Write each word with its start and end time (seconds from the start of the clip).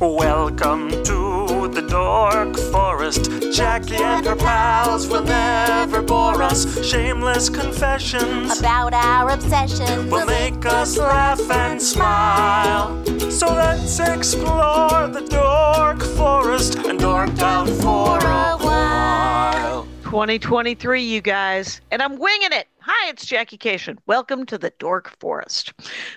Welcome 0.00 0.88
to 1.04 1.68
the 1.68 1.82
Dork 1.86 2.56
Forest. 2.72 3.52
Jackie 3.52 3.96
and 3.96 4.24
her 4.24 4.34
pals 4.34 5.06
will 5.06 5.22
never 5.22 6.00
bore 6.00 6.42
us. 6.42 6.82
Shameless 6.82 7.50
confessions 7.50 8.58
about 8.58 8.94
our 8.94 9.28
obsession. 9.28 10.08
will 10.08 10.24
make 10.24 10.64
us 10.64 10.96
laugh 10.96 11.38
and 11.50 11.82
smile. 11.82 13.04
So 13.30 13.48
let's 13.48 14.00
explore 14.00 15.06
the 15.06 15.26
Dork 15.28 16.02
Forest 16.16 16.76
and 16.76 16.98
dork 16.98 17.38
out 17.40 17.68
for 17.68 18.16
a 18.16 18.56
while. 18.56 19.86
2023, 20.04 21.02
you 21.02 21.20
guys, 21.20 21.82
and 21.90 22.00
I'm 22.00 22.18
winging 22.18 22.52
it. 22.52 22.69
Hi, 22.92 23.08
it's 23.08 23.24
Jackie 23.24 23.56
Kashian. 23.56 23.98
Welcome 24.06 24.44
to 24.46 24.58
the 24.58 24.72
Dork 24.80 25.16
Forest. 25.20 25.72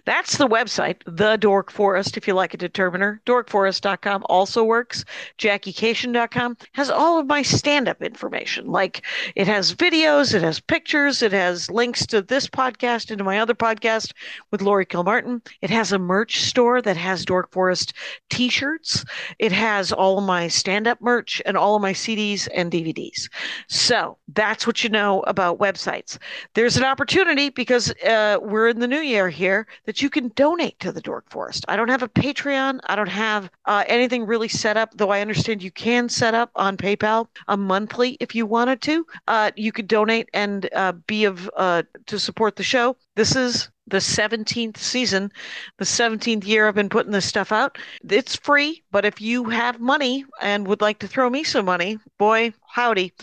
That's 0.06 0.38
the 0.38 0.48
website, 0.48 1.04
The 1.06 1.38
Dork 1.38 1.70
Forest, 1.70 2.18
if 2.18 2.28
you 2.28 2.34
like 2.34 2.56
a 2.56 2.58
determiner. 2.58 3.22
Dorkforest.com 3.28 4.24
also 4.26 4.64
works. 4.64 5.06
JackieKashian.com 5.38 6.58
has 6.72 6.90
all 6.90 7.20
of 7.20 7.28
my 7.28 7.44
stand 7.44 7.88
up 7.88 8.02
information. 8.02 8.66
Like 8.66 9.06
it 9.36 9.46
has 9.46 9.76
videos, 9.76 10.34
it 10.34 10.42
has 10.42 10.60
pictures, 10.60 11.22
it 11.22 11.32
has 11.32 11.70
links 11.70 12.08
to 12.08 12.24
this 12.24 12.48
podcast 12.48 13.12
and 13.12 13.20
to 13.20 13.24
my 13.24 13.38
other 13.38 13.54
podcast 13.54 14.12
with 14.50 14.64
Laurie 14.64 14.88
Kilmartin. 14.88 15.46
It 15.62 15.70
has 15.70 15.92
a 15.92 16.00
merch 16.00 16.42
store 16.42 16.82
that 16.82 16.98
has 16.98 17.24
Dork 17.24 17.52
Forest 17.52 17.94
t 18.32 18.50
shirts. 18.50 19.06
It 19.38 19.52
has 19.52 19.92
all 19.92 20.18
of 20.18 20.24
my 20.24 20.48
stand 20.48 20.88
up 20.88 21.00
merch 21.02 21.40
and 21.46 21.56
all 21.56 21.76
of 21.76 21.84
my 21.84 21.94
CDs 21.94 22.48
and 22.52 22.72
DVDs. 22.72 23.30
So 23.70 24.18
that's 24.34 24.66
what 24.66 24.84
you 24.84 24.90
know 24.90 25.22
about 25.28 25.60
websites 25.60 26.18
there's 26.64 26.78
an 26.78 26.86
opportunity 26.86 27.50
because 27.50 27.92
uh, 28.06 28.38
we're 28.42 28.70
in 28.70 28.80
the 28.80 28.88
new 28.88 29.02
year 29.02 29.28
here 29.28 29.68
that 29.84 30.02
you 30.02 30.10
can 30.10 30.30
donate 30.30 30.80
to 30.80 30.94
the 30.94 31.02
Dork 31.02 31.30
Forest. 31.30 31.66
I 31.68 31.76
don't 31.76 31.90
have 31.90 32.04
a 32.04 32.08
Patreon. 32.08 32.80
I 32.86 32.96
don't 32.96 33.10
have 33.10 33.50
uh, 33.66 33.84
anything 33.86 34.26
really 34.26 34.48
set 34.48 34.78
up, 34.78 34.92
though 34.96 35.10
I 35.10 35.20
understand 35.20 35.62
you 35.62 35.72
can 35.72 36.08
set 36.08 36.34
up 36.34 36.52
on 36.56 36.78
PayPal 36.78 37.28
a 37.50 37.58
monthly 37.58 38.16
if 38.22 38.34
you 38.34 38.46
wanted 38.46 38.82
to. 38.84 39.06
Uh, 39.28 39.52
you 39.58 39.74
could 39.74 39.90
donate 39.90 40.30
and 40.34 40.70
uh, 40.74 40.94
be 41.06 41.26
of 41.26 41.52
uh, 41.58 41.84
to 42.06 42.18
support 42.18 42.56
the 42.56 42.64
show. 42.64 42.96
This 43.16 43.36
is 43.36 43.68
the 43.88 43.98
17th 43.98 44.78
season, 44.78 45.32
the 45.78 45.86
17th 45.86 46.46
year 46.46 46.68
I've 46.68 46.76
been 46.76 46.90
putting 46.90 47.12
this 47.12 47.26
stuff 47.26 47.52
out. 47.52 47.78
It's 48.10 48.36
free, 48.36 48.84
but 48.92 49.06
if 49.06 49.20
you 49.20 49.46
have 49.46 49.80
money 49.80 50.26
and 50.42 50.68
would 50.68 50.82
like 50.82 51.00
to 51.00 51.08
throw 51.08 51.30
me 51.30 51.44
some 51.44 51.66
money, 51.66 52.00
boy, 52.18 52.54
howdy. 52.68 53.14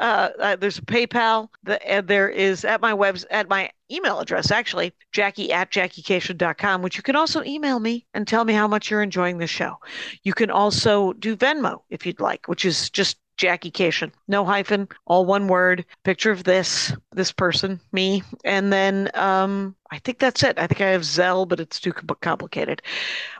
Uh, 0.00 0.30
uh, 0.38 0.56
there's 0.56 0.78
a 0.78 0.82
PayPal. 0.82 1.48
The, 1.64 1.84
and 1.88 2.06
there 2.06 2.28
is 2.28 2.64
at 2.64 2.80
my 2.80 2.94
webs 2.94 3.24
at 3.30 3.48
my 3.48 3.70
email 3.90 4.20
address 4.20 4.50
actually, 4.50 4.92
Jackie 5.12 5.52
at 5.52 5.70
JackieKashian.com, 5.70 6.82
which 6.82 6.96
you 6.96 7.02
can 7.02 7.16
also 7.16 7.42
email 7.44 7.80
me 7.80 8.06
and 8.14 8.26
tell 8.26 8.44
me 8.44 8.52
how 8.52 8.66
much 8.66 8.90
you're 8.90 9.02
enjoying 9.02 9.38
the 9.38 9.46
show. 9.46 9.76
You 10.22 10.32
can 10.32 10.50
also 10.50 11.12
do 11.14 11.36
Venmo 11.36 11.82
if 11.90 12.06
you'd 12.06 12.20
like, 12.20 12.48
which 12.48 12.64
is 12.64 12.90
just 12.90 13.18
Jackie 13.42 13.72
Kashian, 13.72 14.12
no 14.28 14.44
hyphen, 14.44 14.88
all 15.04 15.26
one 15.26 15.48
word. 15.48 15.84
Picture 16.04 16.30
of 16.30 16.44
this, 16.44 16.92
this 17.10 17.32
person, 17.32 17.80
me, 17.90 18.22
and 18.44 18.72
then 18.72 19.10
um, 19.14 19.74
I 19.90 19.98
think 19.98 20.20
that's 20.20 20.44
it. 20.44 20.60
I 20.60 20.68
think 20.68 20.80
I 20.80 20.90
have 20.90 21.04
Zell, 21.04 21.44
but 21.44 21.58
it's 21.58 21.80
too 21.80 21.92
complicated. 21.92 22.82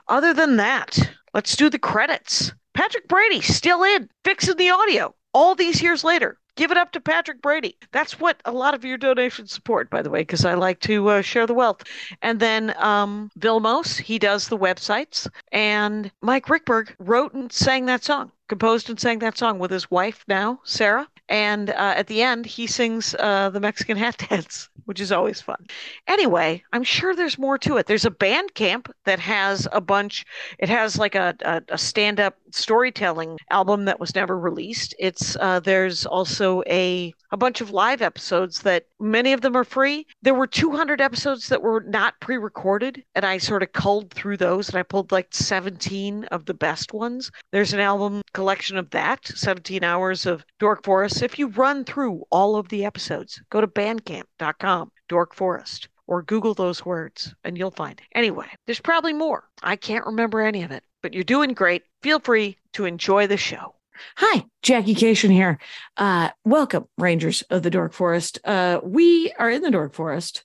Other 0.09 0.33
than 0.33 0.57
that, 0.57 0.99
let's 1.33 1.55
do 1.55 1.69
the 1.69 1.79
credits. 1.79 2.51
Patrick 2.73 3.07
Brady 3.07 3.39
still 3.39 3.81
in, 3.81 4.09
fixing 4.25 4.57
the 4.57 4.71
audio 4.71 5.15
all 5.33 5.55
these 5.55 5.81
years 5.81 6.03
later. 6.03 6.37
Give 6.55 6.69
it 6.69 6.77
up 6.77 6.91
to 6.91 6.99
Patrick 6.99 7.41
Brady. 7.41 7.77
That's 7.93 8.19
what 8.19 8.41
a 8.45 8.51
lot 8.51 8.73
of 8.73 8.83
your 8.83 8.97
donations 8.97 9.51
support, 9.51 9.89
by 9.89 10.01
the 10.01 10.09
way, 10.09 10.19
because 10.21 10.43
I 10.43 10.53
like 10.53 10.81
to 10.81 11.07
uh, 11.09 11.21
share 11.21 11.47
the 11.47 11.53
wealth. 11.53 11.81
And 12.21 12.39
then 12.41 12.75
um, 12.77 13.31
Vilmos, 13.39 13.97
he 13.97 14.19
does 14.19 14.49
the 14.49 14.57
websites. 14.57 15.27
And 15.51 16.11
Mike 16.21 16.45
Ruekberg 16.47 16.93
wrote 16.99 17.33
and 17.33 17.51
sang 17.51 17.85
that 17.87 18.03
song, 18.03 18.31
composed 18.47 18.89
and 18.89 18.99
sang 18.99 19.19
that 19.19 19.37
song 19.37 19.59
with 19.59 19.71
his 19.71 19.89
wife 19.89 20.23
now, 20.27 20.59
Sarah. 20.63 21.07
And 21.29 21.69
uh, 21.69 21.93
at 21.95 22.07
the 22.07 22.21
end, 22.21 22.45
he 22.45 22.67
sings 22.67 23.15
uh, 23.17 23.49
the 23.49 23.59
Mexican 23.59 23.97
hat 23.97 24.17
dance, 24.29 24.69
which 24.85 24.99
is 24.99 25.11
always 25.11 25.41
fun. 25.41 25.65
Anyway, 26.07 26.63
I'm 26.73 26.83
sure 26.83 27.15
there's 27.15 27.37
more 27.37 27.57
to 27.59 27.77
it. 27.77 27.85
There's 27.87 28.05
a 28.05 28.11
band 28.11 28.53
camp 28.53 28.93
that 29.05 29.19
has 29.19 29.67
a 29.71 29.79
bunch, 29.81 30.25
it 30.59 30.69
has 30.69 30.97
like 30.97 31.15
a, 31.15 31.35
a, 31.41 31.61
a 31.69 31.77
stand 31.77 32.19
up 32.19 32.37
storytelling 32.51 33.37
album 33.49 33.85
that 33.85 33.99
was 33.99 34.13
never 34.15 34.37
released. 34.37 34.93
It's 34.99 35.35
uh, 35.37 35.59
There's 35.61 36.05
also 36.05 36.61
a, 36.67 37.13
a 37.33 37.37
bunch 37.37 37.61
of 37.61 37.71
live 37.71 38.03
episodes 38.03 38.61
that 38.61 38.85
many 38.99 39.33
of 39.33 39.41
them 39.41 39.57
are 39.57 39.63
free. 39.63 40.05
There 40.21 40.35
were 40.35 40.45
200 40.45 41.01
episodes 41.01 41.49
that 41.49 41.63
were 41.63 41.81
not 41.81 42.19
pre 42.19 42.37
recorded, 42.37 43.03
and 43.15 43.25
I 43.25 43.39
sort 43.39 43.63
of 43.63 43.73
culled 43.73 44.13
through 44.13 44.37
those 44.37 44.69
and 44.69 44.77
I 44.77 44.83
pulled 44.83 45.11
like 45.11 45.33
17 45.33 46.25
of 46.25 46.45
the 46.45 46.53
best 46.53 46.93
ones. 46.93 47.31
There's 47.51 47.73
an 47.73 47.79
album 47.79 48.21
collection 48.33 48.77
of 48.77 48.91
that, 48.91 49.25
17 49.25 49.83
hours 49.83 50.27
of 50.27 50.45
Dork 50.59 50.83
Forest. 50.83 51.23
If 51.23 51.39
you 51.39 51.47
run 51.47 51.85
through 51.85 52.23
all 52.29 52.55
of 52.55 52.69
the 52.69 52.85
episodes, 52.85 53.41
go 53.49 53.61
to 53.61 53.67
bandcamp.com, 53.67 54.91
Dork 55.09 55.33
Forest, 55.33 55.89
or 56.05 56.21
Google 56.21 56.53
those 56.53 56.85
words 56.85 57.33
and 57.43 57.57
you'll 57.57 57.71
find 57.71 57.99
it. 57.99 58.05
Anyway, 58.13 58.47
there's 58.67 58.79
probably 58.79 59.13
more. 59.13 59.49
I 59.63 59.75
can't 59.75 60.05
remember 60.05 60.39
any 60.39 60.61
of 60.61 60.69
it, 60.69 60.83
but 61.01 61.15
you're 61.15 61.23
doing 61.23 61.55
great. 61.55 61.81
Feel 62.03 62.19
free 62.19 62.57
to 62.73 62.85
enjoy 62.85 63.25
the 63.25 63.37
show. 63.37 63.73
Hi, 64.17 64.43
Jackie 64.61 64.95
Kashian 64.95 65.31
here. 65.31 65.59
Uh, 65.97 66.29
welcome, 66.43 66.85
Rangers 66.97 67.41
of 67.49 67.63
the 67.63 67.69
Dork 67.69 67.93
Forest. 67.93 68.39
Uh, 68.43 68.79
we 68.83 69.31
are 69.37 69.49
in 69.49 69.61
the 69.61 69.71
Dork 69.71 69.93
Forest 69.93 70.43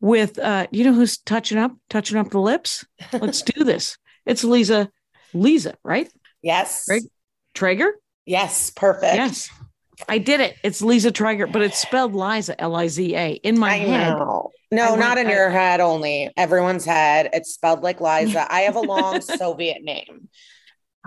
with, 0.00 0.38
uh, 0.38 0.66
you 0.70 0.84
know 0.84 0.92
who's 0.92 1.18
touching 1.18 1.58
up, 1.58 1.72
touching 1.90 2.16
up 2.16 2.30
the 2.30 2.40
lips? 2.40 2.84
Let's 3.12 3.42
do 3.42 3.64
this. 3.64 3.98
It's 4.24 4.44
Lisa, 4.44 4.90
Lisa, 5.34 5.74
right? 5.84 6.08
Yes. 6.42 6.86
Right. 6.88 7.02
Treyger? 7.54 7.90
Yes. 8.24 8.70
Perfect. 8.70 9.14
Yes. 9.16 9.50
I 10.08 10.18
did 10.18 10.40
it. 10.40 10.56
It's 10.62 10.82
Lisa 10.82 11.10
Treyger, 11.10 11.50
but 11.50 11.62
it's 11.62 11.78
spelled 11.78 12.14
Liza, 12.14 12.60
L 12.60 12.76
I 12.76 12.88
Z 12.88 13.14
A. 13.16 13.30
In 13.32 13.58
my 13.58 13.72
I 13.74 13.78
head, 13.78 14.10
know. 14.18 14.50
I 14.72 14.74
No, 14.74 14.86
went- 14.90 15.00
not 15.00 15.18
in 15.18 15.26
I- 15.26 15.32
your 15.32 15.48
head 15.50 15.80
only. 15.80 16.30
Everyone's 16.36 16.84
head. 16.84 17.30
It's 17.32 17.54
spelled 17.54 17.82
like 17.82 18.00
Liza. 18.00 18.46
I 18.52 18.62
have 18.62 18.76
a 18.76 18.80
long 18.80 19.20
Soviet 19.22 19.82
name. 19.82 20.28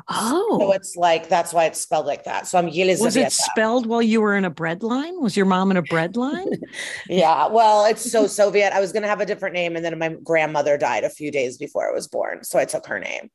So 0.08 0.16
Oh, 0.62 0.72
it's 0.72 0.96
like, 0.96 1.30
that's 1.30 1.54
why 1.54 1.66
it's 1.66 1.80
spelled 1.82 2.06
like 2.06 2.24
that. 2.26 2.48
So 2.48 2.58
I'm 2.58 2.68
Yelizaveta. 2.68 3.02
was 3.02 3.16
it 3.18 3.32
spelled 3.32 3.86
while 3.86 4.02
you 4.02 4.22
were 4.22 4.36
in 4.36 4.46
a 4.46 4.50
bread 4.50 4.84
line? 4.84 5.20
Was 5.22 5.36
your 5.36 5.46
mom 5.46 5.72
in 5.72 5.78
a 5.78 5.82
bread 5.82 6.16
line? 6.18 6.48
Yeah. 7.10 7.48
Well, 7.48 7.86
it's 7.86 8.10
so 8.10 8.28
Soviet. 8.28 8.74
I 8.74 8.80
was 8.80 8.92
going 8.92 9.04
to 9.04 9.10
have 9.10 9.20
a 9.22 9.26
different 9.26 9.56
name. 9.56 9.76
And 9.76 9.84
then 9.84 9.98
my 9.98 10.10
grandmother 10.24 10.78
died 10.78 11.04
a 11.04 11.10
few 11.10 11.32
days 11.32 11.58
before 11.58 11.90
I 11.90 11.94
was 11.94 12.08
born. 12.08 12.44
So 12.44 12.60
I 12.60 12.66
took 12.66 12.86
her 12.88 13.00
name. 13.00 13.30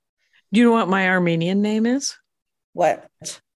Do 0.52 0.60
you 0.60 0.66
know 0.66 0.72
what 0.72 0.88
my 0.88 1.08
Armenian 1.08 1.60
name 1.62 1.86
is? 1.86 2.16
What? 2.72 3.08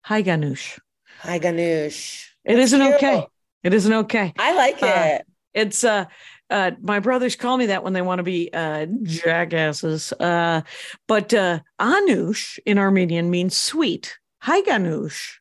Hi 0.02 0.22
Ganush. 0.22 0.78
Hi, 1.20 1.38
Ganush. 1.38 2.26
It 2.44 2.58
isn't 2.58 2.80
cute. 2.80 2.94
okay. 2.94 3.26
It 3.62 3.74
isn't 3.74 3.92
okay. 3.92 4.32
I 4.38 4.54
like 4.54 4.82
Uh, 4.82 4.86
it. 5.18 5.26
It's 5.54 5.84
uh 5.84 6.06
uh 6.50 6.72
my 6.80 7.00
brothers 7.00 7.36
call 7.36 7.56
me 7.56 7.66
that 7.66 7.84
when 7.84 7.92
they 7.92 8.02
want 8.02 8.18
to 8.18 8.22
be 8.22 8.50
uh 8.52 8.86
jackasses. 9.02 10.12
Uh 10.14 10.62
but 11.06 11.32
uh 11.34 11.60
Anush 11.80 12.58
in 12.66 12.78
Armenian 12.78 13.30
means 13.30 13.56
sweet. 13.56 14.18
Hi 14.40 14.62
Ganush 14.62 15.34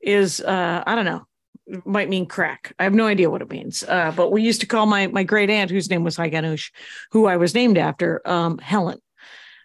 is 0.00 0.40
uh 0.40 0.82
I 0.86 0.94
don't 0.94 1.04
know 1.04 1.26
might 1.84 2.08
mean 2.08 2.26
crack. 2.26 2.72
I 2.78 2.84
have 2.84 2.94
no 2.94 3.06
idea 3.06 3.30
what 3.30 3.42
it 3.42 3.50
means. 3.50 3.82
Uh, 3.82 4.12
but 4.14 4.32
we 4.32 4.42
used 4.42 4.60
to 4.60 4.66
call 4.66 4.86
my 4.86 5.06
my 5.06 5.22
great 5.22 5.50
aunt, 5.50 5.70
whose 5.70 5.90
name 5.90 6.04
was 6.04 6.16
Haiganush, 6.16 6.70
who 7.12 7.26
I 7.26 7.36
was 7.36 7.54
named 7.54 7.78
after, 7.78 8.26
um, 8.28 8.58
Helen. 8.58 9.00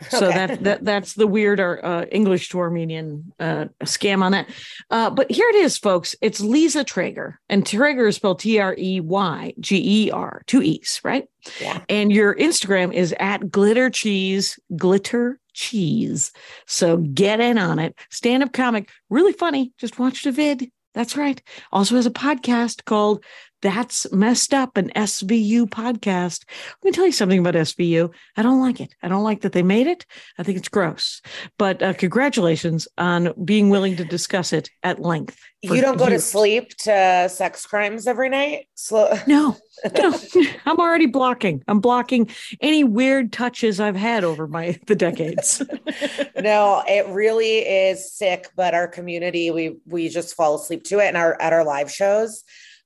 So 0.10 0.28
Okay. 0.28 0.36
that 0.48 0.64
that 0.64 0.86
that's 0.86 1.14
the 1.14 1.26
weird 1.28 1.60
uh, 1.60 2.06
English 2.12 2.50
to 2.50 2.60
Armenian 2.60 3.32
uh, 3.40 3.66
scam 3.84 4.24
on 4.24 4.34
that. 4.34 4.50
Uh, 4.90 5.10
but 5.10 5.32
here 5.32 5.48
it 5.50 5.56
is, 5.56 5.78
folks. 5.78 6.16
It's 6.22 6.42
Lisa 6.42 6.84
Treyger, 6.84 7.36
and 7.50 7.64
Treyger 7.64 8.08
is 8.10 8.18
spelled 8.18 8.40
T 8.40 8.60
R 8.60 8.76
E 8.78 9.00
Y 9.00 9.54
G 9.60 10.08
E 10.08 10.12
R, 10.12 10.42
two 10.48 10.62
E's, 10.62 11.00
right? 11.04 11.28
Yeah. 11.62 11.82
And 11.88 12.12
your 12.12 12.36
Instagram 12.36 12.94
is 12.94 13.16
at 13.20 13.50
glitter 13.50 13.90
cheese, 13.90 14.60
glitter 14.76 15.40
cheese. 15.54 16.32
So 16.68 16.98
get 16.98 17.40
in 17.40 17.58
on 17.58 17.80
it. 17.80 17.96
Stand 18.10 18.44
up 18.44 18.52
comic, 18.52 18.90
really 19.10 19.34
funny. 19.34 19.72
Just 19.78 19.98
watched 19.98 20.26
a 20.26 20.32
vid. 20.32 20.70
That's 20.94 21.16
right. 21.18 21.42
Also 21.72 21.96
has 21.96 22.06
a 22.06 22.12
podcast 22.12 22.86
called 22.86 23.24
That's 23.62 24.12
Messed 24.12 24.54
Up, 24.54 24.78
an 24.78 24.92
SVU 24.96 25.68
podcast. 25.68 26.46
Let 26.84 26.84
me 26.84 26.92
tell 26.92 27.06
you 27.06 27.12
something 27.12 27.40
about 27.40 27.56
SVU. 27.56 28.14
I 28.38 28.42
don't 28.42 28.60
like 28.60 28.80
it. 28.80 28.94
I 29.02 29.08
don't 29.08 29.24
like 29.24 29.42
that 29.42 29.54
they 29.54 29.64
made 29.64 29.88
it. 29.88 30.06
I 30.38 30.44
think 30.44 30.58
it's 30.58 30.70
gross. 30.70 31.22
But 31.58 31.82
uh, 31.82 31.94
congratulations 31.94 32.88
on 32.98 33.34
being 33.44 33.70
willing 33.70 33.96
to 33.98 34.06
discuss 34.06 34.54
it 34.54 34.70
at 34.84 35.00
length. 35.00 35.40
You 35.74 35.82
don't 35.82 35.98
go 35.98 36.10
to 36.10 36.20
sleep 36.20 36.76
to 36.80 37.28
sex 37.30 37.66
crimes 37.66 38.08
every 38.08 38.30
night? 38.30 38.68
Slow. 38.76 39.14
No, 39.28 39.58
no, 39.98 40.18
I'm 40.66 40.78
already 40.78 41.08
blocking. 41.08 41.64
I'm 41.68 41.80
blocking 41.80 42.30
any 42.62 42.84
weird 42.84 43.34
touches 43.34 43.80
I've 43.80 43.96
had 43.96 44.24
over 44.24 44.48
my 44.48 44.80
the 44.86 44.96
decades. 44.96 45.62
no, 46.40 46.84
it 46.88 47.08
really 47.08 47.58
is 47.60 48.14
sick, 48.14 48.50
but 48.56 48.74
our 48.74 48.88
community, 48.88 49.52
we 49.52 49.78
we 49.86 50.10
just 50.10 50.36
fall 50.36 50.56
asleep 50.56 50.84
to 50.86 51.00
it. 51.00 51.08
And 51.08 51.18
our 51.18 51.40
at 51.42 51.54
our 51.54 51.66
live 51.66 51.92
shows, 51.92 52.44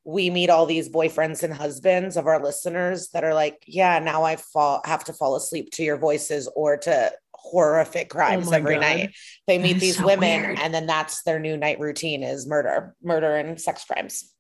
we 0.09 0.31
meet 0.31 0.50
all 0.50 0.65
these 0.65 0.89
boyfriends 0.89 1.44
and 1.44 1.53
husbands 1.53 2.17
of 2.17 2.25
our 2.25 2.41
listeners 2.44 3.09
that 3.09 3.23
are 3.23 3.35
like, 3.35 3.63
yeah, 3.67 4.00
now 4.00 4.23
I 4.23 4.38
fall 4.38 4.81
have 4.83 5.03
to 5.06 5.13
fall 5.13 5.35
asleep 5.35 5.69
to 5.73 5.83
your 5.83 5.97
voices 5.97 6.50
or 6.56 6.77
to 6.77 7.11
horrific 7.35 8.07
oh 8.09 8.15
crimes 8.15 8.47
Oh 8.47 8.53
every 8.53 8.75
God. 8.75 8.81
night. 8.81 9.15
They 9.45 9.57
That 9.57 9.63
meet 9.63 9.79
these 9.79 9.97
so 9.97 10.06
women 10.06 10.41
weird. 10.41 10.59
and 10.59 10.73
then 10.73 10.88
that's 10.88 11.21
their 11.23 11.39
new 11.39 11.57
night 11.57 11.79
routine 11.79 12.23
is 12.23 12.47
murder, 12.47 12.95
murder 13.03 13.35
and 13.35 13.61
sex 13.61 13.85
crimes. 13.85 14.33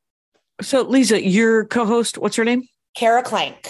So, 0.61 0.81
Lisa, 0.81 1.23
your 1.23 1.65
co 1.65 1.85
host, 1.85 2.17
what's 2.17 2.35
her 2.35 2.43
name? 2.45 2.63
Kara 2.95 3.23
Klenk. 3.23 3.67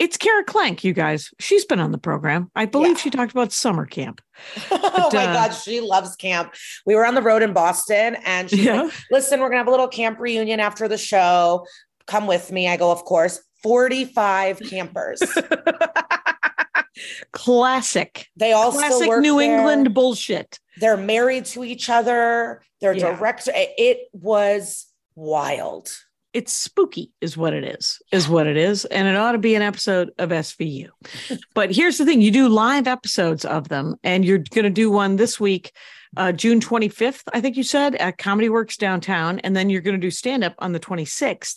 It's 0.00 0.16
Kara 0.16 0.42
Klenk, 0.46 0.82
you 0.82 0.94
guys. 0.94 1.28
She's 1.38 1.66
been 1.66 1.78
on 1.78 1.92
the 1.92 1.98
program. 1.98 2.50
I 2.56 2.64
believe 2.64 2.96
Yeah. 2.96 3.02
she 3.02 3.10
talked 3.10 3.32
about 3.32 3.52
summer 3.52 3.84
camp. 3.84 4.22
oh 4.70 5.10
my 5.12 5.26
uh, 5.26 5.34
God, 5.34 5.50
she 5.50 5.82
loves 5.82 6.16
camp. 6.16 6.54
We 6.86 6.94
were 6.94 7.04
on 7.04 7.14
the 7.14 7.20
road 7.20 7.42
in 7.42 7.52
Boston 7.52 8.16
and 8.24 8.48
she's 8.48 8.66
like, 8.66 8.90
listen, 9.10 9.40
we're 9.40 9.48
gonna 9.50 9.58
have 9.58 9.68
a 9.68 9.70
little 9.70 9.88
camp 9.88 10.18
reunion 10.18 10.58
after 10.58 10.88
the 10.88 10.96
show. 10.96 11.66
Come 12.06 12.26
with 12.26 12.50
me. 12.50 12.66
I 12.66 12.78
go, 12.78 12.90
of 12.90 13.04
course. 13.04 13.42
45 13.62 14.60
campers. 14.60 15.22
Classic. 17.32 18.26
They 18.36 18.52
all 18.52 18.72
still 18.72 18.88
Classic 18.88 19.06
work 19.08 19.20
New 19.20 19.38
there. 19.38 19.58
England 19.58 19.92
bullshit. 19.92 20.58
They're 20.78 20.96
married 20.96 21.44
to 21.46 21.62
each 21.62 21.90
other. 21.90 22.62
They're 22.80 22.94
Yeah. 22.94 23.16
direct. 23.16 23.50
It 23.54 24.08
was 24.14 24.86
wild. 25.14 25.92
It's 26.32 26.52
spooky, 26.52 27.10
is 27.20 27.36
what 27.36 27.54
it 27.54 27.64
is, 27.64 28.00
is 28.12 28.28
what 28.28 28.46
it 28.46 28.56
is. 28.56 28.84
And 28.84 29.08
it 29.08 29.16
ought 29.16 29.32
to 29.32 29.38
be 29.38 29.54
an 29.54 29.62
episode 29.62 30.10
of 30.18 30.30
SVU. 30.30 30.88
but 31.54 31.74
here's 31.74 31.98
the 31.98 32.04
thing 32.04 32.20
you 32.20 32.30
do 32.30 32.48
live 32.48 32.86
episodes 32.86 33.44
of 33.44 33.68
them, 33.68 33.96
and 34.04 34.24
you're 34.24 34.38
going 34.38 34.64
to 34.64 34.70
do 34.70 34.90
one 34.90 35.16
this 35.16 35.40
week, 35.40 35.72
uh, 36.16 36.32
June 36.32 36.60
25th, 36.60 37.22
I 37.32 37.40
think 37.40 37.56
you 37.56 37.62
said, 37.62 37.94
at 37.96 38.18
Comedy 38.18 38.48
Works 38.48 38.76
downtown. 38.76 39.38
And 39.40 39.54
then 39.54 39.70
you're 39.70 39.80
going 39.80 39.94
to 39.94 40.00
do 40.00 40.10
stand 40.10 40.42
up 40.42 40.54
on 40.58 40.72
the 40.72 40.80
26th. 40.80 41.56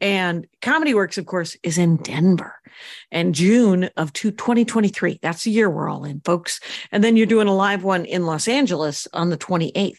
And 0.00 0.46
Comedy 0.62 0.94
Works, 0.94 1.18
of 1.18 1.26
course, 1.26 1.56
is 1.62 1.76
in 1.76 1.96
Denver 1.96 2.54
and 3.10 3.34
June 3.34 3.90
of 3.96 4.12
two- 4.12 4.30
2023. 4.30 5.18
That's 5.22 5.44
the 5.44 5.50
year 5.50 5.68
we're 5.68 5.88
all 5.88 6.04
in, 6.04 6.20
folks. 6.24 6.60
And 6.92 7.02
then 7.02 7.16
you're 7.16 7.26
doing 7.26 7.48
a 7.48 7.54
live 7.54 7.82
one 7.82 8.04
in 8.04 8.26
Los 8.26 8.48
Angeles 8.48 9.08
on 9.12 9.30
the 9.30 9.38
28th. 9.38 9.98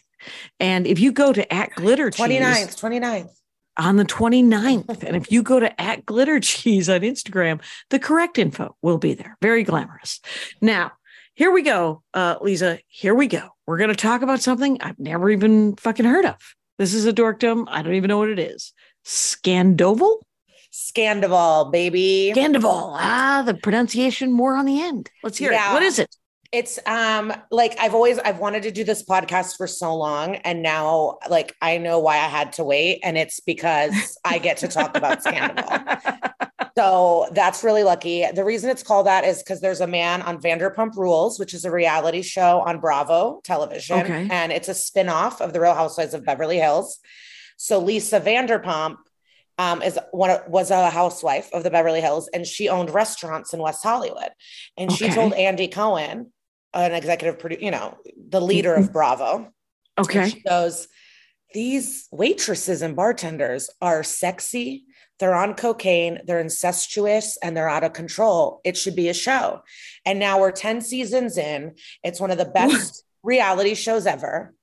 And 0.58 0.86
if 0.86 0.98
you 0.98 1.12
go 1.12 1.32
to 1.32 1.52
at 1.52 1.74
Glitter 1.74 2.10
29th, 2.10 2.80
29th. 2.80 3.28
On 3.78 3.96
the 3.96 4.04
29th. 4.04 5.02
and 5.02 5.16
if 5.16 5.30
you 5.32 5.42
go 5.42 5.60
to 5.60 5.80
at 5.80 6.04
glitter 6.06 6.40
cheese 6.40 6.88
on 6.88 7.00
Instagram, 7.00 7.60
the 7.90 7.98
correct 7.98 8.38
info 8.38 8.76
will 8.82 8.98
be 8.98 9.14
there. 9.14 9.36
Very 9.42 9.62
glamorous. 9.64 10.20
Now, 10.60 10.92
here 11.34 11.50
we 11.50 11.62
go, 11.62 12.02
uh, 12.12 12.36
Lisa. 12.40 12.78
Here 12.88 13.14
we 13.14 13.26
go. 13.26 13.48
We're 13.66 13.78
going 13.78 13.90
to 13.90 13.96
talk 13.96 14.22
about 14.22 14.40
something 14.42 14.80
I've 14.82 14.98
never 14.98 15.30
even 15.30 15.76
fucking 15.76 16.04
heard 16.04 16.26
of. 16.26 16.36
This 16.78 16.92
is 16.94 17.06
a 17.06 17.12
dorkdom. 17.12 17.64
I 17.68 17.82
don't 17.82 17.94
even 17.94 18.08
know 18.08 18.18
what 18.18 18.28
it 18.28 18.38
is. 18.38 18.72
Scandoval? 19.04 20.18
Scandival, 20.72 21.70
baby. 21.70 22.32
Scandival. 22.34 22.96
Ah, 22.98 23.42
the 23.46 23.54
pronunciation 23.54 24.32
more 24.32 24.56
on 24.56 24.64
the 24.66 24.80
end. 24.82 25.10
Let's 25.22 25.38
hear 25.38 25.52
Yeah. 25.52 25.70
it. 25.70 25.74
What 25.74 25.82
is 25.82 25.98
it? 25.98 26.14
It's 26.52 26.78
um 26.86 27.32
like 27.50 27.76
I've 27.80 27.94
always 27.94 28.18
I've 28.18 28.38
wanted 28.38 28.62
to 28.64 28.70
do 28.70 28.84
this 28.84 29.02
podcast 29.02 29.56
for 29.56 29.66
so 29.66 29.96
long 29.96 30.36
and 30.36 30.62
now 30.62 31.18
like 31.28 31.56
I 31.62 31.78
know 31.78 31.98
why 31.98 32.16
I 32.16 32.28
had 32.28 32.52
to 32.54 32.64
wait 32.64 33.00
and 33.02 33.16
it's 33.16 33.40
because 33.40 34.18
I 34.24 34.38
get 34.38 34.58
to 34.58 34.68
talk 34.68 34.96
about 34.96 35.22
Scandal. 35.22 35.64
So 36.76 37.28
that's 37.32 37.62
really 37.62 37.82
lucky. 37.82 38.26
The 38.34 38.44
reason 38.44 38.70
it's 38.70 38.82
called 38.82 39.06
that 39.06 39.24
is 39.24 39.38
because 39.38 39.60
there's 39.60 39.80
a 39.80 39.86
man 39.86 40.22
on 40.22 40.40
Vanderpump 40.40 40.96
Rules, 40.96 41.38
which 41.38 41.52
is 41.52 41.64
a 41.64 41.70
reality 41.70 42.22
show 42.22 42.60
on 42.60 42.80
Bravo 42.80 43.40
television. 43.44 44.00
Okay. 44.00 44.28
And 44.30 44.50
it's 44.52 44.68
a 44.68 44.74
spin-off 44.74 45.40
of 45.40 45.52
the 45.52 45.60
Real 45.60 45.74
Housewives 45.74 46.14
of 46.14 46.24
Beverly 46.24 46.56
Hills. 46.56 46.98
So 47.58 47.78
Lisa 47.78 48.20
Vanderpump 48.20 48.96
um, 49.58 49.82
is 49.82 49.98
one 50.12 50.38
was 50.48 50.70
a 50.70 50.88
housewife 50.88 51.50
of 51.52 51.62
the 51.62 51.70
Beverly 51.70 52.00
Hills, 52.00 52.28
and 52.32 52.46
she 52.46 52.68
owned 52.68 52.90
restaurants 52.90 53.52
in 53.52 53.60
West 53.60 53.82
Hollywood. 53.82 54.30
And 54.78 54.90
she 54.90 55.10
told 55.10 55.34
Andy 55.34 55.68
Cohen, 55.68 56.32
an 56.74 56.92
executive 56.92 57.38
producer, 57.38 57.62
you 57.62 57.70
know, 57.70 57.98
the 58.28 58.40
leader 58.40 58.74
of 58.74 58.84
mm-hmm. 58.84 58.92
Bravo, 58.92 59.52
Okay. 59.98 60.30
she 60.30 60.40
goes, 60.42 60.88
These 61.52 62.08
waitresses 62.10 62.82
and 62.82 62.96
bartenders 62.96 63.70
are 63.80 64.02
sexy. 64.02 64.84
They're 65.18 65.34
on 65.34 65.54
cocaine. 65.54 66.20
They're 66.24 66.40
incestuous 66.40 67.36
and 67.42 67.56
they're 67.56 67.68
out 67.68 67.84
of 67.84 67.92
control. 67.92 68.60
It 68.64 68.76
should 68.76 68.96
be 68.96 69.08
a 69.08 69.14
show. 69.14 69.62
And 70.04 70.18
now 70.18 70.40
we're 70.40 70.50
10 70.50 70.80
seasons 70.80 71.38
in. 71.38 71.74
It's 72.02 72.20
one 72.20 72.30
of 72.30 72.38
the 72.38 72.44
best 72.46 73.04
reality 73.22 73.74
shows 73.74 74.06
ever. 74.06 74.54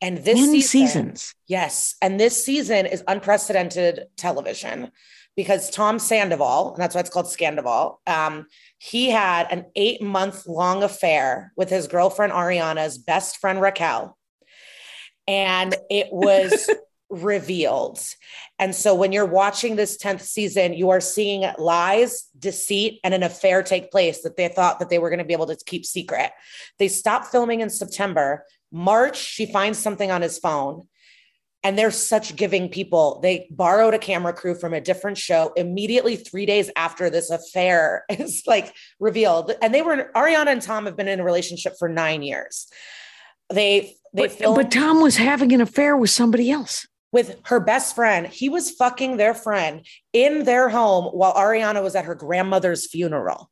And 0.00 0.18
this 0.18 0.38
season, 0.38 0.60
seasons. 0.60 1.34
yes. 1.46 1.94
And 2.02 2.20
this 2.20 2.44
season 2.44 2.84
is 2.86 3.02
unprecedented 3.08 4.04
television 4.16 4.90
because 5.36 5.70
Tom 5.70 5.98
Sandoval, 5.98 6.74
and 6.74 6.82
that's 6.82 6.94
why 6.94 7.00
it's 7.00 7.10
called 7.10 7.26
Scandival, 7.26 7.96
um, 8.06 8.46
he 8.78 9.10
had 9.10 9.48
an 9.50 9.66
eight 9.74 10.00
month 10.00 10.46
long 10.46 10.82
affair 10.82 11.52
with 11.56 11.70
his 11.70 11.88
girlfriend 11.88 12.32
Ariana's 12.32 12.98
best 12.98 13.38
friend 13.38 13.60
Raquel. 13.60 14.16
And 15.26 15.74
it 15.90 16.08
was 16.12 16.70
revealed. 17.10 18.00
And 18.58 18.74
so 18.74 18.94
when 18.94 19.12
you're 19.12 19.26
watching 19.26 19.76
this 19.76 19.98
10th 19.98 20.20
season, 20.20 20.74
you 20.74 20.90
are 20.90 21.00
seeing 21.00 21.44
lies, 21.58 22.28
deceit, 22.38 23.00
and 23.02 23.12
an 23.12 23.22
affair 23.22 23.62
take 23.62 23.90
place 23.90 24.22
that 24.22 24.36
they 24.36 24.48
thought 24.48 24.78
that 24.78 24.90
they 24.90 24.98
were 24.98 25.10
going 25.10 25.18
to 25.18 25.24
be 25.24 25.32
able 25.32 25.46
to 25.46 25.56
keep 25.66 25.84
secret. 25.84 26.30
They 26.78 26.88
stopped 26.88 27.26
filming 27.26 27.60
in 27.60 27.70
September. 27.70 28.44
March, 28.70 29.16
she 29.16 29.46
finds 29.46 29.78
something 29.78 30.10
on 30.10 30.22
his 30.22 30.38
phone. 30.38 30.86
And 31.64 31.78
they're 31.78 31.90
such 31.90 32.36
giving 32.36 32.68
people. 32.68 33.18
They 33.22 33.48
borrowed 33.50 33.94
a 33.94 33.98
camera 33.98 34.34
crew 34.34 34.54
from 34.54 34.74
a 34.74 34.80
different 34.82 35.16
show 35.18 35.52
immediately 35.56 36.14
three 36.14 36.44
days 36.46 36.70
after 36.76 37.08
this 37.10 37.30
affair 37.30 38.04
is 38.10 38.42
like 38.46 38.74
revealed. 39.00 39.52
And 39.62 39.74
they 39.74 39.82
were 39.82 40.10
Ariana 40.14 40.48
and 40.48 40.62
Tom 40.62 40.84
have 40.84 40.96
been 40.96 41.08
in 41.08 41.20
a 41.20 41.24
relationship 41.24 41.72
for 41.78 41.88
nine 41.88 42.22
years. 42.22 42.66
They 43.50 43.96
they 44.12 44.22
But, 44.22 44.32
filmed 44.32 44.56
but 44.56 44.70
Tom 44.70 45.00
was 45.02 45.16
having 45.16 45.52
an 45.52 45.60
affair 45.60 45.96
with 45.96 46.10
somebody 46.10 46.50
else. 46.50 46.86
with 47.12 47.36
her 47.44 47.60
best 47.60 47.94
friend. 47.94 48.26
He 48.26 48.48
was 48.48 48.70
fucking 48.72 49.16
their 49.16 49.34
friend 49.34 49.86
in 50.12 50.44
their 50.44 50.68
home 50.68 51.06
while 51.16 51.32
Ariana 51.34 51.82
was 51.82 51.94
at 51.94 52.04
her 52.04 52.14
grandmother's 52.14 52.86
funeral. 52.90 53.50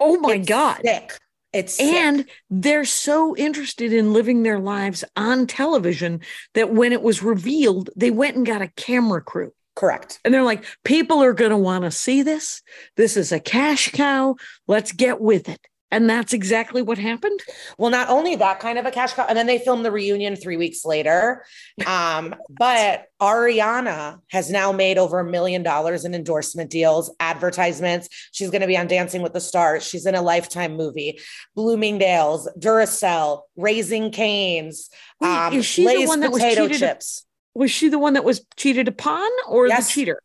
Oh 0.00 0.18
my 0.18 0.34
It's 0.34 0.48
God. 0.48 0.80
sick. 0.84 1.16
It's 1.52 1.74
sick. 1.74 1.86
And 1.86 2.26
they're 2.48 2.84
so 2.84 3.36
interested 3.36 3.92
in 3.92 4.12
living 4.12 4.42
their 4.42 4.58
lives 4.60 5.04
on 5.16 5.46
television 5.46 6.20
that 6.54 6.72
when 6.72 6.92
it 6.92 7.02
was 7.02 7.22
revealed, 7.22 7.90
they 7.96 8.10
went 8.10 8.36
and 8.36 8.46
got 8.46 8.62
a 8.62 8.68
camera 8.76 9.20
crew. 9.20 9.52
correct. 9.76 10.20
And 10.24 10.34
they're 10.34 10.42
like, 10.42 10.64
people 10.84 11.22
are 11.22 11.32
going 11.32 11.52
to 11.52 11.56
want 11.56 11.84
to 11.84 11.90
see 11.90 12.22
this. 12.22 12.62
This 12.96 13.16
is 13.16 13.32
a 13.32 13.40
cash 13.40 13.90
cow. 13.92 14.36
Let's 14.66 14.92
get 14.92 15.20
with 15.20 15.48
it. 15.48 15.60
And 15.92 16.08
that's 16.08 16.32
exactly 16.32 16.82
what 16.82 16.98
happened. 16.98 17.40
Well, 17.76 17.90
not 17.90 18.08
only 18.08 18.36
that 18.36 18.60
kind 18.60 18.78
of 18.78 18.86
a 18.86 18.90
cash 18.92 19.12
cow, 19.14 19.26
and 19.28 19.36
then 19.36 19.46
they 19.46 19.58
filmed 19.58 19.84
the 19.84 19.90
reunion 19.90 20.36
three 20.36 20.56
weeks 20.56 20.84
later. 20.84 21.44
Um, 21.86 22.34
but 22.48 23.06
Ariana 23.20 24.20
has 24.30 24.50
now 24.50 24.70
made 24.70 24.98
over 24.98 25.18
a 25.18 25.24
million 25.24 25.62
dollars 25.64 26.04
in 26.04 26.14
endorsement 26.14 26.70
deals, 26.70 27.12
advertisements. 27.18 28.08
She's 28.32 28.50
going 28.50 28.60
to 28.60 28.66
be 28.68 28.76
on 28.76 28.86
Dancing 28.86 29.20
with 29.22 29.32
the 29.32 29.40
Stars. 29.40 29.82
She's 29.84 30.06
in 30.06 30.14
a 30.14 30.22
Lifetime 30.22 30.76
movie, 30.76 31.18
Bloomingdale's, 31.56 32.48
Duracell, 32.58 33.42
Raising 33.56 34.10
Canes, 34.12 34.90
Wait, 35.20 35.28
um, 35.28 35.52
is 35.54 35.66
she 35.66 35.84
the 35.86 36.06
one 36.06 36.20
that 36.20 36.30
was 36.32 36.42
cheated- 36.42 36.78
chips. 36.78 37.26
Was 37.54 37.70
she 37.72 37.88
the 37.88 37.98
one 37.98 38.12
that 38.12 38.22
was 38.22 38.44
cheated 38.56 38.86
upon 38.86 39.28
or 39.48 39.66
Yes. 39.66 39.88
the 39.88 39.92
cheater? 39.92 40.22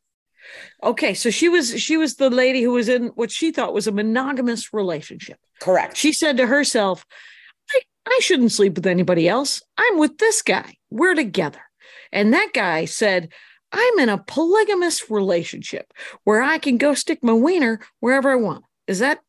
Okay, 0.86 1.16
so 1.16 1.32
she 1.32 1.50
was 1.50 1.82
she 1.82 1.98
was 1.98 2.16
the 2.16 2.30
lady 2.30 2.62
who 2.62 2.72
was 2.72 2.88
in 2.88 3.08
what 3.16 3.32
she 3.32 3.52
thought 3.52 3.74
was 3.74 3.88
a 3.88 3.92
monogamous 3.92 4.72
relationship. 4.72 5.40
Correct. 5.60 5.98
She 5.98 6.14
said 6.14 6.38
to 6.38 6.46
herself, 6.46 7.06
I, 7.72 7.82
I 8.06 8.20
shouldn't 8.22 8.52
sleep 8.52 8.76
with 8.76 8.86
anybody 8.86 9.28
else. 9.28 9.64
I'm 9.78 9.98
with 9.98 10.20
this 10.20 10.44
guy. 10.44 10.76
We're 10.92 11.16
together. 11.16 11.62
And 12.12 12.34
that 12.34 12.52
guy 12.54 12.86
said, 12.86 13.30
I'm 13.72 14.00
in 14.00 14.10
a 14.10 14.20
polygamous 14.20 15.10
relationship 15.10 15.92
where 16.24 16.42
I 16.42 16.60
can 16.60 16.78
go 16.78 16.94
stick 16.94 17.20
my 17.24 17.34
wiener 17.34 17.80
wherever 18.00 18.32
I 18.32 18.36
want. 18.36 18.64
Is 18.88 19.00
that? 19.00 19.20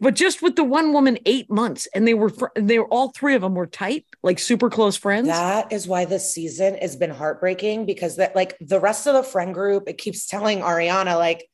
But 0.00 0.14
just 0.14 0.42
with 0.42 0.56
the 0.56 0.64
one 0.64 0.92
woman, 0.92 1.18
eight 1.26 1.50
months, 1.50 1.86
and 1.94 2.08
they 2.08 2.14
were 2.14 2.30
fr- 2.30 2.46
they 2.56 2.78
were 2.78 2.86
all 2.86 3.10
three 3.10 3.34
of 3.34 3.42
them 3.42 3.54
were 3.54 3.66
tight, 3.66 4.06
like 4.22 4.38
super 4.38 4.70
close 4.70 4.96
friends. 4.96 5.28
That 5.28 5.72
is 5.72 5.86
why 5.86 6.06
this 6.06 6.32
season 6.32 6.76
has 6.80 6.96
been 6.96 7.10
heartbreaking 7.10 7.86
because 7.86 8.16
that 8.16 8.34
like 8.34 8.56
the 8.60 8.80
rest 8.80 9.06
of 9.06 9.14
the 9.14 9.22
friend 9.22 9.52
group, 9.52 9.88
it 9.88 9.98
keeps 9.98 10.26
telling 10.26 10.60
Ariana, 10.60 11.18
like, 11.18 11.46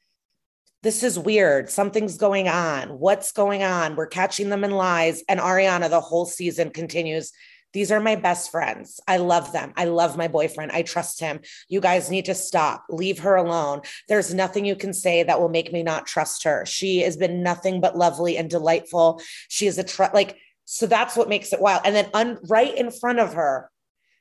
this 0.83 1.02
is 1.02 1.18
weird. 1.18 1.68
Something's 1.68 2.16
going 2.16 2.49
on. 2.49 2.90
What's 3.00 3.33
going 3.33 3.64
on? 3.64 3.97
We're 3.97 4.07
catching 4.07 4.49
them 4.49 4.62
in 4.62 4.71
lies. 4.71 5.25
And 5.28 5.40
Ariana, 5.40 5.90
the 5.90 6.00
whole 6.00 6.25
season 6.25 6.71
continues. 6.71 7.33
These 7.73 7.93
are 7.93 8.01
my 8.01 8.17
best 8.17 8.51
friends. 8.51 9.01
I 9.07 9.19
love 9.19 9.53
them. 9.53 9.73
I 9.77 9.85
love 9.85 10.17
my 10.17 10.29
boyfriend. 10.29 10.73
I 10.73 10.83
trust 10.83 11.21
him. 11.21 11.41
You 11.69 11.81
guys 11.81 12.11
need 12.11 12.25
to 12.27 12.35
stop. 12.35 12.85
Leave 12.89 13.21
her 13.21 13.37
alone. 13.37 13.83
There's 14.09 14.33
nothing 14.33 14.65
you 14.65 14.77
can 14.77 14.93
say 14.93 15.23
that 15.23 15.41
will 15.41 15.51
make 15.51 15.73
me 15.73 15.83
not 15.83 16.07
trust 16.07 16.45
her. 16.45 16.65
She 16.67 17.01
has 17.01 17.17
been 17.17 17.43
nothing 17.43 17.81
but 17.81 17.97
lovely 17.97 18.37
and 18.37 18.49
delightful. 18.49 19.21
She 19.49 19.67
is 19.67 19.79
a 19.79 19.85
tr- 19.85 20.05
like 20.15 20.39
so 20.71 20.87
that's 20.87 21.17
what 21.17 21.31
makes 21.31 21.55
it 21.55 21.61
wild. 21.63 21.81
And 21.87 21.97
then 21.97 22.11
un- 22.13 22.39
right 22.47 22.75
in 22.75 22.91
front 22.91 23.21
of 23.21 23.33
her, 23.33 23.71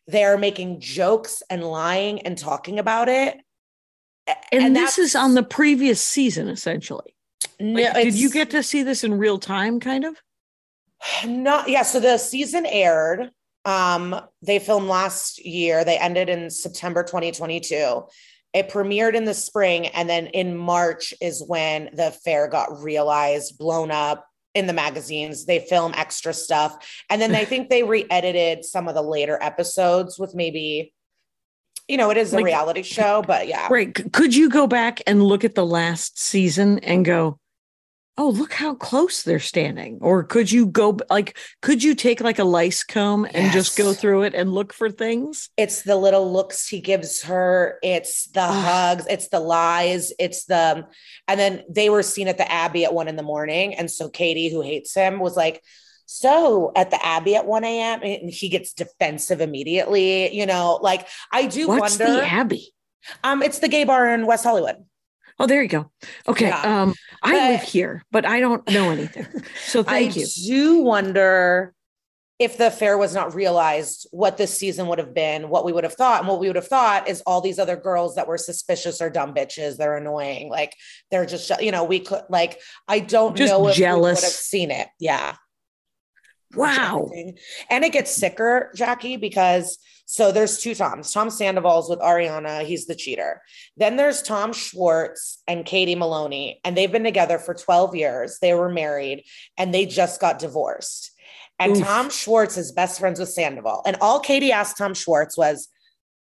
they're 0.08 0.38
making 0.38 0.80
jokes 0.80 1.44
and 1.50 1.62
lying 1.62 2.22
and 2.22 2.38
talking 2.38 2.80
about 2.80 3.10
it. 3.10 3.38
A- 4.27 4.56
and, 4.56 4.74
this 4.74 4.98
is 4.98 5.13
on 5.13 5.34
the 5.34 5.44
previous 5.44 6.01
season, 6.01 6.48
essentially. 6.48 7.16
no, 7.60 7.82
Like, 7.82 7.96
did 7.96 8.16
you 8.16 8.30
get 8.30 8.50
to 8.51 8.63
see 8.63 8.84
this 8.84 9.04
in 9.04 9.18
real 9.18 9.39
time, 9.39 9.82
kind 9.82 10.06
of? 10.06 10.16
Not 11.25 11.68
yeah. 11.68 11.84
So 11.84 12.00
the 12.00 12.18
season 12.18 12.66
aired. 12.66 13.30
Um, 13.67 14.19
they 14.41 14.59
filmed 14.59 14.88
last 14.88 15.43
year. 15.45 15.83
They 15.83 15.97
ended 15.97 16.29
in 16.29 16.50
September 16.50 17.03
2022. 17.03 18.05
It 18.53 18.69
premiered 18.69 19.13
in 19.13 19.25
the 19.25 19.33
spring, 19.33 19.88
and 19.88 20.09
then 20.09 20.27
in 20.27 20.55
March 20.57 21.13
is 21.21 21.43
when 21.45 21.89
the 21.93 22.07
affair 22.07 22.47
got 22.47 22.81
realized, 22.81 23.57
blown 23.57 23.91
up 23.91 24.25
in 24.55 24.67
the 24.67 24.74
magazines. 24.74 25.45
They 25.45 25.59
film 25.59 25.91
extra 25.95 26.33
stuff, 26.33 27.03
and 27.09 27.21
then 27.21 27.36
I 27.36 27.43
think 27.51 27.69
they 27.69 27.83
re-edited 27.83 28.63
some 28.63 28.88
of 28.88 28.95
the 28.95 29.01
later 29.03 29.38
episodes 29.41 30.17
with 30.17 30.33
maybe, 30.33 30.93
you 31.89 31.97
know, 31.97 32.09
it 32.09 32.15
is 32.15 32.31
a 32.31 32.38
Like- 32.38 32.45
reality 32.45 32.83
show, 32.83 33.21
but 33.21 33.50
yeah, 33.50 33.67
Right. 33.69 33.93
Could 34.13 34.33
you 34.33 34.50
go 34.50 34.65
back 34.65 35.01
and 35.05 35.21
look 35.21 35.43
at 35.43 35.55
the 35.55 35.65
last 35.65 36.17
season 36.17 36.79
and 36.79 37.03
go, 37.03 37.38
oh, 38.19 38.29
look 38.29 38.53
how 38.53 38.74
close 38.74 39.21
they're 39.24 39.39
standing? 39.39 40.00
Or 40.01 40.24
could 40.24 40.51
you 40.51 40.65
go, 40.65 40.97
like, 41.09 41.38
could 41.62 41.83
you 41.83 41.93
take 41.93 42.19
like 42.19 42.39
a 42.39 42.43
lice 42.43 42.83
comb 42.83 43.27
and 43.31 43.51
just 43.51 43.77
go 43.77 43.93
through 43.93 44.24
it 44.24 44.33
and 44.33 44.51
look 44.51 44.74
for 44.74 44.89
things? 44.89 45.50
it's 45.57 45.83
the 45.83 45.95
little 45.95 46.31
looks 46.31 46.67
he 46.67 46.79
gives 46.79 47.24
her 47.24 47.77
it's 47.83 48.27
the 48.31 48.45
hugs 48.45 49.05
it's 49.09 49.29
the 49.29 49.39
lies 49.39 50.12
it's 50.19 50.45
the 50.45 50.86
and 51.27 51.39
then 51.39 51.63
they 51.69 51.89
were 51.89 52.03
seen 52.03 52.27
at 52.27 52.38
the 52.38 52.51
abbey 52.51 52.86
at 52.86 52.93
one 52.93 53.07
in 53.07 53.15
the 53.15 53.24
morning 53.24 53.74
and 53.75 53.89
so 53.89 54.09
katie 54.09 54.50
who 54.50 54.62
hates 54.62 54.93
him 54.93 55.19
was 55.19 55.36
like 55.36 55.62
so 56.05 56.71
at 56.75 56.89
the 56.91 57.05
abbey 57.05 57.36
at 57.36 57.45
1 57.45 57.63
a.m 57.63 58.00
and 58.03 58.29
he 58.29 58.50
gets 58.50 58.74
defensive 58.74 59.41
immediately 59.41 60.33
you 60.36 60.45
know 60.45 60.79
like 60.81 61.07
i 61.31 61.45
do 61.45 61.67
What's 61.67 61.97
wonder 61.97 62.19
the 62.21 62.25
Abbey? 62.25 62.74
um 63.24 63.41
it's 63.41 63.59
the 63.59 63.67
gay 63.67 63.83
bar 63.83 64.09
in 64.13 64.25
west 64.25 64.43
hollywood 64.43 64.77
Oh, 65.39 65.45
there 65.45 65.62
you 65.62 65.69
go. 65.69 65.91
Okay. 66.27 66.47
Yeah. 66.47 66.81
Um, 66.81 66.95
I 67.24 67.51
live 67.51 67.62
here, 67.62 68.03
but 68.12 68.25
I 68.25 68.39
don't 68.39 68.67
know 68.69 68.89
anything. 68.89 69.27
So 69.65 69.83
thank 69.83 70.15
you. 70.15 70.24
I 70.24 70.25
you. 70.25 70.47
do 70.47 70.81
wonder 70.81 71.74
if 72.39 72.57
the 72.57 72.67
affair 72.67 73.00
was 73.00 73.15
not 73.15 73.33
realized, 73.33 74.07
what 74.12 74.38
this 74.38 74.55
season 74.55 74.88
would 74.88 75.00
have 75.00 75.13
been, 75.13 75.50
what 75.50 75.65
we 75.65 75.74
would 75.74 75.83
have 75.83 75.95
thought. 75.95 76.19
And 76.19 76.27
what 76.27 76.39
we 76.39 76.45
would 76.45 76.55
have 76.55 76.67
thought 76.67 77.07
is 77.07 77.21
all 77.25 77.41
these 77.41 77.57
other 77.57 77.75
girls 77.75 78.13
that 78.15 78.27
were 78.27 78.38
suspicious 78.38 79.01
or 79.01 79.09
dumb 79.09 79.33
bitches. 79.33 79.77
They're 79.77 79.97
annoying. 79.97 80.50
Like 80.50 80.75
they're 81.09 81.25
just, 81.25 81.50
you 81.59 81.71
know, 81.71 81.83
we 81.83 82.00
could 82.00 82.21
like, 82.29 82.59
I 82.88 83.00
don't 83.00 83.36
Just 83.36 83.51
know 83.51 83.67
if 83.67 83.75
jealous. 83.75 84.01
we 84.01 84.21
would 84.21 84.24
have 84.24 84.33
seen 84.33 84.69
it. 84.69 84.88
Yeah. 85.00 85.36
Wow. 86.56 87.10
And 87.70 87.84
it 87.84 87.92
gets 87.92 88.16
sicker, 88.16 88.72
Jackie, 88.75 89.18
because 89.18 89.77
so 90.06 90.32
there's 90.32 90.60
two 90.60 90.74
Toms. 90.74 91.12
Tom 91.12 91.30
Sandoval's 91.30 91.89
with 91.89 92.00
Ariana, 92.00 92.63
he's 92.63 92.88
the 92.88 92.96
cheater. 92.96 93.42
Then 93.75 93.98
there's 93.98 94.22
Tom 94.22 94.54
Schwartz 94.54 95.44
and 95.48 95.66
Katie 95.66 95.96
Maloney, 95.96 96.62
and 96.63 96.77
they've 96.77 96.92
been 96.92 97.04
together 97.04 97.38
for 97.38 97.54
12 97.54 97.94
years. 97.94 98.38
They 98.42 98.54
were 98.54 98.70
married 98.70 99.25
and 99.58 99.74
they 99.74 99.86
just 99.86 100.22
got 100.22 100.39
divorced. 100.39 101.12
And 101.60 101.75
Oof. 101.75 101.84
Tom 101.84 102.10
Schwartz 102.10 102.56
is 102.56 102.72
best 102.72 103.00
friends 103.00 103.20
with 103.20 103.30
Sandoval. 103.30 103.82
And 103.86 103.98
all 104.00 104.22
Katie 104.22 104.54
asked 104.54 104.77
Tom 104.77 104.94
Schwartz 104.94 105.38
was 105.38 105.68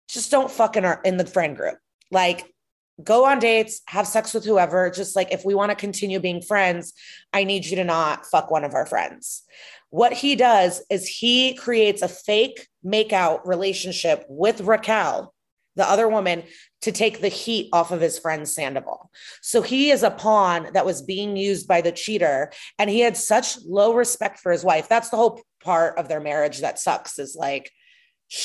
just 0.08 0.30
don't 0.30 0.50
fuck 0.50 0.76
in 0.76 0.84
our 0.86 1.00
in 1.04 1.18
the 1.18 1.26
friend 1.26 1.56
group. 1.56 1.76
Like 2.10 2.54
go 3.02 3.26
on 3.26 3.38
dates, 3.38 3.80
have 3.86 4.06
sex 4.06 4.32
with 4.32 4.44
whoever. 4.44 4.90
Just 4.90 5.16
like 5.16 5.32
if 5.32 5.44
we 5.44 5.54
want 5.54 5.70
to 5.70 5.76
continue 5.76 6.20
being 6.20 6.40
friends, 6.40 6.92
I 7.32 7.44
need 7.44 7.66
you 7.66 7.76
to 7.76 7.84
not 7.84 8.26
fuck 8.26 8.50
one 8.50 8.64
of 8.64 8.74
our 8.74 8.86
friends. 8.86 9.42
What 9.94 10.12
he 10.12 10.34
does 10.34 10.82
is 10.90 11.06
he 11.06 11.54
creates 11.54 12.02
a 12.02 12.08
fake 12.08 12.66
makeout 12.84 13.46
relationship 13.46 14.26
with 14.28 14.60
Raquel, 14.62 15.32
the 15.76 15.88
other 15.88 16.08
woman, 16.08 16.42
to 16.82 16.90
take 16.90 17.20
the 17.20 17.28
heat 17.28 17.68
off 17.72 17.92
of 17.92 18.00
his 18.00 18.18
friend 18.18 18.48
Sandoval. 18.48 19.08
So 19.40 19.62
he 19.62 19.92
is 19.92 20.02
a 20.02 20.10
pawn 20.10 20.70
that 20.72 20.84
was 20.84 21.00
being 21.00 21.36
used 21.36 21.68
by 21.68 21.80
the 21.80 21.92
cheater, 21.92 22.50
and 22.76 22.90
he 22.90 22.98
had 22.98 23.16
such 23.16 23.56
low 23.64 23.94
respect 23.94 24.40
for 24.40 24.50
his 24.50 24.64
wife. 24.64 24.88
That's 24.88 25.10
the 25.10 25.16
whole 25.16 25.40
part 25.62 25.96
of 25.96 26.08
their 26.08 26.18
marriage 26.18 26.58
that 26.62 26.80
sucks. 26.80 27.20
Is 27.20 27.36
like, 27.38 27.70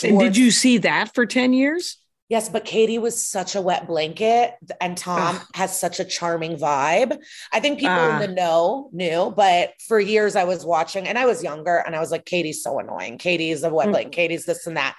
And 0.03 0.19
did 0.19 0.37
you 0.37 0.51
see 0.51 0.77
that 0.77 1.15
for 1.15 1.25
10 1.25 1.53
years? 1.53 1.97
Yes, 2.29 2.47
but 2.47 2.63
Katie 2.63 2.99
was 2.99 3.19
such 3.21 3.55
a 3.55 3.61
wet 3.61 3.87
blanket, 3.87 4.53
and 4.79 4.95
Tom 4.95 5.37
Ugh. 5.37 5.47
has 5.55 5.79
such 5.79 5.99
a 5.99 6.05
charming 6.05 6.57
vibe. 6.57 7.17
I 7.51 7.59
think 7.59 7.79
people 7.79 7.95
Ah. 7.97 8.19
in 8.21 8.29
the 8.29 8.35
know 8.35 8.89
knew, 8.93 9.33
but 9.35 9.73
for 9.87 9.99
years 9.99 10.35
I 10.35 10.43
was 10.43 10.63
watching, 10.63 11.07
and 11.07 11.17
I 11.17 11.25
was 11.25 11.43
younger, 11.43 11.77
and 11.77 11.95
I 11.95 11.99
was 11.99 12.11
like, 12.11 12.25
Katie's 12.25 12.61
so 12.61 12.77
annoying. 12.77 13.17
Katie's 13.17 13.63
a 13.63 13.69
wet 13.73 13.87
Mm. 13.87 13.91
blanket. 13.91 14.11
Katie's 14.13 14.45
this 14.45 14.67
and 14.67 14.77
that. 14.77 14.95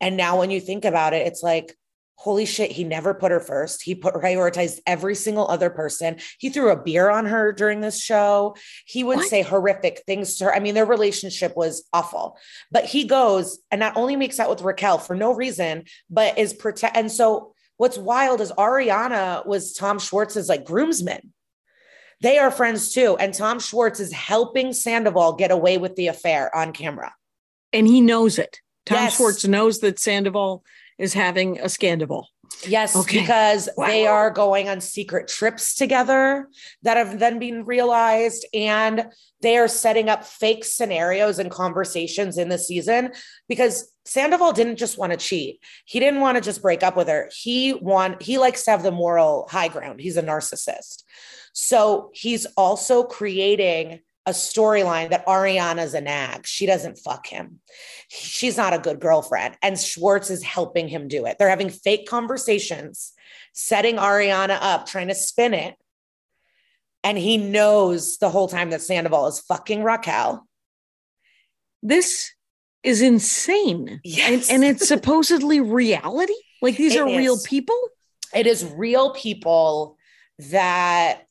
And 0.00 0.16
now 0.16 0.38
when 0.38 0.52
you 0.52 0.60
think 0.60 0.84
about 0.84 1.14
it, 1.14 1.26
it's 1.26 1.42
like, 1.42 1.76
holy 2.20 2.44
shit, 2.44 2.72
he 2.72 2.82
never 2.82 3.14
put 3.14 3.30
her 3.30 3.38
first. 3.38 3.80
He 3.80 3.94
put 3.94 4.12
prioritized 4.12 4.80
every 4.88 5.14
single 5.14 5.46
other 5.46 5.70
person. 5.70 6.16
He 6.38 6.50
threw 6.50 6.70
a 6.72 6.76
beer 6.76 7.08
on 7.08 7.26
her 7.26 7.52
during 7.52 7.80
this 7.80 8.00
show. 8.02 8.56
He 8.86 9.04
would 9.04 9.18
What? 9.18 9.28
say 9.28 9.42
horrific 9.42 10.02
things 10.04 10.36
to 10.38 10.46
her. 10.46 10.54
I 10.54 10.58
mean, 10.58 10.74
their 10.74 10.84
relationship 10.84 11.56
was 11.56 11.86
awful. 11.92 12.36
But 12.72 12.86
he 12.86 13.04
goes 13.04 13.60
and 13.70 13.78
not 13.78 13.96
only 13.96 14.16
makes 14.16 14.40
out 14.40 14.50
with 14.50 14.62
Raquel 14.62 14.98
for 14.98 15.14
no 15.14 15.32
reason, 15.32 15.84
but 16.10 16.36
is 16.36 16.52
protect. 16.52 16.96
And 16.96 17.10
so 17.10 17.54
what's 17.76 17.96
wild 17.96 18.40
is 18.40 18.50
Ariana 18.50 19.46
was 19.46 19.72
Tom 19.72 20.00
Schwartz's 20.00 20.48
like 20.48 20.64
groomsman. 20.64 21.32
They 22.20 22.38
are 22.38 22.50
friends 22.50 22.92
too. 22.92 23.16
And 23.16 23.32
Tom 23.32 23.60
Schwartz 23.60 24.00
is 24.00 24.12
helping 24.12 24.72
Sandoval 24.72 25.34
get 25.34 25.52
away 25.52 25.78
with 25.78 25.94
the 25.94 26.08
affair 26.08 26.52
on 26.54 26.72
camera. 26.72 27.14
And 27.72 27.86
he 27.86 28.00
knows 28.00 28.40
it. 28.40 28.60
Tom 28.86 29.04
Yes. 29.04 29.16
Schwartz 29.16 29.46
knows 29.46 29.78
that 29.80 30.00
Sandoval 30.00 30.64
is 30.98 31.14
having 31.14 31.58
a 31.60 31.64
scandival. 31.64 32.24
Yes, 32.66 32.96
Okay. 32.96 33.20
because 33.20 33.68
they 33.76 34.06
are 34.06 34.30
going 34.30 34.68
on 34.68 34.80
secret 34.80 35.28
trips 35.28 35.74
together 35.74 36.48
that 36.82 36.96
have 36.96 37.18
then 37.18 37.38
been 37.38 37.64
realized, 37.64 38.46
and 38.54 39.08
they 39.42 39.58
are 39.58 39.68
setting 39.68 40.08
up 40.08 40.24
fake 40.24 40.64
scenarios 40.64 41.38
and 41.38 41.50
conversations 41.50 42.38
in 42.38 42.48
the 42.48 42.58
season 42.58 43.12
because 43.48 43.92
Sandoval 44.06 44.52
didn't 44.52 44.76
just 44.76 44.96
want 44.96 45.12
to 45.12 45.18
cheat. 45.18 45.60
He 45.84 46.00
didn't 46.00 46.20
want 46.20 46.36
to 46.36 46.40
just 46.40 46.62
break 46.62 46.82
up 46.82 46.96
with 46.96 47.08
her. 47.08 47.30
He 47.32 47.74
want 47.74 48.22
he 48.22 48.38
likes 48.38 48.64
to 48.64 48.70
have 48.70 48.82
the 48.82 48.90
moral 48.90 49.46
high 49.50 49.68
ground. 49.68 50.00
He's 50.00 50.16
a 50.16 50.22
narcissist. 50.22 51.04
So 51.52 52.10
he's 52.14 52.46
also 52.56 53.04
creating 53.04 54.00
a 54.28 54.32
storyline 54.32 55.08
that 55.08 55.26
Ariana's 55.26 55.94
a 55.94 56.02
nag. 56.02 56.46
She 56.46 56.66
doesn't 56.66 56.98
fuck 56.98 57.26
him. 57.26 57.60
She's 58.08 58.58
not 58.58 58.74
a 58.74 58.78
good 58.78 59.00
girlfriend. 59.00 59.56
And 59.62 59.78
Schwartz 59.78 60.28
is 60.28 60.42
helping 60.42 60.86
him 60.86 61.08
do 61.08 61.24
it. 61.24 61.38
They're 61.38 61.48
having 61.48 61.70
fake 61.70 62.06
conversations, 62.06 63.14
setting 63.54 63.96
Ariana 63.96 64.58
up, 64.60 64.86
trying 64.86 65.08
to 65.08 65.14
spin 65.14 65.54
it. 65.54 65.76
And 67.02 67.16
he 67.16 67.38
knows 67.38 68.18
the 68.18 68.28
whole 68.28 68.48
time 68.48 68.68
that 68.70 68.82
Sandoval 68.82 69.28
is 69.28 69.40
fucking 69.40 69.82
Raquel. 69.82 70.46
This 71.82 72.30
is 72.82 73.00
insane. 73.00 74.00
Yes. 74.04 74.50
And, 74.50 74.62
and 74.62 74.76
it's 74.76 74.86
supposedly 74.94 75.62
reality. 75.62 76.34
Like 76.60 76.76
these 76.76 76.94
It 76.94 77.00
are 77.00 77.06
real 77.06 77.38
people. 77.38 77.80
It 78.34 78.46
is 78.46 78.62
real 78.76 79.14
people 79.14 79.96
that 80.50 81.22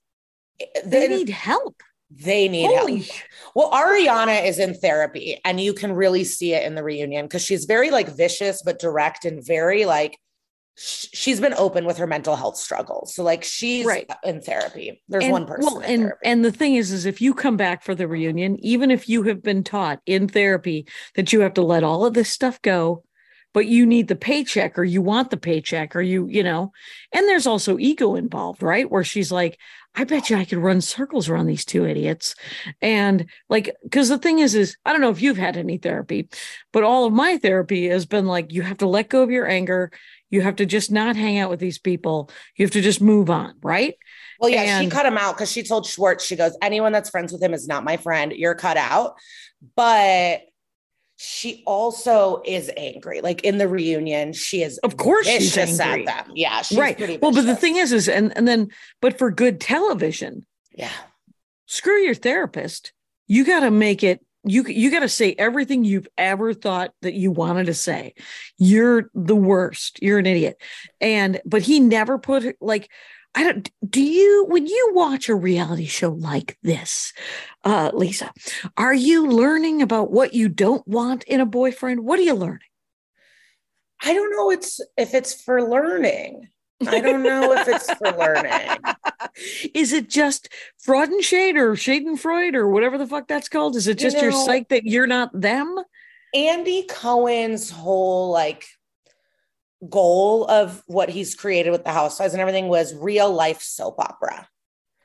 They 0.83 1.07
need 1.09 1.29
help. 1.29 1.83
They 2.09 2.47
need 2.47 2.67
Holy 2.67 2.97
help. 2.97 3.05
sh- 3.05 3.21
Well, 3.53 3.71
Ariana 3.71 4.45
is 4.45 4.59
in 4.59 4.73
therapy, 4.73 5.39
and 5.43 5.59
you 5.59 5.73
can 5.73 5.93
really 5.93 6.23
see 6.23 6.53
it 6.53 6.63
in 6.63 6.75
the 6.75 6.83
reunion 6.83 7.25
because 7.25 7.43
she's 7.43 7.65
very 7.65 7.91
like 7.91 8.07
vicious 8.07 8.61
but 8.63 8.79
direct 8.79 9.25
and 9.25 9.45
very 9.45 9.85
like 9.85 10.17
sh- 10.77 11.07
she's 11.13 11.39
been 11.41 11.53
open 11.55 11.85
with 11.85 11.97
her 11.97 12.07
mental 12.07 12.35
health 12.35 12.55
struggles. 12.57 13.13
So 13.13 13.23
like 13.23 13.43
she's 13.43 13.85
Right. 13.85 14.09
in 14.23 14.41
therapy. 14.41 15.01
There's 15.09 15.25
and, 15.25 15.33
one 15.33 15.45
person 15.45 15.65
Well, 15.65 15.79
and 15.83 16.01
therapy. 16.03 16.19
and 16.23 16.45
the 16.45 16.51
thing 16.51 16.75
is, 16.75 16.91
is 16.91 17.05
if 17.05 17.19
you 17.19 17.33
come 17.33 17.57
back 17.57 17.83
for 17.83 17.93
the 17.93 18.07
reunion, 18.07 18.57
even 18.63 18.89
if 18.89 19.09
you 19.09 19.23
have 19.23 19.43
been 19.43 19.63
taught 19.63 19.99
in 20.05 20.27
therapy 20.29 20.87
that 21.15 21.33
you 21.33 21.41
have 21.41 21.55
to 21.55 21.61
let 21.61 21.83
all 21.83 22.05
of 22.05 22.13
this 22.13 22.29
stuff 22.29 22.61
go, 22.61 23.03
but 23.53 23.65
you 23.65 23.85
need 23.85 24.07
the 24.07 24.15
paycheck 24.15 24.77
or 24.77 24.83
you 24.83 25.01
want 25.01 25.31
the 25.31 25.37
paycheck 25.37 25.95
or 25.95 26.01
you, 26.01 26.27
you 26.27 26.43
know, 26.43 26.71
and 27.13 27.27
there's 27.27 27.47
also 27.47 27.77
ego 27.77 28.15
involved, 28.15 28.61
right? 28.61 28.89
Where 28.89 29.03
she's 29.03 29.31
like, 29.31 29.57
I 29.95 30.03
bet 30.03 30.29
you 30.29 30.37
I 30.37 30.45
could 30.45 30.59
run 30.59 30.81
circles 30.81 31.27
around 31.27 31.47
these 31.47 31.65
two 31.65 31.85
idiots. 31.85 32.35
And 32.81 33.25
like, 33.49 33.75
because 33.83 34.09
the 34.09 34.19
thing 34.19 34.39
is, 34.39 34.53
is 34.53 34.77
I 34.85 34.91
don't 34.91 35.01
know 35.01 35.09
if 35.09 35.21
you've 35.21 35.37
had 35.37 35.57
any 35.57 35.77
therapy, 35.77 36.29
but 36.71 36.83
all 36.83 37.05
of 37.05 37.13
my 37.13 37.37
therapy 37.37 37.87
has 37.87 38.05
been 38.05 38.27
like, 38.27 38.53
you 38.53 38.61
have 38.61 38.77
to 38.77 38.87
let 38.87 39.09
go 39.09 39.23
of 39.23 39.31
your 39.31 39.47
anger. 39.47 39.91
You 40.29 40.41
have 40.41 40.57
to 40.57 40.65
just 40.65 40.91
not 40.91 41.15
hang 41.15 41.39
out 41.39 41.49
with 41.49 41.59
these 41.59 41.79
people. 41.79 42.29
You 42.57 42.65
have 42.65 42.73
to 42.73 42.81
just 42.81 43.01
move 43.01 43.29
on, 43.29 43.55
right? 43.63 43.95
Well, 44.39 44.51
yeah, 44.51 44.81
she 44.81 44.87
cut 44.87 45.05
him 45.05 45.17
out 45.17 45.35
because 45.35 45.51
she 45.51 45.63
told 45.63 45.87
Schwartz, 45.87 46.23
she 46.23 46.35
goes, 46.35 46.55
anyone 46.61 46.91
that's 46.91 47.09
friends 47.09 47.31
with 47.31 47.41
him 47.41 47.55
is 47.55 47.67
not 47.67 47.83
my 47.83 47.97
friend. 47.97 48.31
You're 48.33 48.53
cut 48.53 48.77
out. 48.77 49.15
But 49.75 50.41
she 51.17 51.63
also 51.65 52.43
is 52.45 52.71
angry. 52.77 53.21
Like 53.21 53.43
in 53.43 53.57
the 53.57 53.67
reunion, 53.67 54.33
she 54.33 54.61
is 54.61 54.77
Of 54.79 54.97
course 54.97 55.27
she's 55.27 55.57
angry. 55.57 56.07
at 56.07 56.25
them. 56.25 56.33
Yeah, 56.35 56.61
she's 56.61 56.77
right. 56.77 56.95
pretty 56.95 57.17
Well, 57.17 57.31
but 57.33 57.45
the 57.45 57.55
thing 57.55 57.75
is, 57.75 57.91
is 57.91 58.07
and 58.07 58.35
and 58.37 58.47
then, 58.47 58.69
but 59.01 59.17
for 59.17 59.31
good 59.31 59.59
television, 59.59 60.45
yeah, 60.73 60.91
screw 61.65 61.97
your 61.97 62.13
therapist. 62.13 62.93
You 63.25 63.43
got 63.45 63.61
to 63.61 63.71
make 63.71 64.03
it. 64.03 64.23
You 64.43 64.63
you 64.67 64.91
got 64.91 64.99
to 64.99 65.09
say 65.09 65.33
everything 65.37 65.83
you've 65.83 66.07
ever 66.19 66.53
thought 66.53 66.91
that 67.01 67.15
you 67.15 67.31
wanted 67.31 67.65
to 67.65 67.73
say. 67.73 68.13
You're 68.59 69.09
the 69.15 69.35
worst. 69.35 69.99
You're 70.01 70.19
an 70.19 70.27
idiot. 70.27 70.61
And 71.01 71.41
but 71.45 71.63
he 71.63 71.79
never 71.79 72.19
put 72.19 72.55
like 72.61 72.89
I 73.35 73.43
don't 73.43 73.69
do 73.87 74.01
you 74.01 74.45
when 74.47 74.65
you 74.65 74.89
watch 74.93 75.29
a 75.29 75.35
reality 75.35 75.85
show 75.85 76.09
like 76.09 76.57
this, 76.63 77.13
uh, 77.63 77.91
Lisa, 77.93 78.31
are 78.77 78.93
you 78.93 79.27
learning 79.29 79.81
about 79.81 80.11
what 80.11 80.33
you 80.33 80.49
don't 80.49 80.87
want 80.87 81.23
in 81.25 81.39
a 81.39 81.45
boyfriend? 81.45 82.03
What 82.03 82.17
are 82.19 82.23
you 82.23 82.33
learning? 82.33 82.59
I 84.03 84.13
don't 84.13 84.31
know 84.31 84.49
it's 84.51 84.79
if 84.97 85.13
it's 85.13 85.39
for 85.41 85.61
learning. 85.67 86.49
I 86.85 86.99
don't 86.99 87.23
know 87.23 87.53
if 87.53 87.67
it's 87.67 87.91
for 87.93 88.11
learning. 88.11 88.77
Is 89.73 89.93
it 89.93 90.09
just 90.09 90.49
fraud 90.77 91.09
and 91.09 91.23
shade 91.23 91.57
or 91.57 91.75
shade 91.75 92.03
and 92.03 92.19
Freud 92.19 92.53
or 92.55 92.69
whatever 92.69 92.97
the 92.99 93.07
fuck 93.07 93.27
that's 93.27 93.49
called? 93.49 93.75
Is 93.75 93.87
it 93.87 93.99
You 93.99 94.09
just 94.09 94.21
your 94.21 94.31
know- 94.31 94.45
psych 94.45 94.69
that 94.69 94.85
you're 94.85 95.07
not 95.07 95.29
them? 95.39 95.75
Andy 96.35 96.83
Cohen's 96.87 97.69
whole 97.71 98.29
like 98.31 98.65
goal 99.89 100.45
of 100.45 100.83
what 100.87 101.09
he's 101.09 101.35
created 101.35 101.71
with 101.71 101.83
the 101.83 101.91
housewives 101.91 102.33
and 102.33 102.41
everything 102.41 102.67
was 102.67 102.95
real 102.95 103.31
life 103.31 103.61
soap 103.61 103.99
opera. 103.99 104.47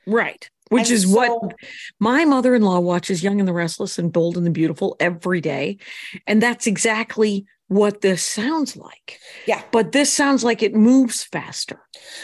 Right. 0.07 0.49
Which 0.71 0.89
And 0.89 0.93
is 0.93 1.07
what 1.07 1.55
my 2.01 2.25
mother 2.25 2.55
in 2.55 2.63
law 2.63 2.81
watches 2.81 3.23
Young 3.23 3.39
and 3.39 3.49
the 3.49 3.53
Restless 3.53 3.99
and 3.99 4.13
Bold 4.13 4.37
and 4.37 4.47
the 4.47 4.51
Beautiful 4.51 4.97
every 4.99 5.41
day. 5.41 5.79
And 6.27 6.43
that's 6.43 6.67
exactly 6.67 7.45
what 7.69 8.01
this 8.01 8.25
sounds 8.25 8.77
like. 8.77 9.19
Yeah. 9.47 9.63
But 9.71 9.93
this 9.93 10.13
sounds 10.13 10.45
like 10.45 10.63
it 10.63 10.75
moves 10.75 11.23
faster. 11.25 11.81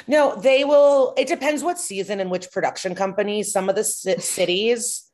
No, 0.06 0.34
they 0.36 0.64
will. 0.64 1.14
It 1.16 1.28
depends 1.28 1.62
what 1.62 1.78
season 1.78 2.20
and 2.20 2.30
which 2.30 2.50
production 2.50 2.94
company. 2.94 3.42
Some 3.42 3.68
of 3.68 3.76
the 3.76 3.84
ci- 3.84 4.18
cities 4.18 5.07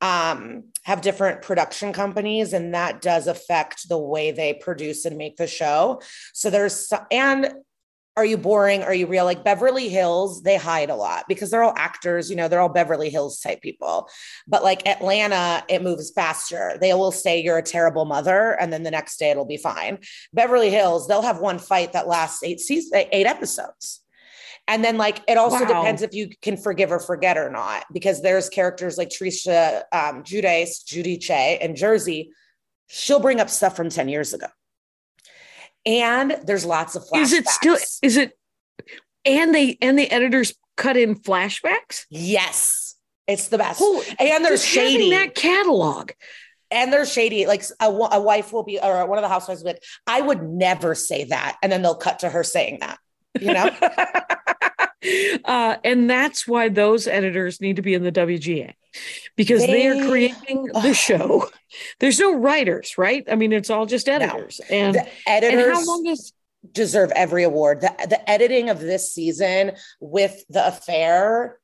um, 0.00 0.64
have 0.84 1.02
different 1.02 1.42
production 1.42 1.92
companies, 1.92 2.52
and 2.52 2.74
that 2.74 3.02
does 3.02 3.26
affect 3.26 3.88
the 3.88 3.98
way 3.98 4.30
they 4.30 4.54
produce 4.54 5.04
and 5.04 5.16
make 5.16 5.36
the 5.36 5.46
show. 5.46 6.00
So 6.32 6.50
there's 6.50 6.92
and 7.10 7.54
are 8.16 8.24
you 8.24 8.36
boring? 8.36 8.82
Are 8.82 8.92
you 8.92 9.06
real? 9.06 9.24
Like 9.24 9.44
Beverly 9.44 9.88
Hills, 9.88 10.42
they 10.42 10.56
hide 10.56 10.90
a 10.90 10.96
lot 10.96 11.24
because 11.28 11.50
they're 11.50 11.62
all 11.62 11.74
actors. 11.76 12.28
You 12.28 12.36
know, 12.36 12.48
they're 12.48 12.60
all 12.60 12.68
Beverly 12.68 13.08
Hills 13.08 13.40
type 13.40 13.62
people. 13.62 14.10
But 14.46 14.62
like 14.64 14.86
Atlanta, 14.86 15.64
it 15.68 15.82
moves 15.82 16.10
faster. 16.10 16.76
They 16.80 16.92
will 16.92 17.12
say 17.12 17.40
you're 17.40 17.58
a 17.58 17.62
terrible 17.62 18.04
mother, 18.04 18.60
and 18.60 18.72
then 18.72 18.82
the 18.82 18.90
next 18.90 19.18
day 19.18 19.30
it'll 19.30 19.46
be 19.46 19.56
fine. 19.56 19.98
Beverly 20.32 20.70
Hills, 20.70 21.06
they'll 21.06 21.22
have 21.22 21.38
one 21.38 21.58
fight 21.58 21.92
that 21.92 22.08
lasts 22.08 22.42
eight 22.42 22.60
seasons, 22.60 22.92
eight 22.94 23.26
episodes. 23.26 24.00
And 24.68 24.84
then, 24.84 24.96
like, 24.98 25.20
it 25.26 25.36
also 25.36 25.64
Wow. 25.64 25.80
depends 25.82 26.02
if 26.02 26.14
you 26.14 26.30
can 26.42 26.56
forgive 26.56 26.92
or 26.92 27.00
forget 27.00 27.36
or 27.36 27.50
not, 27.50 27.84
because 27.92 28.22
there's 28.22 28.48
characters 28.48 28.96
like 28.96 29.08
Trisha 29.08 29.82
um, 29.92 30.22
Giudice, 30.22 30.84
Judy 30.84 31.18
Che, 31.18 31.58
and 31.60 31.76
Jersey. 31.76 32.30
She'll 32.86 33.20
bring 33.20 33.40
up 33.40 33.50
stuff 33.50 33.74
from 33.76 33.88
10 33.88 34.08
years 34.08 34.32
ago. 34.34 34.46
And 35.86 36.38
there's 36.44 36.64
lots 36.64 36.94
of 36.94 37.04
flashbacks. 37.04 37.22
Is 37.22 37.32
it 37.32 37.48
still 37.48 37.78
is 38.02 38.16
it 38.16 38.38
and 39.24 39.54
they 39.54 39.78
and 39.80 39.98
the 39.98 40.10
editors 40.10 40.54
cut 40.76 40.96
in 40.96 41.14
flashbacks? 41.16 42.04
Yes. 42.10 42.96
It's 43.26 43.48
the 43.48 43.58
best. 43.58 43.80
And 44.18 44.44
there's 44.44 44.64
shady. 44.64 45.10
that 45.10 45.34
catalog. 45.34 46.10
and 46.70 46.92
they're 46.92 47.06
shady. 47.06 47.46
Like 47.46 47.64
a, 47.80 47.86
a 47.86 48.20
wife 48.20 48.52
will 48.52 48.64
be, 48.64 48.78
or 48.80 49.06
one 49.06 49.18
of 49.18 49.22
the 49.22 49.28
housewives 49.28 49.62
will 49.62 49.70
be 49.72 49.74
like, 49.74 49.84
I 50.06 50.20
would 50.20 50.42
never 50.42 50.94
say 50.94 51.24
that. 51.24 51.56
And 51.62 51.70
then 51.72 51.82
they'll 51.82 51.94
cut 51.94 52.20
to 52.20 52.28
her 52.28 52.42
saying 52.44 52.78
that, 52.80 52.98
you 53.40 53.52
know? 53.54 53.70
uh, 55.44 55.76
and 55.84 56.08
that's 56.08 56.46
why 56.46 56.68
those 56.68 57.06
editors 57.06 57.60
need 57.60 57.76
to 57.76 57.82
be 57.82 57.94
in 57.94 58.02
the 58.02 58.12
WGA 58.12 58.74
because 59.36 59.64
they, 59.66 59.86
are 59.86 60.08
creating 60.08 60.66
the 60.82 60.94
show. 60.94 61.48
There's 62.00 62.18
no 62.18 62.34
writers, 62.34 62.98
right? 62.98 63.24
I 63.30 63.36
mean, 63.36 63.52
it's 63.52 63.70
all 63.70 63.86
just 63.86 64.08
editors. 64.08 64.60
And, 64.70 64.96
the 64.96 65.00
and 65.26 65.44
editors 65.44 65.78
how 65.78 65.86
long 65.86 66.06
is 66.06 66.32
deserve 66.72 67.10
every 67.12 67.44
award. 67.44 67.80
The, 67.80 67.94
the 68.08 68.30
editing 68.30 68.68
of 68.68 68.80
this 68.80 69.12
season 69.12 69.72
with 70.00 70.42
the 70.48 70.66
affair, 70.66 71.58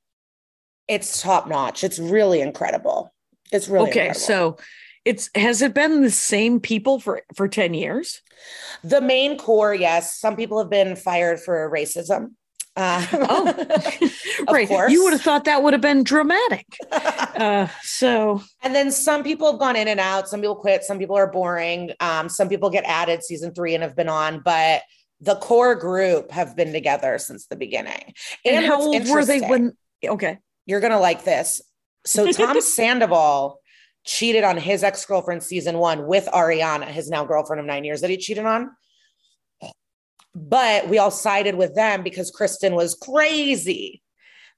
it's 0.88 1.20
top 1.20 1.48
notch. 1.48 1.84
It's 1.84 1.98
really 1.98 2.40
incredible. 2.40 3.12
It's 3.52 3.68
really 3.68 3.90
okay? 3.90 4.08
incredible. 4.08 4.20
So 4.20 4.56
it's 5.04 5.30
has 5.34 5.62
it 5.62 5.74
been 5.74 6.02
the 6.02 6.10
same 6.10 6.60
people 6.60 7.00
for 7.00 7.22
for 7.34 7.48
10 7.48 7.74
years? 7.74 8.22
the 8.82 9.00
main 9.00 9.38
core, 9.38 9.74
yes, 9.74 10.18
some 10.18 10.36
people 10.36 10.58
have 10.58 10.70
been 10.70 10.96
fired 10.96 11.40
for 11.40 11.70
racism. 11.70 12.32
Uh, 12.76 13.04
Oh. 13.12 14.08
Right. 14.48 14.68
course. 14.68 14.92
You 14.92 15.02
would 15.04 15.12
have 15.12 15.22
thought 15.22 15.44
that 15.46 15.62
would 15.62 15.72
have 15.72 15.82
been 15.82 16.02
dramatic. 16.02 16.66
Uh, 17.36 17.68
so 17.82 18.42
And 18.62 18.74
then 18.74 18.90
some 18.90 19.22
people 19.22 19.50
have 19.50 19.60
gone 19.60 19.76
in 19.76 19.88
and 19.88 20.00
out. 20.00 20.26
Some 20.26 20.40
people 20.40 20.56
quit. 20.56 20.84
Some 20.84 20.98
people 20.98 21.18
are 21.18 21.26
boring. 21.26 21.92
Um, 22.00 22.30
some 22.30 22.48
people 22.48 22.70
get 22.70 22.84
added 22.86 23.22
season 23.22 23.52
three 23.52 23.74
and 23.74 23.82
have 23.82 23.94
been 23.94 24.08
on, 24.08 24.40
but 24.42 24.80
the 25.20 25.34
core 25.34 25.74
group 25.74 26.30
have 26.30 26.56
been 26.56 26.72
together 26.72 27.18
since 27.18 27.46
the 27.46 27.56
beginning. 27.56 28.14
and, 28.46 28.64
how 28.64 28.80
old 28.80 29.06
were 29.06 29.22
they 29.22 29.42
when 29.42 29.76
okay. 30.02 30.38
you're 30.64 30.80
gonna 30.80 30.98
like 30.98 31.24
this? 31.24 31.60
So 32.06 32.32
Tom 32.32 32.58
Sandoval 32.62 33.60
cheated 34.06 34.42
on 34.42 34.56
his 34.56 34.82
ex-girlfriend 34.82 35.42
season 35.42 35.76
one 35.76 36.06
with 36.06 36.26
Ariana, 36.32 36.86
his 36.86 37.10
now 37.10 37.26
girlfriend 37.26 37.60
of 37.60 37.66
nine 37.66 37.84
years 37.84 38.00
that 38.00 38.08
he 38.08 38.16
cheated 38.16 38.46
on. 38.46 38.70
But 40.36 40.88
we 40.88 40.98
all 40.98 41.10
sided 41.10 41.54
with 41.54 41.74
them 41.74 42.02
because 42.02 42.30
Kristen 42.30 42.74
was 42.74 42.94
crazy. 42.94 44.02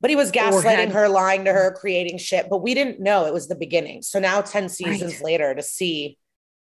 But 0.01 0.11
he 0.11 0.17
was 0.17 0.33
gaslighting 0.33 0.91
her, 0.93 1.09
lying 1.09 1.45
to 1.45 1.53
her, 1.53 1.73
creating 1.73 2.19
shit. 2.19 2.49
But 2.51 2.63
we 2.63 2.75
didn't 2.75 2.99
know 3.01 3.27
it 3.27 3.33
was 3.33 3.47
the 3.47 3.55
beginning. 3.57 4.03
So 4.03 4.19
now 4.19 4.41
10 4.41 4.69
seasons 4.69 5.15
Right. 5.15 5.23
later 5.23 5.55
to 5.55 5.63
see 5.63 6.19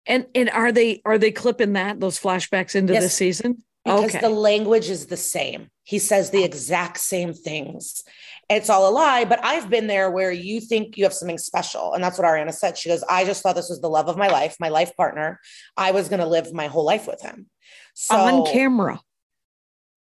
And 0.06 0.28
and 0.36 0.50
are 0.52 0.72
they 0.72 1.02
are 1.06 1.18
they 1.18 1.32
clipping 1.32 1.74
that 1.74 2.00
those 2.00 2.20
flashbacks 2.20 2.76
into 2.76 2.94
Yes. 2.94 3.04
this 3.04 3.14
season? 3.16 3.64
because 3.86 4.16
Okay. 4.16 4.20
the 4.20 4.30
language 4.30 4.90
is 4.90 5.06
the 5.08 5.18
same. 5.18 5.70
He 5.84 6.00
says 6.00 6.32
the 6.32 6.44
exact 6.44 6.98
same 7.00 7.34
things. 7.34 8.04
It's 8.50 8.70
all 8.70 8.90
a 8.90 8.92
lie, 8.92 9.26
but 9.26 9.40
I've 9.44 9.70
been 9.70 9.88
there 9.88 10.10
where 10.12 10.32
you 10.32 10.60
think 10.60 10.98
you 10.98 11.04
have 11.06 11.14
something 11.14 11.38
special. 11.38 11.94
And 11.94 12.04
that's 12.04 12.18
what 12.18 12.28
Ariana 12.28 12.54
said. 12.54 12.78
She 12.78 12.90
goes, 12.90 13.04
I 13.10 13.26
just 13.26 13.42
thought 13.44 13.56
this 13.56 13.70
was 13.70 13.82
the 13.82 13.90
love 13.90 14.08
of 14.10 14.18
my 14.18 14.28
life, 14.28 14.56
my 14.60 14.70
life 14.70 14.96
partner. 14.98 15.40
I 15.78 15.92
was 15.92 16.10
going 16.10 16.20
to 16.20 16.26
live 16.28 16.52
my 16.54 16.68
whole 16.68 16.84
life 16.86 17.06
with 17.08 17.22
him. 17.22 17.48
So, 17.96 18.16
on 18.16 18.46
camera. 18.52 19.00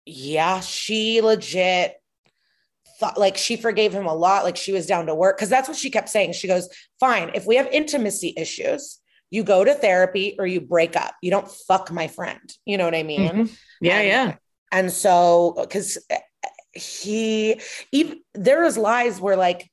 yeah, 0.05 0.59
she 0.61 1.21
legit 1.21 1.95
thought 2.99 3.17
like 3.19 3.37
she 3.37 3.57
forgave 3.57 3.91
him 3.93 4.05
a 4.05 4.13
lot. 4.13 4.43
Like 4.43 4.55
she 4.57 4.71
was 4.71 4.85
down 4.85 5.07
to 5.07 5.15
work. 5.15 5.37
Cause 5.37 5.49
that's 5.49 5.67
what 5.67 5.77
she 5.77 5.89
kept 5.89 6.09
saying. 6.09 6.33
She 6.33 6.47
goes, 6.47 6.69
Fine, 6.99 7.31
if 7.35 7.45
we 7.45 7.55
have 7.57 7.67
intimacy 7.71 8.33
issues, 8.37 8.99
you 9.31 9.43
go 9.43 9.63
to 9.63 9.73
therapy 9.73 10.35
or 10.39 10.45
you 10.47 10.61
break 10.61 10.95
up. 10.95 11.13
You 11.21 11.31
don't 11.31 11.49
fuck 11.49 11.91
my 11.91 12.07
friend. 12.07 12.39
You 12.65 12.77
know 12.77 12.85
what 12.85 12.95
I 12.95 13.03
mean? 13.03 13.29
Mhm. 13.29 13.57
Yeah, 13.81 13.97
And- 13.99 14.07
yeah. 14.07 14.35
And 14.71 14.91
so, 14.91 15.53
because 15.59 15.97
he, 16.73 17.59
even 17.91 18.21
there 18.33 18.63
is 18.63 18.77
lies 18.77 19.19
where 19.21 19.35
like 19.35 19.69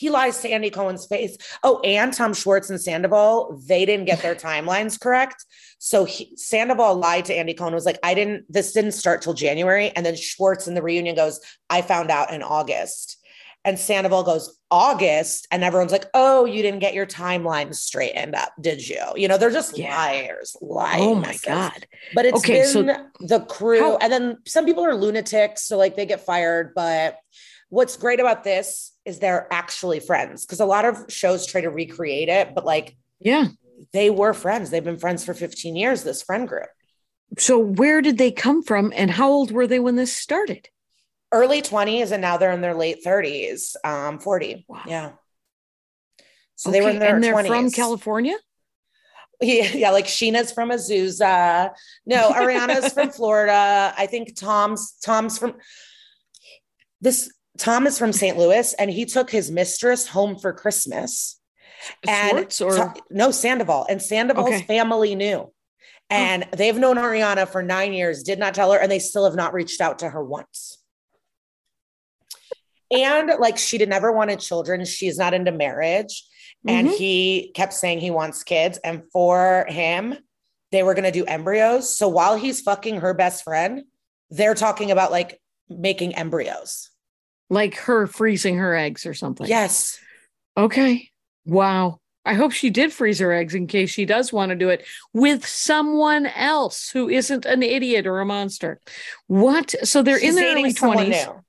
he 0.00 0.08
lies 0.08 0.40
to 0.40 0.48
Andy 0.48 0.70
Cohen's 0.70 1.04
face. 1.06 1.36
Oh, 1.62 1.78
and 1.80 2.10
Tom 2.12 2.32
Schwartz 2.32 2.70
and 2.70 2.80
Sandoval, 2.80 3.60
they 3.68 3.84
didn't 3.84 4.06
get 4.06 4.22
their 4.22 4.34
timelines 4.48 4.98
correct. 4.98 5.44
So 5.78 6.06
he, 6.06 6.32
Sandoval 6.36 6.94
lied 6.96 7.26
to 7.26 7.34
Andy 7.34 7.52
Cohen. 7.52 7.74
Was 7.74 7.84
like, 7.84 7.98
I 8.02 8.14
didn't. 8.14 8.46
This 8.48 8.72
didn't 8.72 8.92
start 8.92 9.20
till 9.20 9.34
January. 9.34 9.90
And 9.94 10.04
then 10.06 10.16
Schwartz 10.16 10.66
in 10.66 10.74
the 10.74 10.82
reunion 10.82 11.14
goes, 11.16 11.38
I 11.68 11.82
found 11.82 12.10
out 12.10 12.32
in 12.32 12.42
August. 12.42 13.18
And 13.62 13.78
Sandoval 13.78 14.22
goes, 14.22 14.58
August. 14.70 15.46
And 15.50 15.62
everyone's 15.62 15.92
like, 15.92 16.06
oh, 16.14 16.46
you 16.46 16.62
didn't 16.62 16.78
get 16.80 16.94
your 16.94 17.04
timelines 17.04 17.74
straightened 17.74 18.34
up, 18.34 18.52
did 18.58 18.88
you? 18.88 19.02
You 19.16 19.28
know, 19.28 19.36
they're 19.36 19.50
just 19.50 19.76
Yeah. 19.76 19.94
liars, 19.94 20.56
lying. 20.62 21.02
Oh 21.02 21.14
my. 21.14 21.36
God. 21.44 21.86
But 22.14 22.24
it's 22.24 22.38
Okay, 22.38 22.64
so- 22.64 22.84
been 22.84 23.06
the 23.20 23.40
crew, 23.40 23.80
How- 23.80 23.96
and 23.98 24.10
then 24.10 24.38
some 24.46 24.64
people 24.64 24.82
are 24.86 24.94
lunatics, 24.94 25.64
so 25.64 25.76
like 25.76 25.94
they 25.94 26.06
get 26.06 26.24
fired. 26.24 26.72
But 26.74 27.18
what's 27.70 27.96
great 27.96 28.20
about 28.20 28.44
this 28.44 28.92
is 29.04 29.18
they're 29.18 29.48
actually 29.52 29.98
friends 30.00 30.44
because 30.44 30.60
a 30.60 30.66
lot 30.66 30.84
of 30.84 31.06
shows 31.08 31.46
try 31.46 31.60
to 31.62 31.70
recreate 31.70 32.28
it, 32.28 32.54
but 32.54 32.64
like 32.64 32.96
Yeah. 33.18 33.48
they 33.92 34.10
were 34.10 34.34
friends. 34.34 34.70
They've 34.70 34.84
been 34.84 34.98
friends 34.98 35.24
for 35.24 35.32
15 35.34 35.74
years, 35.76 36.02
this 36.02 36.22
friend 36.22 36.46
group. 36.46 36.68
So 37.38 37.58
where 37.58 38.02
did 38.02 38.18
they 38.18 38.32
come 38.32 38.62
from 38.62 38.92
and 38.94 39.10
how 39.10 39.30
old 39.30 39.50
were 39.52 39.66
they 39.66 39.78
when 39.78 39.96
this 39.96 40.14
started? 40.14 40.68
Early 41.32 41.62
20s, 41.62 42.10
and 42.10 42.20
now 42.20 42.36
they're 42.36 42.50
in 42.50 42.60
their 42.60 42.74
late 42.74 43.04
30s, 43.04 43.76
um, 43.84 44.18
40. 44.18 44.64
Wow. 44.68 44.82
Yeah. 44.86 45.12
So 46.56 46.70
they 46.72 46.80
were 46.82 46.90
in 46.90 46.98
their 46.98 47.14
and 47.14 47.22
they're 47.24 47.34
20s. 47.34 47.46
from 47.46 47.70
California? 47.70 48.36
Yeah, 49.42 49.72
yeah, 49.72 49.90
like 49.90 50.04
Scheana's 50.04 50.52
from 50.52 50.68
Azusa. 50.68 51.72
No, 52.04 52.28
Ariana's 52.30 52.92
from 52.92 53.08
Florida. 53.18 53.94
I 53.96 54.04
think 54.04 54.36
Tom's 54.36 54.98
Tom's 55.02 55.38
from 55.38 55.54
this 57.00 57.32
Tom 57.60 57.86
is 57.86 57.98
from 57.98 58.12
St. 58.12 58.38
Louis 58.38 58.72
and 58.74 58.90
he 58.90 59.04
took 59.04 59.30
his 59.30 59.50
mistress 59.50 60.06
home 60.08 60.38
for 60.38 60.52
Christmas. 60.52 61.38
And 62.08 62.60
or 62.62 62.94
no, 63.10 63.30
Sandoval. 63.30 63.86
And 63.88 64.00
Sandoval's 64.00 64.48
Okay. 64.48 64.62
family 64.62 65.14
knew. 65.14 65.52
And 66.08 66.48
they've 66.52 66.76
known 66.76 66.96
Ariana 66.96 67.46
for 67.46 67.62
nine 67.62 67.92
years, 67.92 68.22
did 68.22 68.38
not 68.38 68.54
tell 68.54 68.72
her, 68.72 68.78
and 68.78 68.90
they 68.90 68.98
still 68.98 69.24
have 69.24 69.36
not 69.36 69.52
reached 69.52 69.80
out 69.80 69.98
to 70.00 70.08
her 70.08 70.24
once. 70.24 70.78
And 72.90 73.30
like 73.38 73.58
she 73.58 73.76
did 73.78 73.88
never 73.90 74.10
wanted 74.10 74.40
children. 74.40 74.84
She's 74.84 75.18
not 75.18 75.34
into 75.34 75.52
marriage. 75.52 76.24
And 76.66 76.88
Mhm. 76.88 76.96
he 76.96 77.52
kept 77.54 77.74
saying 77.74 78.00
he 78.00 78.10
wants 78.10 78.42
kids. 78.42 78.78
And 78.82 79.02
for 79.12 79.66
him, 79.68 80.16
they 80.72 80.82
were 80.82 80.94
going 80.94 81.04
to 81.04 81.12
do 81.12 81.24
embryos. 81.26 81.94
So 81.94 82.08
while 82.08 82.36
he's 82.36 82.62
fucking 82.62 83.00
her 83.00 83.14
best 83.14 83.44
friend, 83.44 83.84
they're 84.30 84.54
talking 84.54 84.90
about 84.90 85.10
like 85.10 85.40
making 85.68 86.16
embryos. 86.16 86.90
Like 87.50 87.74
her 87.76 88.06
freezing 88.06 88.56
her 88.56 88.74
eggs 88.74 89.04
or 89.04 89.12
something. 89.12 89.46
Yes. 89.46 89.98
Okay. 90.56 91.10
Wow. 91.44 92.00
I 92.24 92.34
hope 92.34 92.52
she 92.52 92.70
did 92.70 92.92
freeze 92.92 93.18
her 93.18 93.32
eggs 93.32 93.54
in 93.54 93.66
case 93.66 93.90
she 93.90 94.04
does 94.04 94.32
want 94.32 94.50
to 94.50 94.56
do 94.56 94.68
it 94.68 94.86
with 95.12 95.46
someone 95.46 96.26
else 96.26 96.90
who 96.90 97.08
isn't 97.08 97.46
an 97.46 97.62
idiot 97.62 98.06
or 98.06 98.20
a 98.20 98.26
monster. 98.26 98.78
What? 99.26 99.74
So 99.82 100.02
they're 100.02 100.20
She's 100.20 100.30
in 100.30 100.34
their 100.36 100.54
early 100.54 100.72
20s. 100.72 101.08
new. 101.08 101.44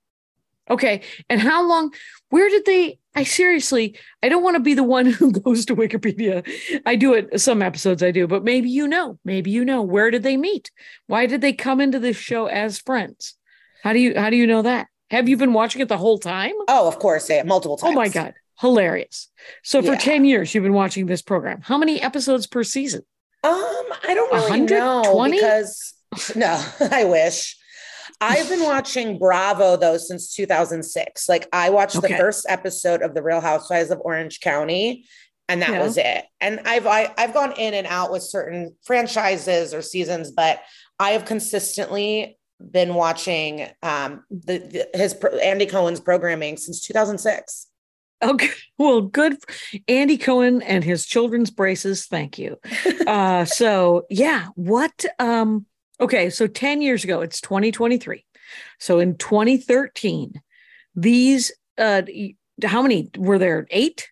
Okay. 0.69 1.01
And 1.29 1.41
how 1.41 1.67
long? 1.67 1.93
Where 2.29 2.49
did 2.49 2.65
they? 2.65 2.97
I 3.13 3.25
seriously, 3.25 3.97
I 4.23 4.29
don't 4.29 4.43
want 4.43 4.55
to 4.55 4.61
be 4.61 4.73
the 4.73 4.83
one 4.83 5.05
who 5.05 5.31
goes 5.41 5.65
to 5.65 5.75
Wikipedia. 5.75 6.47
I 6.85 6.95
do 6.95 7.13
it 7.13 7.41
some 7.41 7.61
episodes, 7.61 8.01
I 8.01 8.11
do, 8.11 8.25
but 8.25 8.45
maybe 8.45 8.69
you 8.69 8.87
know, 8.87 9.19
maybe 9.25 9.51
you 9.51 9.65
know. 9.65 9.81
Where 9.81 10.09
did 10.09 10.23
they 10.23 10.37
meet? 10.37 10.71
Why 11.07 11.25
did 11.25 11.41
they 11.41 11.51
come 11.51 11.81
into 11.81 11.99
this 11.99 12.15
show 12.15 12.45
as 12.45 12.79
friends? 12.79 13.35
How 13.83 13.91
do 13.91 13.99
you 13.99 14.17
how 14.17 14.29
do 14.29 14.37
you 14.37 14.47
know 14.47 14.61
that? 14.61 14.87
Have 15.11 15.29
you 15.29 15.37
been 15.37 15.53
watching 15.53 15.81
it 15.81 15.87
the 15.89 15.97
whole 15.97 16.17
time? 16.17 16.53
Oh, 16.67 16.87
of 16.87 16.97
course, 16.99 17.29
yeah, 17.29 17.43
multiple 17.43 17.77
times. 17.77 17.91
Oh 17.91 17.95
my 17.95 18.07
god, 18.09 18.33
hilarious! 18.59 19.29
So 19.63 19.81
for 19.81 19.91
Yeah. 19.93 19.97
ten 19.97 20.25
years, 20.25 20.55
you've 20.55 20.63
been 20.63 20.73
watching 20.73 21.05
this 21.05 21.21
program. 21.21 21.61
How 21.61 21.77
many 21.77 22.01
episodes 22.01 22.47
per 22.47 22.63
season? 22.63 23.01
Um, 23.43 23.53
I 23.53 24.13
don't 24.15 24.31
really 24.33 24.61
know 24.61 25.29
because 25.29 25.93
no, 26.35 26.63
I 26.91 27.03
wish. 27.03 27.57
I've 28.21 28.47
been 28.49 28.63
watching 28.73 29.19
Bravo 29.19 29.75
though 29.77 29.97
since 29.97 30.33
2006. 30.33 31.27
Like 31.27 31.47
I 31.51 31.69
watched 31.71 31.97
Okay. 31.97 32.07
the 32.13 32.17
first 32.17 32.45
episode 32.49 33.01
of 33.01 33.13
The 33.13 33.21
Real 33.23 33.41
Housewives 33.41 33.89
of 33.91 33.99
Orange 34.03 34.39
County 34.41 35.05
and 35.49 35.61
that 35.61 35.71
Yeah. 35.71 35.79
was 35.83 35.97
it. 35.97 36.23
And 36.39 36.61
I've 36.65 36.87
I, 36.87 37.11
I've 37.17 37.33
gone 37.33 37.53
in 37.53 37.73
and 37.73 37.87
out 37.87 38.11
with 38.11 38.21
certain 38.23 38.75
franchises 38.85 39.73
or 39.73 39.81
seasons, 39.81 40.31
but 40.31 40.61
I 40.99 41.11
have 41.11 41.25
consistently 41.25 42.37
been 42.69 42.93
watching 42.93 43.67
um 43.83 44.23
the, 44.29 44.87
the 44.93 44.97
his 44.97 45.13
Andy 45.41 45.65
Cohen's 45.65 45.99
programming 45.99 46.57
since 46.57 46.81
2006. 46.81 47.67
Okay, 48.23 48.49
well, 48.77 49.01
good, 49.01 49.37
Andy 49.87 50.15
Cohen 50.15 50.61
and 50.61 50.83
his 50.83 51.07
children's 51.07 51.49
braces. 51.49 52.05
Thank 52.05 52.37
you. 52.37 52.57
Uh, 53.07 53.43
so 53.43 54.05
yeah, 54.09 54.47
what? 54.55 55.03
Um, 55.19 55.65
okay, 55.99 56.29
so 56.29 56.47
ten 56.47 56.81
years 56.81 57.03
ago, 57.03 57.19
it's 57.19 57.41
2023. 57.41 58.23
So 58.79 58.99
in 58.99 59.17
2013, 59.17 60.39
these 60.95 61.51
uh, 61.77 62.03
how 62.63 62.81
many 62.81 63.09
were 63.17 63.37
there? 63.37 63.67
Eight. 63.71 64.09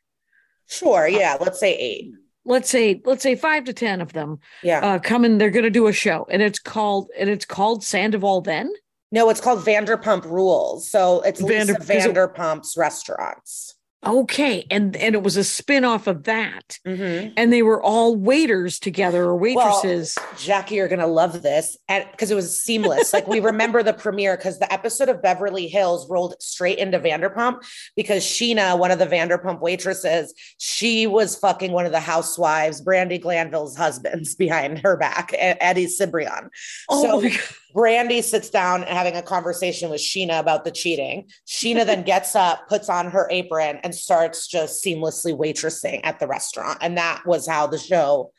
Sure, 0.67 1.07
yeah, 1.07 1.37
let's 1.39 1.59
say 1.59 1.75
8. 1.75 2.11
Let's 2.45 2.69
say 2.69 3.01
let's 3.05 3.21
say 3.23 3.35
five 3.35 3.65
to 3.65 3.73
ten 3.73 4.01
of 4.01 4.13
them 4.13 4.39
Yeah. 4.63 4.79
uh, 4.79 4.99
come 4.99 5.23
and 5.25 5.39
They're 5.39 5.49
going 5.51 5.63
to 5.65 5.69
do 5.69 5.87
a 5.87 5.93
show, 5.93 6.25
and 6.31 6.41
it's 6.41 6.59
called 6.59 7.09
and 7.17 7.29
it's 7.29 7.45
called 7.45 7.83
Sandoval. 7.83 8.41
Then 8.41 8.71
No, 9.11 9.29
it's 9.29 9.41
called 9.41 9.59
Vanderpump 9.65 10.23
Rules. 10.25 10.89
So 10.89 11.21
it's 11.21 11.41
Vander- 11.41 11.73
Lisa 11.73 11.75
'cause 11.75 11.89
it- 11.89 12.13
Vanderpump's 12.13 12.77
restaurants. 12.77 13.75
Okay, 14.05 14.65
and 14.71 14.95
and 14.95 15.13
it 15.13 15.23
was 15.23 15.35
a 15.35 15.43
spin 15.43 15.83
off 15.83 16.07
of 16.07 16.23
that, 16.23 16.79
Mhm. 16.87 17.33
and 17.35 17.51
they 17.51 17.61
were 17.61 17.83
all 17.83 18.15
waiters 18.15 18.79
together 18.79 19.25
or 19.25 19.35
waitresses. 19.35 20.17
Jackie, 20.37 20.75
you're 20.75 20.87
gonna 20.87 21.05
love 21.05 21.41
this, 21.41 21.75
and 21.89 22.05
because 22.11 22.31
it 22.31 22.35
was 22.35 22.57
seamless. 22.57 23.11
like 23.11 23.27
we 23.27 23.41
remember 23.41 23.83
the 23.83 23.91
premiere 23.91 24.37
because 24.37 24.57
the 24.57 24.71
episode 24.71 25.09
of 25.09 25.21
Beverly 25.21 25.67
Hills 25.67 26.09
rolled 26.09 26.35
straight 26.41 26.77
into 26.77 26.97
Vanderpump 26.97 27.57
because 27.97 28.23
Scheana, 28.23 28.79
one 28.79 28.89
of 28.91 28.99
the 28.99 29.05
Vanderpump 29.07 29.59
waitresses, 29.59 30.33
she 30.57 31.05
was 31.05 31.35
fucking 31.35 31.73
one 31.73 31.85
of 31.85 31.91
the 31.91 31.99
housewives, 31.99 32.81
Brandi 32.81 33.19
Glanville's 33.19 33.75
husbands, 33.75 34.33
behind 34.39 34.79
her 34.79 34.95
back, 34.95 35.31
Eddie 35.37 35.87
Cibrian. 35.87 36.47
oh 36.87 37.03
so 37.03 37.21
my 37.21 37.29
God. 37.29 37.39
Brandi 37.75 38.23
sits 38.23 38.49
down 38.49 38.83
and 38.83 38.97
having 38.97 39.15
a 39.15 39.21
conversation 39.21 39.89
with 39.89 40.01
Scheana 40.01 40.39
about 40.39 40.63
the 40.65 40.71
cheating. 40.71 41.29
Scheana 41.47 41.85
then 41.85 42.03
gets 42.13 42.35
up, 42.35 42.67
puts 42.67 42.89
on 42.89 43.11
her 43.11 43.27
apron, 43.29 43.77
and 43.83 43.93
starts 43.93 44.47
just 44.47 44.83
seamlessly 44.83 45.37
waitressing 45.37 46.01
at 46.03 46.19
the 46.19 46.27
restaurant. 46.27 46.79
And 46.81 46.97
that 46.97 47.23
was 47.25 47.47
how 47.47 47.67
the 47.67 47.77
show. 47.77 48.31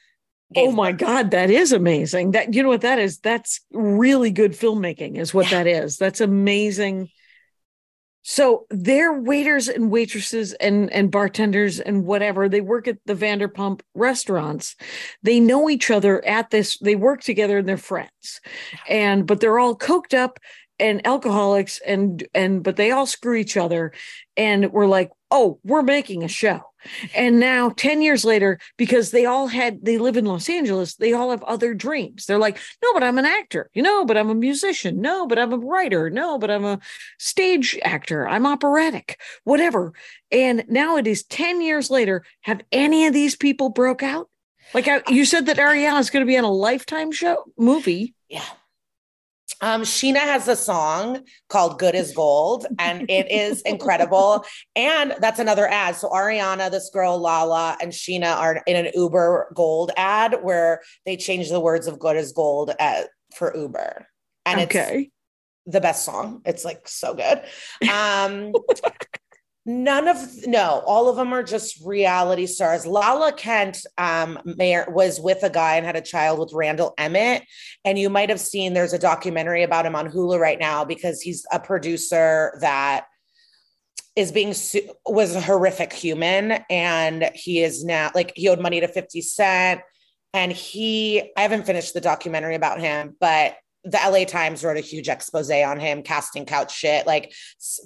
Oh 0.56 0.72
my 0.72 0.90
birth. 0.90 1.00
God, 1.00 1.30
that 1.30 1.48
is 1.50 1.72
amazing. 1.72 2.32
That 2.32 2.54
you 2.54 2.62
know 2.64 2.68
what 2.68 2.80
that 2.80 2.98
is? 2.98 3.18
That's 3.18 3.60
really 3.72 4.32
good 4.32 4.52
filmmaking, 4.52 5.16
is 5.16 5.32
what 5.32 5.50
Yeah. 5.50 5.62
that 5.62 5.66
is. 5.68 5.96
That's 5.96 6.20
amazing. 6.20 7.08
So 8.22 8.66
they're 8.70 9.18
waiters 9.18 9.68
and 9.68 9.90
waitresses 9.90 10.52
and 10.54 10.92
and 10.92 11.10
bartenders 11.10 11.80
and 11.80 12.04
whatever. 12.04 12.48
They 12.48 12.60
work 12.60 12.86
at 12.86 12.98
the 13.06 13.14
Vanderpump 13.14 13.80
restaurants. 13.94 14.76
They 15.22 15.40
know 15.40 15.70
each 15.70 15.90
other 15.90 16.24
at 16.24 16.50
this. 16.50 16.78
They 16.78 16.96
work 16.96 17.22
together 17.22 17.58
and 17.58 17.68
they're 17.68 17.76
friends. 17.76 18.40
And 18.88 19.26
but 19.26 19.40
they're 19.40 19.58
all 19.58 19.76
coked 19.76 20.14
up 20.14 20.38
and 20.78 21.06
alcoholics 21.06 21.80
and 21.86 22.26
and 22.34 22.62
but 22.62 22.76
they 22.76 22.90
all 22.90 23.06
screw 23.06 23.36
each 23.36 23.56
other. 23.56 23.92
And 24.36 24.72
we're 24.72 24.86
like, 24.86 25.10
oh, 25.30 25.58
we're 25.64 25.82
making 25.82 26.24
a 26.24 26.28
show. 26.28 26.60
And 27.14 27.38
now 27.38 27.70
10 27.70 28.00
years 28.02 28.24
later, 28.24 28.58
because 28.76 29.10
they 29.10 29.26
all 29.26 29.48
had, 29.48 29.84
they 29.84 29.98
live 29.98 30.16
in 30.16 30.24
Los 30.24 30.48
Angeles, 30.48 30.94
they 30.96 31.12
all 31.12 31.30
have 31.30 31.42
other 31.42 31.74
dreams. 31.74 32.26
They're 32.26 32.38
like, 32.38 32.58
no, 32.82 32.92
but 32.94 33.02
I'm 33.02 33.18
an 33.18 33.26
actor. 33.26 33.70
You 33.74 33.82
know, 33.82 34.04
but 34.04 34.16
I'm 34.16 34.30
a 34.30 34.34
musician. 34.34 35.00
No, 35.00 35.26
but 35.26 35.38
I'm 35.38 35.52
a 35.52 35.58
writer. 35.58 36.08
No, 36.10 36.38
but 36.38 36.50
I'm 36.50 36.64
a 36.64 36.80
stage 37.18 37.78
actor. 37.82 38.26
I'm 38.26 38.46
operatic, 38.46 39.20
whatever. 39.44 39.92
And 40.30 40.64
now 40.68 40.96
it 40.96 41.06
is 41.06 41.22
10 41.24 41.60
years 41.60 41.90
later. 41.90 42.24
Have 42.42 42.62
any 42.72 43.06
of 43.06 43.12
these 43.12 43.36
people 43.36 43.68
broke 43.68 44.02
out? 44.02 44.28
Like 44.72 44.88
I, 44.88 45.02
you 45.08 45.24
said 45.24 45.46
that 45.46 45.56
Ariana 45.56 46.00
is 46.00 46.10
going 46.10 46.24
to 46.24 46.30
be 46.30 46.38
on 46.38 46.44
a 46.44 46.50
lifetime 46.50 47.12
show 47.12 47.44
movie. 47.58 48.14
Yeah. 48.28 48.44
Um, 49.60 49.82
Scheana 49.82 50.20
has 50.20 50.48
a 50.48 50.56
song 50.56 51.24
called 51.48 51.78
Good 51.78 51.94
as 51.94 52.12
Gold, 52.12 52.66
and 52.78 53.10
it 53.10 53.30
is 53.30 53.60
incredible. 53.66 54.44
And 54.74 55.14
that's 55.20 55.38
another 55.38 55.68
ad. 55.68 55.96
So 55.96 56.08
Ariana, 56.08 56.70
this 56.70 56.90
girl, 56.90 57.18
Lala, 57.18 57.76
and 57.80 57.92
Scheana 57.92 58.36
are 58.36 58.62
in 58.66 58.76
an 58.76 58.92
Uber 58.94 59.52
Gold 59.54 59.92
ad 59.96 60.36
where 60.42 60.80
they 61.04 61.16
change 61.16 61.50
the 61.50 61.60
words 61.60 61.86
of 61.86 61.98
good 61.98 62.16
as 62.16 62.32
gold 62.32 62.72
at, 62.78 63.08
for 63.34 63.56
Uber. 63.56 64.06
And 64.46 64.60
it's 64.60 64.74
okay. 64.74 65.10
the 65.66 65.80
best 65.80 66.04
song. 66.04 66.40
It's 66.44 66.64
like 66.64 66.88
so 66.88 67.14
good. 67.14 67.42
Um, 67.90 68.52
none 69.70 70.08
of 70.08 70.46
no, 70.46 70.82
all 70.86 71.08
of 71.08 71.16
them 71.16 71.32
are 71.32 71.42
just 71.42 71.80
reality 71.84 72.46
stars. 72.46 72.86
Lala 72.86 73.32
Kent 73.32 73.86
um 73.98 74.38
mayor 74.44 74.86
was 74.88 75.20
with 75.20 75.42
a 75.42 75.50
guy 75.50 75.76
and 75.76 75.86
had 75.86 75.96
a 75.96 76.00
child 76.00 76.38
with 76.38 76.52
Randall 76.52 76.92
Emmett. 76.98 77.44
And 77.84 77.98
you 77.98 78.10
might 78.10 78.28
have 78.28 78.40
seen 78.40 78.74
there's 78.74 78.92
a 78.92 78.98
documentary 78.98 79.62
about 79.62 79.86
him 79.86 79.94
on 79.94 80.10
Hulu 80.10 80.38
right 80.38 80.58
now 80.58 80.84
because 80.84 81.20
he's 81.20 81.46
a 81.52 81.60
producer 81.60 82.58
that 82.60 83.06
is 84.16 84.32
being 84.32 84.54
su- 84.54 84.88
was 85.06 85.34
a 85.34 85.40
horrific 85.40 85.92
human 85.92 86.58
and 86.68 87.30
he 87.34 87.62
is 87.62 87.84
now 87.84 88.10
like 88.14 88.32
he 88.34 88.48
owed 88.48 88.60
money 88.60 88.80
to 88.80 88.88
50 88.88 89.20
cent 89.22 89.80
and 90.34 90.50
he 90.50 91.30
i 91.36 91.42
haven't 91.42 91.64
finished 91.64 91.94
the 91.94 92.00
documentary 92.00 92.56
about 92.56 92.80
him 92.80 93.16
but 93.20 93.54
the 93.84 93.98
la 94.10 94.24
times 94.24 94.62
wrote 94.62 94.76
a 94.76 94.80
huge 94.80 95.08
expose 95.08 95.50
on 95.50 95.80
him 95.80 96.02
casting 96.02 96.44
couch 96.44 96.76
shit 96.76 97.06
like 97.06 97.32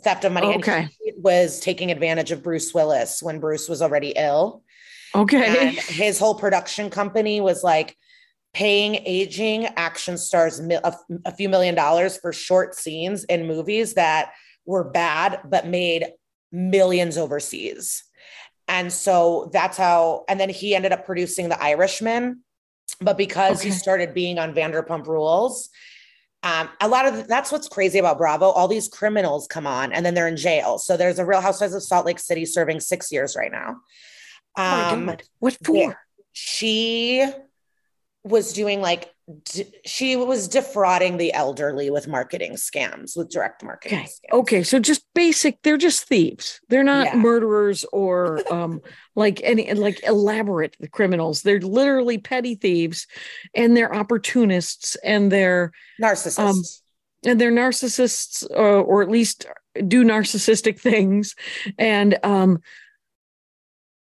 theft 0.03 0.25
of 0.25 0.33
money 0.33 0.57
Okay. 0.57 0.89
was 1.17 1.61
taking 1.61 1.91
advantage 1.91 2.33
of 2.33 2.43
bruce 2.43 2.75
willis 2.75 3.23
when 3.23 3.39
bruce 3.41 3.69
was 3.69 3.81
already 3.83 4.13
ill 4.17 4.63
Okay. 5.15 5.69
and 5.69 5.79
his 5.79 6.19
whole 6.19 6.35
production 6.35 6.91
company 6.91 7.41
was 7.41 7.63
like 7.63 7.97
paying 8.53 8.97
aging 9.05 9.67
action 9.77 10.17
stars 10.17 10.59
a, 10.61 10.97
a 11.25 11.33
few 11.33 11.49
million 11.49 11.75
dollars 11.75 12.17
for 12.17 12.33
short 12.33 12.75
scenes 12.75 13.25
in 13.25 13.47
movies 13.47 13.95
that 13.95 14.33
were 14.65 14.85
bad 14.85 15.41
but 15.45 15.67
made 15.67 16.07
millions 16.53 17.19
overseas. 17.19 18.05
And 18.69 18.93
so 18.93 19.51
that's 19.53 19.77
how, 19.77 20.25
and 20.29 20.39
then 20.39 20.49
he 20.49 20.75
ended 20.75 20.93
up 20.93 21.05
producing 21.05 21.49
The 21.49 21.61
Irishman. 21.61 22.44
But 23.01 23.17
because 23.19 23.61
he 23.63 23.71
started 23.71 24.15
being 24.15 24.39
on 24.39 24.55
Vanderpump 24.55 25.07
Rules, 25.07 25.71
um, 26.43 26.69
a 26.81 26.89
lot 26.89 27.07
of 27.07 27.27
that's 27.27 27.51
what's 27.51 27.69
crazy 27.69 27.99
about 27.99 28.19
Bravo. 28.19 28.51
All 28.51 28.69
these 28.69 28.89
criminals 28.89 29.47
come 29.47 29.67
on 29.67 29.93
and 29.93 30.05
then 30.05 30.15
they're 30.15 30.29
in 30.29 30.37
jail. 30.37 30.79
So 30.79 30.97
there's 30.97 31.19
a 31.19 31.25
Real 31.25 31.41
Housewives 31.41 31.75
of 31.75 31.83
Salt 31.83 32.05
Lake 32.07 32.19
City 32.19 32.45
serving 32.45 32.81
six 32.81 33.11
years 33.11 33.35
right 33.35 33.51
now. 33.51 33.77
Oh 34.57 34.63
my 34.63 34.91
Um, 34.91 35.07
God. 35.07 35.23
What 35.41 35.57
for? 35.65 35.99
she 36.33 37.27
was 38.25 38.53
doing 38.53 38.81
like 38.81 39.11
d- 39.45 39.67
she 39.85 40.17
was 40.17 40.49
defrauding 40.49 41.17
the 41.19 41.33
elderly 41.35 41.91
with 41.91 42.09
marketing 42.09 42.53
scams 42.55 43.17
with 43.17 43.31
direct 43.31 43.63
marketing 43.63 43.99
Okay. 43.99 44.09
scams. 44.09 44.39
Okay. 44.39 44.63
So 44.63 44.79
just 44.79 45.05
basic, 45.15 45.61
they're 45.63 45.77
just 45.77 46.05
thieves. 46.05 46.61
They're 46.69 46.83
not 46.85 47.07
Yeah. 47.07 47.17
murderers 47.17 47.85
or 47.93 48.41
um 48.53 48.81
like 49.15 49.41
any 49.45 49.73
like 49.75 50.03
elaborate 50.05 50.77
criminals. 50.91 51.43
They're 51.43 51.61
literally 51.61 52.19
petty 52.19 52.55
thieves 52.55 53.07
and 53.55 53.77
they're 53.77 53.95
opportunists 53.95 54.97
and 55.05 55.31
they're 55.31 55.73
narcissists 56.03 56.39
Um, 56.39 56.63
and 57.27 57.41
they're 57.41 57.53
narcissists 57.53 58.45
uh, 58.51 58.81
or 58.83 59.03
at 59.03 59.11
least 59.11 59.47
do 59.89 60.05
narcissistic 60.05 60.79
things. 60.91 61.35
And 61.79 62.19
um 62.23 62.61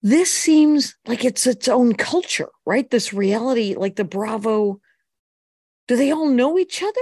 this 0.03 0.33
seems 0.33 0.95
like 1.07 1.25
it's 1.25 1.47
its 1.47 1.69
own 1.69 1.95
culture, 1.95 2.49
right? 2.67 2.91
This 2.91 3.13
reality, 3.13 3.75
like 3.77 3.97
the 3.97 4.05
Bravo. 4.05 4.81
Do 5.89 5.97
they 5.97 6.11
all 6.11 6.29
know 6.29 6.59
each 6.59 6.83
other? 6.83 6.93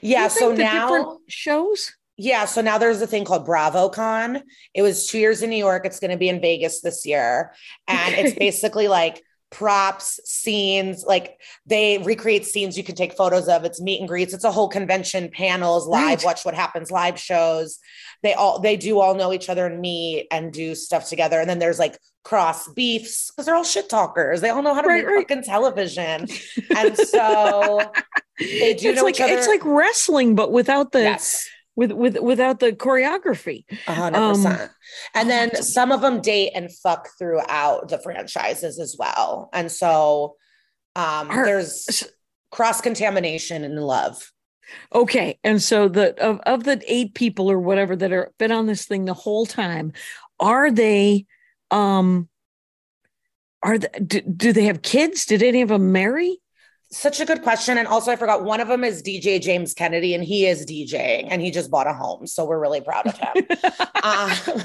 Yeah 0.00 0.28
so 0.28 0.52
now 0.52 1.18
shows. 1.28 1.92
Yeah, 2.20 2.46
so 2.46 2.60
now 2.60 2.78
there's 2.78 3.00
a 3.00 3.06
thing 3.06 3.24
called 3.24 3.46
BravoCon. 3.46 4.42
It 4.74 4.82
was 4.82 5.06
two 5.06 5.18
years 5.18 5.40
in 5.40 5.50
New 5.50 5.56
York. 5.56 5.86
It's 5.86 6.00
going 6.00 6.10
to 6.10 6.16
be 6.16 6.28
in 6.28 6.40
Vegas 6.40 6.80
this 6.80 7.06
year, 7.06 7.52
and 7.86 8.14
it's 8.14 8.36
basically 8.38 8.88
like 8.88 9.22
props, 9.50 10.20
scenes. 10.24 11.04
Like 11.06 11.40
they 11.66 11.98
recreate 11.98 12.44
scenes 12.46 12.76
you 12.76 12.84
can 12.84 12.94
take 12.94 13.14
photos 13.14 13.48
of. 13.48 13.64
It's 13.64 13.80
meet 13.80 14.00
and 14.00 14.08
greets. 14.08 14.34
It's 14.34 14.44
a 14.44 14.52
whole 14.52 14.68
convention, 14.68 15.30
panels, 15.32 15.86
live, 15.86 16.18
Right. 16.18 16.24
watch 16.24 16.44
what 16.44 16.54
happens, 16.54 16.90
live 16.90 17.18
shows. 17.18 17.78
They 18.22 18.34
all 18.34 18.58
they 18.58 18.76
do 18.76 18.98
all 19.00 19.14
know 19.14 19.32
each 19.32 19.48
other 19.48 19.66
and 19.66 19.80
meet 19.80 20.26
and 20.30 20.52
do 20.52 20.74
stuff 20.74 21.08
together. 21.08 21.40
And 21.40 21.48
then 21.48 21.58
there's 21.60 21.78
like 21.78 21.96
cross 22.24 22.68
beefs 22.72 23.30
because 23.30 23.46
they're 23.46 23.54
all 23.54 23.64
shit 23.64 23.88
talkers. 23.88 24.40
They 24.40 24.50
all 24.50 24.62
know 24.62 24.74
how 24.74 24.82
to 24.82 24.88
Right, 24.88 25.04
make 25.04 25.06
right. 25.06 25.28
fucking 25.28 25.44
television, 25.44 26.26
and 26.76 26.96
so 26.96 27.80
they 28.38 28.74
do 28.74 28.90
it's 28.90 28.96
know 28.96 29.04
like 29.04 29.18
it's 29.20 29.46
like 29.48 29.64
wrestling, 29.64 30.34
but 30.34 30.52
without 30.52 30.92
the 30.92 31.00
yes. 31.02 31.48
With 31.78 31.92
with 31.92 32.18
without 32.18 32.58
the 32.58 32.72
choreography. 32.72 33.64
Hundred 33.86 34.18
Um, 34.18 34.34
percent. 34.34 34.70
And 35.14 35.26
oh, 35.26 35.30
then 35.30 35.62
some 35.62 35.92
of 35.92 36.00
them 36.00 36.20
date 36.20 36.50
and 36.56 36.72
fuck 36.82 37.08
throughout 37.16 37.88
the 37.88 38.00
franchises 38.00 38.80
as 38.80 38.96
well. 38.98 39.48
And 39.52 39.70
so 39.70 40.34
um 40.96 41.30
Are- 41.30 41.46
there's 41.46 42.02
cross 42.50 42.80
contamination 42.80 43.62
in 43.62 43.76
love. 43.76 44.32
Okay, 44.92 45.38
and 45.44 45.62
so 45.62 45.88
the 45.88 46.18
of 46.20 46.40
of 46.40 46.64
the 46.64 46.82
eight 46.88 47.14
people 47.14 47.48
or 47.48 47.60
whatever 47.60 47.94
that 47.94 48.12
are 48.12 48.32
been 48.38 48.50
on 48.52 48.66
this 48.66 48.84
thing 48.84 49.04
the 49.04 49.14
whole 49.14 49.46
time, 49.46 49.92
are 50.40 50.72
they 50.72 51.26
um 51.70 52.28
are 53.62 53.78
they, 53.78 53.88
do, 54.04 54.20
do 54.20 54.52
they 54.52 54.64
have 54.64 54.82
kids? 54.82 55.26
Did 55.26 55.42
any 55.44 55.62
of 55.62 55.68
them 55.68 55.92
marry? 55.92 56.40
Such 56.90 57.20
a 57.20 57.26
good 57.26 57.42
question. 57.42 57.76
And 57.76 57.86
also 57.86 58.10
I 58.10 58.16
forgot 58.16 58.44
one 58.44 58.60
of 58.60 58.68
them 58.68 58.82
is 58.82 59.02
DJ 59.02 59.40
James 59.40 59.74
Kennedy 59.74 60.14
and 60.14 60.24
he 60.24 60.46
is 60.46 60.64
DJing 60.64 61.28
and 61.30 61.42
he 61.42 61.50
just 61.50 61.70
bought 61.70 61.86
a 61.86 61.92
home. 61.92 62.26
So 62.26 62.46
we're 62.46 62.60
really 62.60 62.80
proud 62.80 63.06
of 63.06 63.16
him. 63.18 63.46
Uh, 63.94 64.36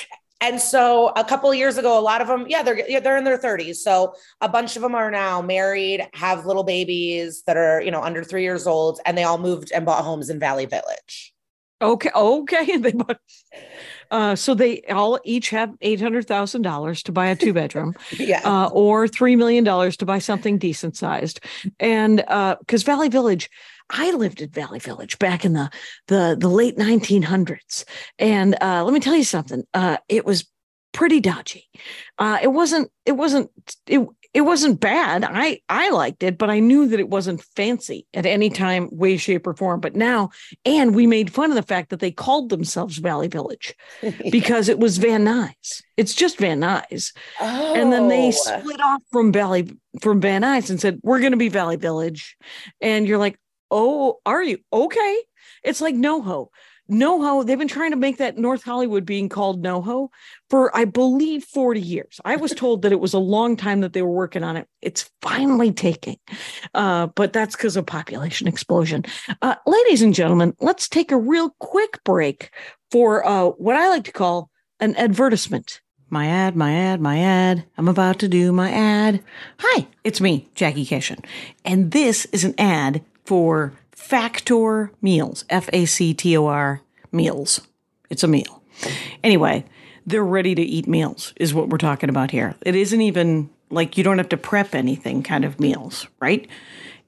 and 0.40 0.60
so 0.60 1.12
a 1.14 1.22
couple 1.22 1.48
of 1.48 1.56
years 1.56 1.78
ago, 1.78 1.96
a 1.96 2.00
lot 2.00 2.20
of 2.20 2.26
them, 2.26 2.46
yeah, 2.48 2.64
they're 2.64 2.88
yeah, 2.88 2.98
they're 2.98 3.16
in 3.16 3.22
their 3.22 3.38
30s. 3.38 3.76
So 3.76 4.14
a 4.40 4.48
bunch 4.48 4.74
of 4.74 4.82
them 4.82 4.96
are 4.96 5.10
now 5.10 5.40
married, 5.40 6.08
have 6.14 6.46
little 6.46 6.64
babies 6.64 7.44
that 7.46 7.56
are, 7.56 7.80
you 7.80 7.92
know, 7.92 8.02
under 8.02 8.24
three 8.24 8.42
years 8.42 8.66
old, 8.66 8.98
and 9.06 9.16
they 9.16 9.22
all 9.22 9.38
moved 9.38 9.70
and 9.72 9.86
bought 9.86 10.02
homes 10.02 10.30
in 10.30 10.40
Valley 10.40 10.66
Village. 10.66 11.32
Okay, 11.80 12.10
okay. 12.14 12.76
They 12.78 12.92
bought, 12.92 13.18
uh, 14.12 14.36
so 14.36 14.54
they 14.54 14.82
all 14.82 15.18
each 15.24 15.50
have 15.50 15.70
eight 15.80 16.00
hundred 16.00 16.28
thousand 16.28 16.62
dollars 16.62 17.02
to 17.02 17.12
buy 17.12 17.26
a 17.26 17.34
two 17.34 17.52
bedroom, 17.52 17.94
Yeah. 18.18 18.42
uh, 18.44 18.68
or 18.72 19.08
three 19.08 19.34
million 19.34 19.64
dollars 19.64 19.96
to 19.96 20.06
buy 20.06 20.20
something 20.20 20.58
decent 20.58 20.96
sized, 20.96 21.40
and 21.80 22.18
because 22.60 22.84
Valley 22.84 23.08
Village, 23.08 23.50
I 23.90 24.12
lived 24.12 24.40
at 24.42 24.50
Valley 24.50 24.78
Village 24.78 25.18
back 25.18 25.44
in 25.44 25.54
the 25.54 25.70
the 26.06 26.36
the 26.38 26.48
late 26.48 26.78
nineteen 26.78 27.22
hundreds, 27.22 27.84
and 28.18 28.54
uh, 28.62 28.84
let 28.84 28.94
me 28.94 29.00
tell 29.00 29.16
you 29.16 29.24
something, 29.24 29.64
uh, 29.74 29.96
it 30.08 30.24
was 30.24 30.46
pretty 30.92 31.20
dodgy. 31.20 31.68
Uh, 32.18 32.38
it 32.42 32.48
wasn't. 32.48 32.90
It 33.06 33.12
wasn't. 33.12 33.50
It 33.86 34.06
it 34.34 34.42
wasn't 34.42 34.80
bad. 34.80 35.24
I 35.24 35.60
I 35.68 35.90
liked 35.90 36.22
it, 36.22 36.38
but 36.38 36.48
I 36.50 36.58
knew 36.60 36.86
that 36.88 37.00
it 37.00 37.08
wasn't 37.10 37.42
fancy 37.54 38.06
at 38.14 38.24
any 38.26 38.48
time, 38.50 38.88
way, 38.90 39.16
shape, 39.16 39.46
or 39.46 39.54
form. 39.54 39.80
But 39.80 39.94
now, 39.94 40.30
and 40.64 40.94
we 40.94 41.06
made 41.06 41.32
fun 41.32 41.50
of 41.50 41.54
the 41.56 41.62
fact 41.62 41.90
that 41.90 42.00
they 42.00 42.10
called 42.10 42.48
themselves 42.48 42.98
Valley 42.98 43.28
Village 43.28 43.74
because 44.30 44.68
it 44.68 44.78
was 44.78 44.98
Van 44.98 45.24
Nuys. 45.24 45.82
It's 45.96 46.14
just 46.14 46.38
Van 46.38 46.60
Nuys. 46.60 47.12
And 47.40 47.92
then 47.92 48.08
they 48.08 48.28
Oh. 48.28 48.30
split 48.30 48.80
off 48.80 49.02
from 49.12 49.32
Valley 49.32 49.70
from 50.00 50.20
Van 50.20 50.42
Nuys 50.42 50.70
and 50.70 50.80
said, 50.80 50.98
We're 51.02 51.20
gonna 51.20 51.36
be 51.36 51.48
Valley 51.50 51.76
Village. 51.76 52.36
And 52.80 53.06
you're 53.06 53.18
like, 53.18 53.38
Oh, 53.70 54.18
are 54.26 54.42
you? 54.42 54.58
Okay. 54.72 55.18
It's 55.62 55.80
like 55.80 55.94
NoHo. 55.94 56.48
NoHo, 56.90 57.46
they've 57.46 57.58
been 57.58 57.68
trying 57.68 57.92
to 57.92 57.96
make 57.96 58.18
that 58.18 58.36
North 58.36 58.62
Hollywood 58.62 59.06
being 59.06 59.28
called 59.28 59.62
NoHo 59.62 60.08
for, 60.50 60.76
I 60.76 60.84
believe, 60.84 61.44
40 61.44 61.80
years. 61.80 62.20
I 62.24 62.36
was 62.36 62.52
told 62.52 62.82
that 62.82 62.92
it 62.92 63.00
was 63.00 63.14
a 63.14 63.18
long 63.18 63.56
time 63.56 63.80
that 63.80 63.92
they 63.92 64.02
were 64.02 64.10
working 64.10 64.44
on 64.44 64.56
it. 64.56 64.66
It's 64.80 65.10
finally 65.20 65.72
taking, 65.72 66.18
uh, 66.74 67.06
but 67.08 67.32
that's 67.32 67.56
because 67.56 67.76
of 67.76 67.86
population 67.86 68.48
explosion. 68.48 69.04
Uh, 69.40 69.54
ladies 69.66 70.02
and 70.02 70.14
gentlemen, 70.14 70.54
let's 70.60 70.88
take 70.88 71.12
a 71.12 71.16
real 71.16 71.54
quick 71.60 72.02
break 72.04 72.50
for 72.90 73.26
uh, 73.26 73.46
what 73.46 73.76
I 73.76 73.88
like 73.88 74.04
to 74.04 74.12
call 74.12 74.50
an 74.80 74.96
advertisement. 74.96 75.80
My 76.10 76.26
ad, 76.26 76.56
my 76.56 76.74
ad, 76.74 77.00
my 77.00 77.18
ad. 77.20 77.64
I'm 77.78 77.88
about 77.88 78.18
to 78.18 78.28
do 78.28 78.52
my 78.52 78.70
ad. 78.70 79.22
Hi, 79.60 79.86
it's 80.04 80.20
me, 80.20 80.50
Jackie 80.54 80.84
Kashian. 80.84 81.24
And 81.64 81.90
this 81.92 82.26
is 82.26 82.44
an 82.44 82.54
ad 82.58 83.02
for 83.24 83.72
Factor 84.02 84.90
Meals, 85.00 85.44
F 85.48 85.70
A 85.72 85.86
C 85.86 86.12
T 86.12 86.36
O 86.36 86.46
R 86.46 86.82
meals. 87.12 87.60
It's 88.10 88.24
a 88.24 88.28
meal. 88.28 88.62
Anyway, 89.22 89.64
they're 90.04 90.24
ready 90.24 90.56
to 90.56 90.60
eat 90.60 90.88
meals, 90.88 91.32
is 91.36 91.54
what 91.54 91.68
we're 91.68 91.78
talking 91.78 92.10
about 92.10 92.32
here. 92.32 92.56
It 92.62 92.74
isn't 92.74 93.00
even 93.00 93.48
like 93.70 93.96
you 93.96 94.02
don't 94.02 94.18
have 94.18 94.28
to 94.30 94.36
prep 94.36 94.74
anything 94.74 95.22
kind 95.22 95.44
of 95.44 95.60
meals, 95.60 96.08
right? 96.20 96.48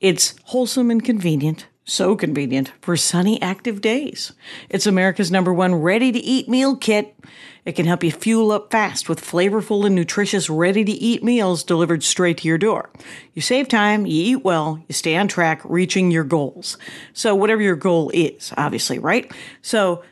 It's 0.01 0.37
wholesome 0.45 0.91
and 0.91 1.05
convenient, 1.05 1.67
so 1.85 2.17
convenient 2.17 2.73
for 2.81 2.97
sunny, 2.97 3.41
active 3.43 3.81
days. 3.81 4.33
It's 4.71 4.87
America's 4.87 5.31
number 5.31 5.53
one 5.53 5.75
ready 5.75 6.11
to 6.13 6.19
eat 6.19 6.49
meal 6.49 6.77
kit. 6.77 7.15
It 7.65 7.73
can 7.73 7.87
help 7.87 8.03
you 8.03 8.11
fuel 8.11 8.53
up 8.53 8.71
fast 8.71 9.09
with 9.09 9.21
flavorful 9.21 9.85
and 9.87 9.95
nutritious 9.95 10.49
ready 10.51 10.85
to 10.85 10.93
eat 10.93 11.23
meals 11.23 11.63
delivered 11.63 12.03
straight 12.03 12.39
to 12.39 12.49
your 12.49 12.59
door. 12.59 12.91
You 13.35 13.43
save 13.43 13.69
time, 13.69 14.07
you 14.07 14.37
eat 14.37 14.45
well, 14.45 14.83
you 14.89 14.95
stay 14.95 15.17
on 15.17 15.29
track, 15.29 15.61
reaching 15.65 16.11
your 16.11 16.25
goals. 16.25 16.79
So, 17.13 17.35
whatever 17.35 17.63
your 17.63 17.77
goal 17.77 18.11
is, 18.11 18.53
obviously, 18.57 18.99
right? 18.99 19.31
So, 19.63 20.03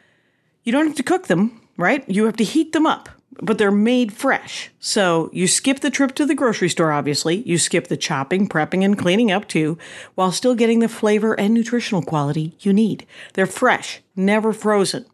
you 0.65 0.73
don't 0.73 0.87
have 0.87 0.97
to 0.97 1.03
cook 1.03 1.27
them, 1.27 1.61
right? 1.77 2.09
You 2.09 2.27
have 2.27 2.37
to 2.37 2.45
heat 2.45 2.73
them 2.73 2.87
up, 2.87 3.09
but 3.43 3.59
they're 3.59 3.73
made 3.73 4.13
fresh. 4.13 4.71
So 4.79 5.29
you 5.33 5.49
skip 5.49 5.81
the 5.81 5.91
trip 5.91 6.15
to 6.15 6.25
the 6.25 6.35
grocery 6.35 6.69
store, 6.69 6.93
obviously. 6.93 7.43
You 7.43 7.59
skip 7.59 7.89
the 7.89 7.97
chopping, 7.97 8.49
prepping, 8.49 8.85
and 8.85 8.97
cleaning 8.97 9.33
up 9.33 9.49
too, 9.49 9.77
while 10.15 10.31
still 10.31 10.55
getting 10.55 10.79
the 10.79 10.89
flavor 10.89 11.39
and 11.39 11.53
nutritional 11.53 12.03
quality 12.03 12.57
you 12.61 12.73
need. 12.73 13.05
They're 13.35 13.47
fresh, 13.47 14.01
never 14.15 14.53
frozen. 14.53 15.05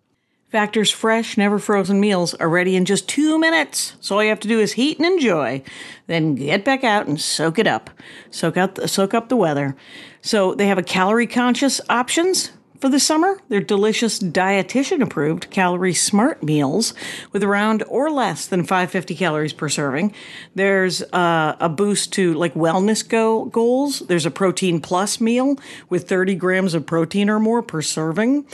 Factor's 0.51 0.91
fresh, 0.91 1.37
never 1.37 1.59
frozen 1.59 2.01
meals 2.01 2.33
are 2.35 2.49
ready 2.49 2.75
in 2.75 2.87
just 2.87 3.07
two 3.07 3.39
minutes. 3.39 3.97
So 4.01 4.17
all 4.17 4.23
you 4.23 4.31
have 4.31 4.41
to 4.41 4.49
do 4.49 4.61
is 4.61 4.73
heat 4.73 4.99
and 4.99 5.07
enjoy, 5.07 5.63
then 6.07 6.35
get 6.37 6.65
back 6.65 6.85
out 6.85 7.07
and 7.07 7.21
soak 7.21 7.59
it 7.59 7.67
up. 7.67 7.91
Soak 8.31 8.57
out, 8.57 8.75
the, 8.77 8.89
soak 8.89 9.13
up 9.13 9.29
the 9.29 9.37
weather. 9.37 9.77
So 10.23 10.55
they 10.55 10.67
have 10.67 10.79
a 10.79 10.83
calorie 10.83 11.27
conscious 11.27 11.83
options 11.91 12.53
for 12.81 12.89
the 12.89 13.01
summer. 13.01 13.39
They're 13.49 13.61
delicious, 13.61 14.19
dietitian 14.19 15.03
approved, 15.03 15.51
calorie 15.51 15.95
smart 15.95 16.43
meals 16.43 16.95
with 17.33 17.43
around 17.43 17.83
or 17.89 18.11
less 18.11 18.47
than 18.47 18.63
550 18.63 19.15
calories 19.15 19.53
per 19.53 19.69
serving. 19.69 20.15
There's 20.55 21.03
uh, 21.13 21.57
a 21.61 21.69
boost 21.69 22.13
to 22.15 22.35
like 22.35 22.55
wellness 22.55 23.07
go- 23.07 23.47
goals. 23.47 24.01
There's 24.01 24.27
a 24.27 24.31
protein 24.31 24.81
plus 24.81 25.21
meal 25.21 25.57
with 25.89 26.09
30 26.09 26.35
grams 26.37 26.75
of 26.75 26.87
protein 26.87 27.29
or 27.31 27.39
more 27.39 27.63
per 27.63 27.83
serving. 27.83 28.47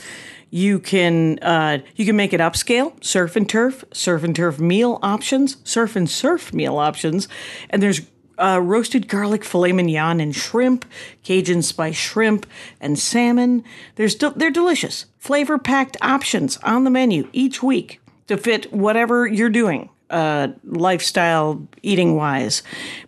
You 0.51 0.79
can 0.79 1.41
uh, 1.41 1.79
you 1.97 2.07
can 2.07 2.15
make 2.15 2.33
it 2.33 2.41
upscale, 2.41 3.03
surf 3.03 3.35
and 3.35 3.49
turf, 3.49 3.85
surf 3.93 4.23
and 4.23 4.37
turf 4.37 4.61
meal 4.61 5.01
options, 5.03 5.57
surf 5.65 5.97
and 5.97 6.09
surf 6.09 6.55
meal 6.55 6.77
options, 6.77 7.27
and 7.71 7.83
there's 7.83 8.03
uh, 8.39 8.61
roasted 8.63 9.09
garlic 9.09 9.45
filet 9.45 9.73
mignon 9.73 10.21
and 10.21 10.35
shrimp, 10.35 10.85
Cajun 11.23 11.63
spice 11.63 11.97
shrimp 11.97 12.47
and 12.81 12.99
salmon. 12.99 13.65
There's 13.97 14.15
del- 14.15 14.33
they're 14.33 14.51
delicious, 14.51 15.07
flavor 15.19 15.59
packed 15.59 15.97
options 16.03 16.57
on 16.59 16.85
the 16.85 16.91
menu 16.91 17.29
each 17.33 17.63
week 17.63 18.01
to 18.27 18.37
fit 18.37 18.73
whatever 18.73 19.27
you're 19.27 19.51
doing 19.51 19.91
uh, 20.11 20.49
lifestyle 20.65 21.67
eating 21.83 22.15
wise 22.15 22.63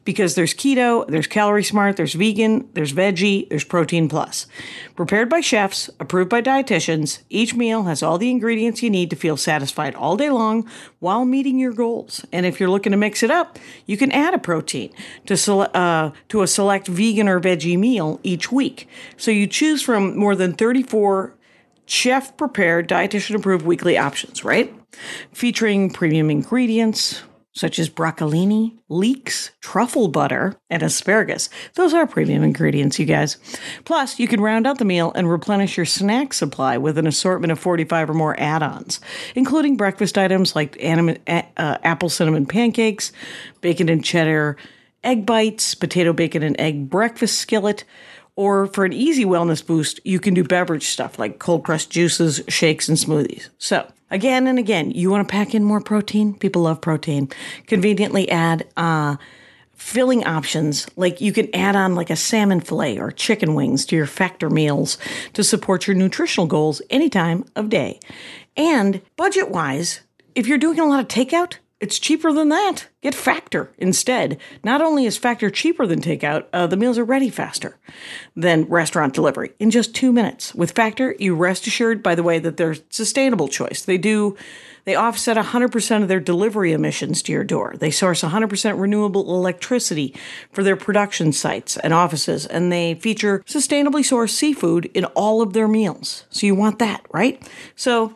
because 0.04 0.34
there's 0.34 0.54
keto, 0.54 1.06
there's 1.08 1.26
calorie 1.26 1.62
smart, 1.62 1.96
there's 1.96 2.14
vegan, 2.14 2.68
there's 2.72 2.92
veggie, 2.92 3.48
there's 3.48 3.64
protein 3.64 4.08
plus. 4.08 4.46
Prepared 4.94 5.28
by 5.28 5.40
chefs, 5.40 5.90
approved 6.00 6.30
by 6.30 6.40
dietitians, 6.40 7.20
each 7.28 7.54
meal 7.54 7.84
has 7.84 8.02
all 8.02 8.18
the 8.18 8.30
ingredients 8.30 8.82
you 8.82 8.90
need 8.90 9.10
to 9.10 9.16
feel 9.16 9.36
satisfied 9.36 9.94
all 9.94 10.16
day 10.16 10.30
long 10.30 10.68
while 10.98 11.24
meeting 11.24 11.58
your 11.58 11.72
goals. 11.72 12.24
And 12.32 12.46
if 12.46 12.58
you're 12.58 12.70
looking 12.70 12.92
to 12.92 12.96
mix 12.96 13.22
it 13.22 13.30
up, 13.30 13.58
you 13.84 13.96
can 13.96 14.10
add 14.10 14.34
a 14.34 14.38
protein 14.38 14.92
to, 15.26 15.36
sele- 15.36 15.70
uh, 15.74 16.10
to 16.28 16.42
a 16.42 16.46
select 16.46 16.88
vegan 16.88 17.28
or 17.28 17.40
veggie 17.40 17.78
meal 17.78 18.20
each 18.22 18.50
week. 18.50 18.88
So 19.16 19.30
you 19.30 19.46
choose 19.46 19.82
from 19.82 20.16
more 20.16 20.34
than 20.34 20.54
34 20.54 21.34
chef 21.86 22.36
prepared, 22.36 22.88
dietitian 22.88 23.36
approved 23.36 23.64
weekly 23.64 23.96
options, 23.96 24.44
right? 24.44 24.74
Featuring 25.32 25.90
premium 25.90 26.30
ingredients 26.30 27.22
such 27.56 27.78
as 27.78 27.88
broccolini, 27.88 28.76
leeks, 28.90 29.50
truffle 29.62 30.08
butter, 30.08 30.54
and 30.68 30.82
asparagus. 30.82 31.48
Those 31.74 31.94
are 31.94 32.06
premium 32.06 32.42
ingredients, 32.42 32.98
you 32.98 33.06
guys. 33.06 33.38
Plus, 33.86 34.18
you 34.18 34.28
can 34.28 34.42
round 34.42 34.66
out 34.66 34.78
the 34.78 34.84
meal 34.84 35.10
and 35.14 35.30
replenish 35.30 35.78
your 35.78 35.86
snack 35.86 36.34
supply 36.34 36.76
with 36.76 36.98
an 36.98 37.06
assortment 37.06 37.50
of 37.50 37.58
45 37.58 38.10
or 38.10 38.14
more 38.14 38.38
add 38.38 38.62
ons, 38.62 39.00
including 39.34 39.78
breakfast 39.78 40.18
items 40.18 40.54
like 40.54 40.78
uh, 40.84 41.42
apple 41.56 42.10
cinnamon 42.10 42.44
pancakes, 42.44 43.10
bacon 43.62 43.88
and 43.88 44.04
cheddar 44.04 44.58
egg 45.02 45.24
bites, 45.24 45.74
potato 45.74 46.12
bacon 46.12 46.42
and 46.42 46.60
egg 46.60 46.90
breakfast 46.90 47.38
skillet, 47.38 47.84
Or 48.36 48.66
for 48.66 48.84
an 48.84 48.92
easy 48.92 49.24
wellness 49.24 49.66
boost, 49.66 49.98
you 50.04 50.20
can 50.20 50.34
do 50.34 50.44
beverage 50.44 50.86
stuff 50.86 51.18
like 51.18 51.38
cold 51.38 51.64
pressed 51.64 51.90
juices, 51.90 52.42
shakes, 52.48 52.88
and 52.88 52.98
smoothies. 52.98 53.48
So, 53.58 53.90
again 54.10 54.46
and 54.46 54.58
again, 54.58 54.90
you 54.90 55.10
want 55.10 55.26
to 55.26 55.32
pack 55.32 55.54
in 55.54 55.64
more 55.64 55.80
protein? 55.80 56.34
People 56.34 56.62
love 56.62 56.80
protein. 56.80 57.30
Conveniently 57.66 58.30
add 58.30 58.66
uh, 58.76 59.16
filling 59.76 60.24
options 60.24 60.86
like 60.96 61.20
you 61.20 61.32
can 61.32 61.54
add 61.54 61.76
on 61.76 61.94
like 61.94 62.10
a 62.10 62.16
salmon 62.16 62.60
fillet 62.60 62.98
or 62.98 63.10
chicken 63.10 63.54
wings 63.54 63.86
to 63.86 63.96
your 63.96 64.06
factor 64.06 64.50
meals 64.50 64.98
to 65.32 65.44
support 65.44 65.86
your 65.86 65.96
nutritional 65.96 66.46
goals 66.46 66.82
any 66.90 67.08
time 67.08 67.44
of 67.56 67.68
day. 67.68 68.00
And 68.56 69.02
budget 69.16 69.50
wise, 69.50 70.00
if 70.34 70.46
you're 70.46 70.58
doing 70.58 70.80
a 70.80 70.86
lot 70.86 71.00
of 71.00 71.08
takeout, 71.08 71.56
it's 71.78 71.98
cheaper 71.98 72.32
than 72.32 72.48
that. 72.48 72.88
Get 73.02 73.14
Factor 73.14 73.70
instead. 73.76 74.38
Not 74.64 74.80
only 74.80 75.04
is 75.04 75.18
Factor 75.18 75.50
cheaper 75.50 75.86
than 75.86 76.00
takeout, 76.00 76.46
uh, 76.52 76.66
the 76.66 76.76
meals 76.76 76.96
are 76.96 77.04
ready 77.04 77.28
faster 77.28 77.76
than 78.34 78.64
restaurant 78.64 79.12
delivery 79.12 79.52
in 79.58 79.70
just 79.70 79.94
two 79.94 80.10
minutes. 80.10 80.54
With 80.54 80.72
Factor, 80.72 81.14
you 81.18 81.34
rest 81.34 81.66
assured, 81.66 82.02
by 82.02 82.14
the 82.14 82.22
way, 82.22 82.38
that 82.38 82.56
they're 82.56 82.76
sustainable 82.88 83.48
choice. 83.48 83.82
They 83.82 83.98
do, 83.98 84.36
they 84.84 84.94
offset 84.94 85.36
100% 85.36 86.02
of 86.02 86.08
their 86.08 86.18
delivery 86.20 86.72
emissions 86.72 87.20
to 87.22 87.32
your 87.32 87.44
door. 87.44 87.74
They 87.78 87.90
source 87.90 88.22
100% 88.22 88.80
renewable 88.80 89.36
electricity 89.36 90.14
for 90.52 90.62
their 90.62 90.76
production 90.76 91.30
sites 91.32 91.76
and 91.76 91.92
offices, 91.92 92.46
and 92.46 92.72
they 92.72 92.94
feature 92.94 93.40
sustainably 93.40 94.00
sourced 94.00 94.30
seafood 94.30 94.86
in 94.94 95.04
all 95.06 95.42
of 95.42 95.52
their 95.52 95.68
meals. 95.68 96.24
So 96.30 96.46
you 96.46 96.54
want 96.54 96.78
that, 96.78 97.04
right? 97.12 97.46
So 97.74 98.14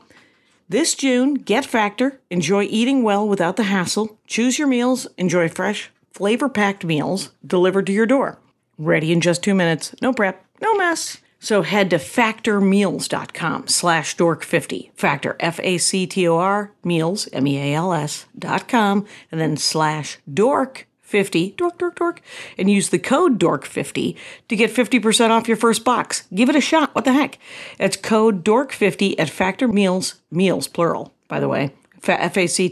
this 0.70 0.94
June, 0.94 1.35
get 1.35 1.66
Factor. 1.66 2.20
Enjoy 2.30 2.62
eating 2.62 3.02
well 3.02 3.28
without 3.28 3.56
the 3.56 3.64
hassle. 3.64 4.18
Choose 4.26 4.59
your 4.59 4.68
meals. 4.68 5.06
Enjoy 5.18 5.48
fresh, 5.48 5.90
flavor 6.12 6.48
packed 6.48 6.85
meals 6.85 7.33
delivered 7.46 7.87
to 7.87 7.92
your 7.92 8.06
door. 8.06 8.38
Ready 8.78 9.12
in 9.12 9.20
just 9.20 9.42
two 9.42 9.54
minutes. 9.54 9.94
No 10.00 10.12
prep, 10.12 10.44
no 10.62 10.74
mess. 10.76 11.18
So 11.40 11.62
head 11.62 11.90
to 11.90 11.96
factormeals.com 11.96 13.68
slash 13.68 14.16
dork50. 14.16 14.90
Factor, 14.94 15.37
F 15.40 15.59
A 15.62 15.78
C 15.78 16.06
T 16.06 16.28
O 16.28 16.37
R, 16.37 16.72
meals, 16.85 17.28
M 17.33 17.46
E 17.46 17.59
A 17.59 17.74
L 17.74 17.92
S 17.92 18.26
dot 18.38 18.68
com, 18.68 19.06
and 19.33 19.40
then 19.40 19.56
slash 19.56 20.18
dork 20.33 20.87
50 21.11 21.51
dork 21.57 21.77
dork 21.79 21.96
dork 21.96 22.20
and 22.57 22.70
use 22.70 22.90
the 22.90 22.99
code 22.99 23.38
dork50 23.40 24.16
to 24.49 24.57
get 24.57 24.70
50% 24.70 25.31
off 25.31 25.49
your 25.49 25.57
first 25.57 25.85
box. 25.85 26.23
Give 26.33 26.49
it 26.49 26.55
a 26.57 26.61
shot. 26.61 26.94
What 26.94 27.05
the 27.05 27.12
heck? 27.12 27.38
It's 27.79 27.96
code 27.96 28.44
dork50 28.44 29.16
at 29.18 29.29
factor 29.29 29.66
meals 29.66 30.14
meals 30.31 30.68
plural 30.68 31.12
by 31.29 31.40
the 31.40 31.49
way. 31.49 31.75
F-a-c-t-o-r-m-e-a-l-s 32.07 32.64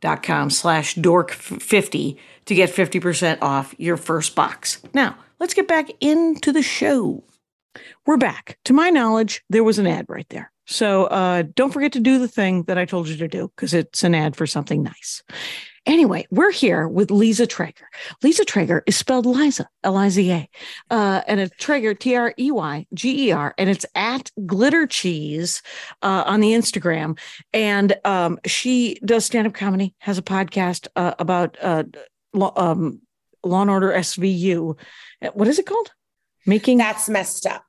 dot 0.00 0.22
com 0.22 0.50
slash 0.50 0.94
dork50 0.94 2.16
to 2.46 2.54
get 2.54 2.70
50% 2.70 3.38
off 3.42 3.74
your 3.78 3.96
first 3.96 4.34
box. 4.34 4.80
Now 4.94 5.16
let's 5.40 5.54
get 5.54 5.66
back 5.68 5.90
into 6.00 6.52
the 6.52 6.62
show. 6.62 7.24
We're 8.06 8.16
back. 8.16 8.58
To 8.64 8.72
my 8.72 8.90
knowledge 8.90 9.42
there 9.50 9.64
was 9.64 9.78
an 9.78 9.86
ad 9.86 10.06
right 10.08 10.28
there. 10.28 10.52
So 10.68 11.04
uh, 11.06 11.44
don't 11.54 11.72
forget 11.72 11.92
to 11.92 12.00
do 12.00 12.18
the 12.18 12.28
thing 12.28 12.64
that 12.64 12.78
i 12.78 12.84
told 12.84 13.08
you 13.08 13.16
to 13.16 13.28
do 13.28 13.50
because 13.54 13.72
it's 13.74 14.02
an 14.04 14.14
ad 14.14 14.36
for 14.36 14.46
something 14.46 14.82
nice 14.82 15.22
Anyway, 15.86 16.26
we're 16.32 16.50
here 16.50 16.88
with 16.88 17.12
Liza 17.12 17.46
Treyger. 17.46 17.84
Liza 18.20 18.44
Treyger 18.44 18.82
is 18.86 18.96
spelled 18.96 19.24
Liza, 19.24 19.68
L 19.84 19.96
I 19.96 20.08
Z 20.08 20.32
A, 20.32 20.48
uh, 20.90 21.22
and 21.28 21.38
it's 21.38 21.54
Treyger, 21.64 21.96
T 21.96 22.16
R 22.16 22.34
E 22.36 22.50
Y 22.50 22.86
G 22.92 23.28
E 23.28 23.32
R, 23.32 23.54
and 23.56 23.70
it's 23.70 23.86
at 23.94 24.32
Glitter 24.44 24.88
Cheese 24.88 25.62
uh, 26.02 26.24
on 26.26 26.40
the 26.40 26.50
Instagram. 26.50 27.16
And 27.52 27.96
um, 28.04 28.40
she 28.44 28.98
does 29.04 29.24
stand 29.24 29.46
up 29.46 29.54
comedy, 29.54 29.94
has 29.98 30.18
a 30.18 30.22
podcast 30.22 30.88
uh, 30.96 31.14
about 31.20 31.56
uh, 31.62 31.84
um, 32.34 33.00
Law 33.44 33.62
and 33.62 33.70
Order 33.70 33.92
SVU. 33.92 34.76
What 35.34 35.46
is 35.46 35.60
it 35.60 35.66
called? 35.66 35.92
Making 36.46 36.78
That's 36.78 37.08
messed 37.08 37.46
up. 37.46 37.64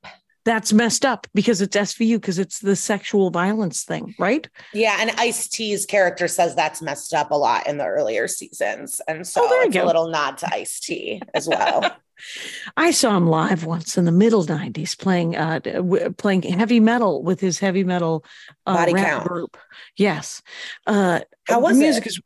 That's 0.48 0.72
messed 0.72 1.06
up 1.06 1.28
because 1.34 1.60
it's 1.62 1.76
SVU 1.76 2.16
because 2.16 2.40
it's 2.40 2.60
the 2.60 2.76
sexual 2.76 3.30
violence 3.30 3.84
thing, 3.84 4.16
right? 4.18 4.48
Yeah, 4.74 4.98
and 5.00 5.12
Ice 5.18 5.48
T's 5.50 5.86
character 5.86 6.28
says 6.30 6.56
that's 6.56 6.82
messed 6.82 7.14
up 7.14 7.32
a 7.32 7.36
lot 7.36 7.68
in 7.68 7.78
the 7.78 7.86
earlier 7.86 8.28
seasons, 8.30 9.02
and 9.08 9.28
so 9.28 9.42
Oh, 9.44 9.62
it's 9.66 9.76
a 9.76 9.84
little 9.86 10.08
nod 10.10 10.38
to 10.40 10.54
Ice 10.54 10.80
T 10.80 11.22
as 11.34 11.48
well. 11.48 11.84
I 12.78 12.92
saw 12.92 13.16
him 13.16 13.28
live 13.28 13.64
once 13.66 13.98
in 13.98 14.06
the 14.06 14.12
middle 14.12 14.44
'90s, 14.44 14.98
playing 14.98 15.36
uh, 15.36 15.60
w- 15.60 16.12
playing 16.14 16.42
heavy 16.44 16.80
metal 16.80 17.22
with 17.22 17.40
his 17.40 17.60
heavy 17.60 17.84
metal 17.84 18.24
uh, 18.66 18.74
Body 18.76 18.94
Count. 18.94 19.28
group. 19.28 19.58
Yes, 19.98 20.42
uh, 20.88 21.20
How 21.48 21.60
the 21.62 21.74
music 21.76 22.06
it? 22.06 22.10
is 22.10 22.22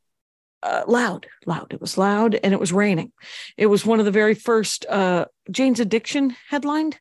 uh, 0.64 0.84
loud, 0.88 1.26
loud. 1.46 1.74
It 1.74 1.82
was 1.82 1.98
loud, 1.98 2.36
and 2.36 2.54
it 2.54 2.60
was 2.60 2.72
raining. 2.72 3.12
It 3.58 3.66
was 3.66 3.86
one 3.86 4.00
of 4.00 4.06
the 4.06 4.12
very 4.12 4.36
first 4.36 4.86
uh, 4.86 5.26
Jane's 5.50 5.80
Addiction 5.80 6.36
headlined, 6.50 7.00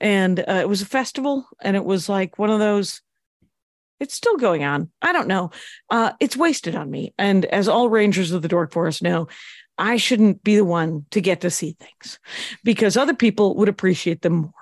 and 0.00 0.40
uh, 0.40 0.44
it 0.60 0.68
was 0.68 0.82
a 0.82 0.86
festival, 0.86 1.46
and 1.62 1.76
it 1.76 1.84
was 1.84 2.08
like 2.08 2.38
one 2.38 2.50
of 2.50 2.58
those. 2.58 3.00
It's 4.00 4.14
still 4.14 4.36
going 4.36 4.64
on. 4.64 4.90
I 5.00 5.12
don't 5.12 5.28
know. 5.28 5.50
Uh, 5.88 6.12
it's 6.20 6.36
wasted 6.36 6.74
on 6.74 6.90
me, 6.90 7.14
and 7.18 7.44
as 7.46 7.68
all 7.68 7.88
rangers 7.88 8.32
of 8.32 8.42
the 8.42 8.48
Dork 8.48 8.72
Forest 8.72 9.02
know, 9.02 9.28
I 9.78 9.96
shouldn't 9.96 10.42
be 10.44 10.56
the 10.56 10.64
one 10.64 11.06
to 11.12 11.20
get 11.20 11.40
to 11.40 11.50
see 11.50 11.76
things 11.80 12.18
because 12.64 12.96
other 12.96 13.14
people 13.14 13.56
would 13.56 13.68
appreciate 13.68 14.22
them 14.22 14.34
more. 14.34 14.52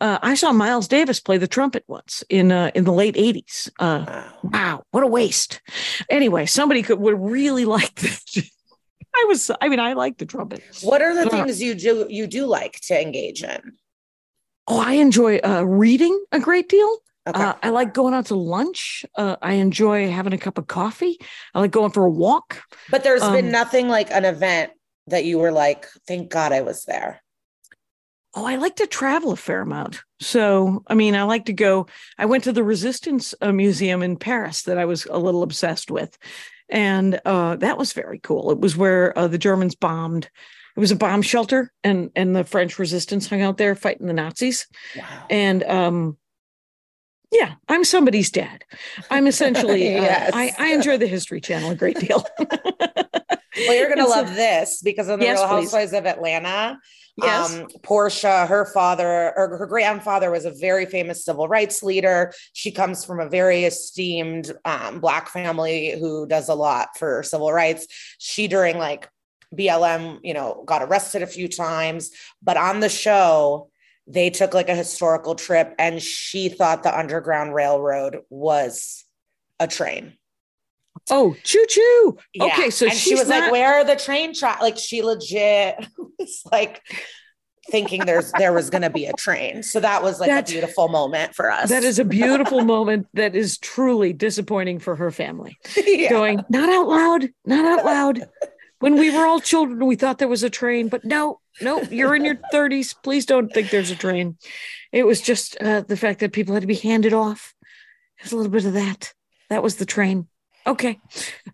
Uh, 0.00 0.18
I 0.22 0.34
saw 0.34 0.52
Miles 0.52 0.86
Davis 0.88 1.18
play 1.20 1.38
the 1.38 1.48
trumpet 1.48 1.84
once 1.88 2.22
in 2.28 2.52
uh, 2.52 2.70
in 2.74 2.84
the 2.84 2.92
late 2.92 3.14
'80s. 3.16 3.70
Uh, 3.78 4.04
Wow. 4.06 4.32
wow, 4.52 4.82
what 4.90 5.02
a 5.02 5.06
waste! 5.08 5.60
Anyway, 6.10 6.44
somebody 6.46 6.82
could 6.82 7.00
would 7.00 7.18
really 7.18 7.64
like 7.76 7.94
this. 7.96 8.22
I 9.16 9.24
was, 9.28 9.50
I 9.60 9.68
mean, 9.68 9.80
I 9.80 9.92
like 9.94 10.18
the 10.18 10.26
trumpet. 10.26 10.62
What 10.82 11.00
are 11.00 11.14
the 11.14 11.26
Uh, 11.26 11.30
things 11.30 11.62
you 11.62 11.74
do 11.74 12.06
you 12.10 12.26
do 12.26 12.46
like 12.46 12.80
to 12.82 13.00
engage 13.00 13.42
in? 13.42 13.72
Oh, 14.66 14.80
I 14.80 14.94
enjoy 14.94 15.38
uh, 15.38 15.62
reading 15.62 16.24
a 16.32 16.40
great 16.40 16.68
deal. 16.68 16.98
Okay. 17.26 17.42
Uh, 17.42 17.54
I 17.62 17.70
like 17.70 17.94
going 17.94 18.12
out 18.12 18.26
to 18.26 18.34
lunch. 18.34 19.04
Uh, 19.16 19.36
I 19.40 19.54
enjoy 19.54 20.10
having 20.10 20.34
a 20.34 20.38
cup 20.38 20.58
of 20.58 20.66
coffee. 20.66 21.18
I 21.54 21.60
like 21.60 21.70
going 21.70 21.90
for 21.90 22.04
a 22.04 22.10
walk. 22.10 22.62
but 22.90 23.02
there's 23.02 23.22
been 23.22 23.46
um, 23.46 23.52
nothing 23.52 23.88
like 23.88 24.10
an 24.10 24.24
event 24.24 24.72
that 25.06 25.24
you 25.24 25.38
were 25.38 25.52
like, 25.52 25.86
thank 26.06 26.30
God 26.30 26.52
I 26.52 26.60
was 26.60 26.84
there. 26.84 27.22
Oh, 28.34 28.44
I 28.44 28.56
like 28.56 28.76
to 28.76 28.86
travel 28.86 29.32
a 29.32 29.36
fair 29.36 29.60
amount. 29.60 30.02
So, 30.20 30.82
I 30.88 30.94
mean, 30.94 31.14
I 31.14 31.22
like 31.22 31.46
to 31.46 31.52
go. 31.52 31.86
I 32.18 32.26
went 32.26 32.44
to 32.44 32.52
the 32.52 32.64
Resistance 32.64 33.34
uh, 33.40 33.52
Museum 33.52 34.02
in 34.02 34.16
Paris 34.16 34.62
that 34.62 34.76
I 34.76 34.86
was 34.86 35.06
a 35.06 35.18
little 35.18 35.42
obsessed 35.42 35.90
with. 35.90 36.18
And 36.68 37.20
uh, 37.24 37.56
that 37.56 37.78
was 37.78 37.92
very 37.92 38.18
cool. 38.18 38.50
It 38.50 38.58
was 38.58 38.76
where 38.76 39.16
uh, 39.16 39.28
the 39.28 39.38
Germans 39.38 39.76
bombed. 39.76 40.30
It 40.76 40.80
was 40.80 40.90
a 40.90 40.96
bomb 40.96 41.22
shelter, 41.22 41.72
and 41.84 42.10
and 42.16 42.34
the 42.34 42.44
French 42.44 42.78
resistance 42.78 43.28
hung 43.28 43.42
out 43.42 43.58
there 43.58 43.74
fighting 43.74 44.06
the 44.06 44.12
Nazis. 44.12 44.66
Wow. 44.96 45.26
And 45.30 45.62
um, 45.64 46.18
yeah, 47.30 47.54
I'm 47.68 47.84
somebody's 47.84 48.30
dad. 48.30 48.64
I'm 49.10 49.26
essentially. 49.26 49.96
uh, 49.98 50.02
Yes. 50.02 50.30
I, 50.34 50.52
I 50.58 50.72
enjoy 50.72 50.98
the 50.98 51.06
History 51.06 51.40
Channel 51.40 51.70
a 51.70 51.74
great 51.76 51.98
deal. 51.98 52.24
Well, 53.56 53.72
you're 53.76 53.88
gonna 53.88 54.02
And 54.02 54.10
so- 54.10 54.16
love 54.22 54.34
this 54.34 54.82
because 54.82 55.08
on 55.08 55.20
the 55.20 55.26
Yes, 55.26 55.38
Real 55.38 55.46
please. 55.48 55.52
Housewives 55.70 55.92
of 55.92 56.06
Atlanta, 56.06 56.76
Yes. 57.16 57.54
um, 57.54 57.68
Porsha, 57.84 58.48
her 58.48 58.66
father 58.66 59.32
or 59.36 59.56
her 59.58 59.66
grandfather 59.66 60.32
was 60.32 60.44
a 60.44 60.50
very 60.50 60.86
famous 60.86 61.24
civil 61.24 61.46
rights 61.46 61.80
leader. 61.80 62.32
She 62.52 62.72
comes 62.72 63.04
from 63.04 63.20
a 63.20 63.28
very 63.28 63.62
esteemed 63.62 64.52
um, 64.64 64.98
black 64.98 65.28
family 65.28 65.96
who 66.00 66.26
does 66.26 66.48
a 66.48 66.54
lot 66.56 66.98
for 66.98 67.22
civil 67.22 67.52
rights. 67.52 67.86
She 68.18 68.48
during 68.48 68.76
like 68.76 69.08
BLM, 69.56 70.20
you 70.22 70.34
know, 70.34 70.62
got 70.66 70.82
arrested 70.82 71.22
a 71.22 71.26
few 71.26 71.48
times, 71.48 72.10
but 72.42 72.56
on 72.56 72.80
the 72.80 72.88
show, 72.88 73.70
they 74.06 74.30
took 74.30 74.52
like 74.54 74.68
a 74.68 74.74
historical 74.74 75.34
trip 75.34 75.74
and 75.78 76.00
she 76.02 76.48
thought 76.48 76.82
the 76.82 76.96
Underground 76.98 77.54
Railroad 77.54 78.18
was 78.30 79.04
a 79.60 79.66
train. 79.66 80.14
oh, 81.10 81.34
choo 81.42 81.64
choo. 81.68 82.16
Okay, 82.40 82.70
so 82.70 82.88
she 82.88 83.14
was 83.14 83.28
like, 83.28 83.50
"Where 83.50 83.74
are 83.74 83.84
the 83.84 83.96
train 83.96 84.34
track?" 84.34 84.60
Like 84.60 84.78
she 84.78 85.02
legit 85.02 85.86
was 86.18 86.42
like 86.52 86.82
thinking 87.70 88.04
there's 88.04 88.30
there 88.32 88.52
was 88.52 88.68
going 88.68 88.82
to 88.82 88.90
be 88.90 89.06
a 89.06 89.12
train. 89.14 89.62
So 89.62 89.80
that 89.80 90.02
was 90.02 90.20
like 90.20 90.28
That- 90.28 90.48
a 90.48 90.52
beautiful 90.52 90.88
moment 90.88 91.34
for 91.34 91.50
us. 91.50 91.70
That 91.70 91.82
is 91.82 91.98
a 91.98 92.04
beautiful 92.04 92.62
moment 92.74 93.06
that 93.14 93.34
is 93.34 93.56
truly 93.58 94.12
disappointing 94.12 94.78
for 94.80 94.96
her 94.96 95.10
family. 95.10 95.56
Yeah. 95.86 96.10
Going, 96.10 96.44
not 96.50 96.68
out 96.68 96.88
loud, 96.88 97.30
not 97.46 97.64
out 97.78 97.84
loud. 97.86 98.28
When 98.84 98.96
we 98.98 99.10
were 99.10 99.24
all 99.24 99.40
children, 99.40 99.86
we 99.86 99.96
thought 99.96 100.18
there 100.18 100.28
was 100.28 100.42
a 100.42 100.50
train, 100.50 100.88
but 100.88 101.06
no, 101.06 101.40
no, 101.62 101.80
you're 101.84 102.14
in 102.14 102.22
your 102.22 102.34
30s. 102.52 102.94
Please 103.02 103.24
don't 103.24 103.50
think 103.50 103.70
there's 103.70 103.90
a 103.90 103.96
train. 103.96 104.36
It 104.92 105.06
was 105.06 105.22
just 105.22 105.56
uh, 105.62 105.80
the 105.80 105.96
fact 105.96 106.20
that 106.20 106.34
people 106.34 106.52
had 106.52 106.60
to 106.60 106.66
be 106.66 106.74
handed 106.74 107.14
off. 107.14 107.54
There's 108.20 108.32
a 108.32 108.36
little 108.36 108.52
bit 108.52 108.66
of 108.66 108.74
that. 108.74 109.14
That 109.48 109.62
was 109.62 109.76
the 109.76 109.86
train. 109.86 110.28
Okay. 110.66 111.00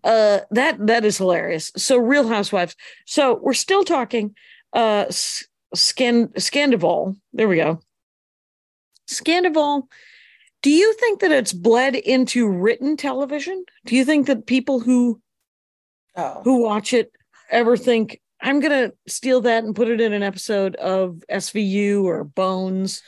Uh, 0.02 0.40
that 0.50 0.84
that 0.88 1.04
is 1.04 1.18
hilarious. 1.18 1.70
So 1.76 1.98
Real 1.98 2.26
Housewives. 2.26 2.74
So 3.06 3.38
we're 3.40 3.52
still 3.52 3.84
talking 3.84 4.34
uh 4.72 5.04
Scan 5.72 6.28
Scandoval. 6.30 7.14
There 7.32 7.46
we 7.46 7.58
go. 7.58 7.78
Scandoval. 9.08 9.84
Do 10.62 10.70
you 10.70 10.94
think 10.94 11.20
that 11.20 11.30
it's 11.30 11.52
bled 11.52 11.94
into 11.94 12.48
written 12.48 12.96
television? 12.96 13.64
Do 13.86 13.94
you 13.94 14.04
think 14.04 14.26
that 14.26 14.46
people 14.46 14.80
who 14.80 15.20
Oh. 16.16 16.40
who 16.42 16.62
watch 16.62 16.92
it 16.92 17.12
ever 17.50 17.76
think 17.76 18.20
I'm 18.42 18.60
gonna 18.60 18.92
steal 19.06 19.42
that 19.42 19.64
and 19.64 19.76
put 19.76 19.88
it 19.88 20.00
in 20.00 20.14
an 20.14 20.22
episode 20.22 20.74
of 20.76 21.22
SVU 21.30 22.04
or 22.04 22.24
Bones. 22.24 23.02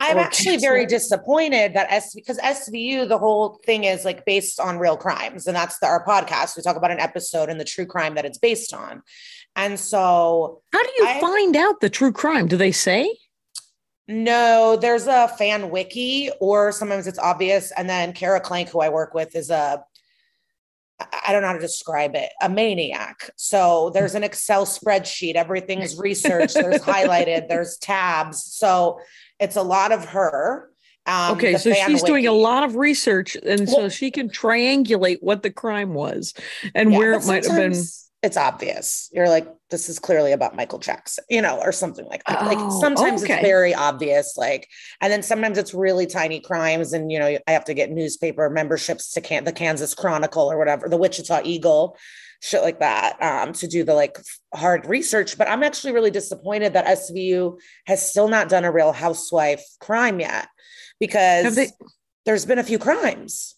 I'm 0.00 0.16
or 0.16 0.20
actually 0.20 0.56
very 0.56 0.86
disappointed 0.86 1.74
that 1.74 1.90
S 1.92 2.14
because 2.14 2.38
SVU, 2.38 3.06
the 3.06 3.18
whole 3.18 3.60
thing 3.66 3.84
is 3.84 4.04
like 4.06 4.24
based 4.24 4.58
on 4.58 4.78
real 4.78 4.96
crimes, 4.96 5.46
and 5.46 5.54
that's 5.54 5.78
the, 5.80 5.86
our 5.86 6.02
podcast. 6.06 6.56
We 6.56 6.62
talk 6.62 6.76
about 6.76 6.90
an 6.90 7.00
episode 7.00 7.50
and 7.50 7.60
the 7.60 7.64
true 7.64 7.84
crime 7.84 8.14
that 8.14 8.24
it's 8.24 8.38
based 8.38 8.72
on, 8.72 9.02
and 9.54 9.78
so 9.78 10.62
How 10.72 10.82
do 10.82 10.90
you 10.96 11.06
I- 11.08 11.20
find 11.20 11.56
out 11.56 11.80
the 11.80 11.90
true 11.90 12.12
crime? 12.12 12.46
Do 12.48 12.56
they 12.56 12.72
say? 12.72 13.14
no, 14.08 14.76
there's 14.80 15.06
a 15.06 15.28
fan 15.28 15.70
wiki, 15.70 16.30
or 16.40 16.72
sometimes 16.72 17.06
it's 17.06 17.18
obvious. 17.18 17.70
And 17.76 17.88
then 17.88 18.12
Kara 18.12 18.40
Klenk, 18.40 18.68
who 18.68 18.80
I 18.80 18.88
work 18.88 19.14
with, 19.14 19.36
is 19.36 19.50
a 19.50 19.84
I- 21.00 21.06
I 21.28 21.32
don't 21.32 21.42
know 21.42 21.48
how 21.48 21.54
to 21.54 21.58
describe 21.60 22.14
it, 22.14 22.30
a 22.42 22.48
maniac. 22.48 23.30
So 23.36 23.90
there's 23.90 24.14
an 24.14 24.22
Excel 24.24 24.66
spreadsheet, 24.66 25.34
everything's 25.34 25.96
researched, 25.98 26.54
there's 26.54 26.82
highlighted, 26.82 27.48
there's 27.48 27.76
tabs. 27.78 28.42
So 28.44 29.00
it's 29.38 29.56
a 29.56 29.62
lot 29.62 29.92
of 29.92 30.04
her. 30.06 30.70
Um, 31.06 31.32
Okay, 31.38 31.56
so 31.56 31.72
fan 31.72 31.88
she's 31.88 32.02
doing 32.02 32.26
a 32.26 32.32
lot 32.32 32.62
of 32.62 32.76
research, 32.76 33.34
and 33.36 33.68
so 33.68 33.88
she 33.88 34.10
can 34.10 34.28
triangulate 34.28 35.18
what 35.20 35.42
the 35.42 35.50
crime 35.50 35.94
was 35.94 36.34
and 36.74 36.92
Yeah, 36.92 36.98
where 36.98 37.12
it 37.14 37.24
might 37.26 37.46
have 37.46 37.56
been. 37.56 37.82
It's 38.22 38.36
obvious. 38.36 39.08
You're 39.12 39.30
like, 39.30 39.48
this 39.70 39.88
is 39.88 39.98
clearly 39.98 40.32
about 40.32 40.54
Michael 40.54 40.78
Jackson, 40.78 41.24
you 41.30 41.40
know, 41.40 41.58
or 41.58 41.72
something 41.72 42.04
like 42.04 42.22
that. 42.24 42.44
like 42.44 42.58
Oh, 42.60 42.78
sometimes 42.80 43.22
okay. 43.22 43.34
it's 43.34 43.42
very 43.42 43.72
obvious, 43.74 44.34
like, 44.36 44.68
and 45.00 45.10
then 45.10 45.22
sometimes 45.22 45.56
it's 45.56 45.72
really 45.72 46.06
tiny 46.06 46.40
crimes, 46.40 46.92
and 46.92 47.10
you 47.10 47.18
know, 47.18 47.38
I 47.46 47.52
have 47.52 47.64
to 47.64 47.74
get 47.74 47.90
newspaper 47.90 48.50
memberships 48.50 49.12
to 49.12 49.22
can- 49.22 49.44
the 49.44 49.52
Kansas 49.52 49.94
Chronicle 49.94 50.52
or 50.52 50.58
whatever, 50.58 50.86
the 50.88 50.98
Wichita 50.98 51.42
Eagle, 51.44 51.96
shit 52.42 52.62
like 52.62 52.80
that, 52.80 53.16
um, 53.22 53.54
to 53.54 53.66
do 53.66 53.84
the 53.84 53.94
like 53.94 54.18
hard 54.54 54.84
research. 54.86 55.38
But 55.38 55.48
I'm 55.48 55.62
actually 55.62 55.94
really 55.94 56.10
disappointed 56.10 56.74
that 56.74 56.86
SVU 56.86 57.58
has 57.86 58.06
still 58.06 58.28
not 58.28 58.50
done 58.50 58.64
a 58.64 58.72
Real 58.72 58.92
Housewife 58.92 59.64
crime 59.80 60.20
yet, 60.20 60.48
because 60.98 61.54
they- 61.54 61.70
there's 62.26 62.44
been 62.44 62.58
a 62.58 62.64
few 62.64 62.78
crimes. 62.78 63.54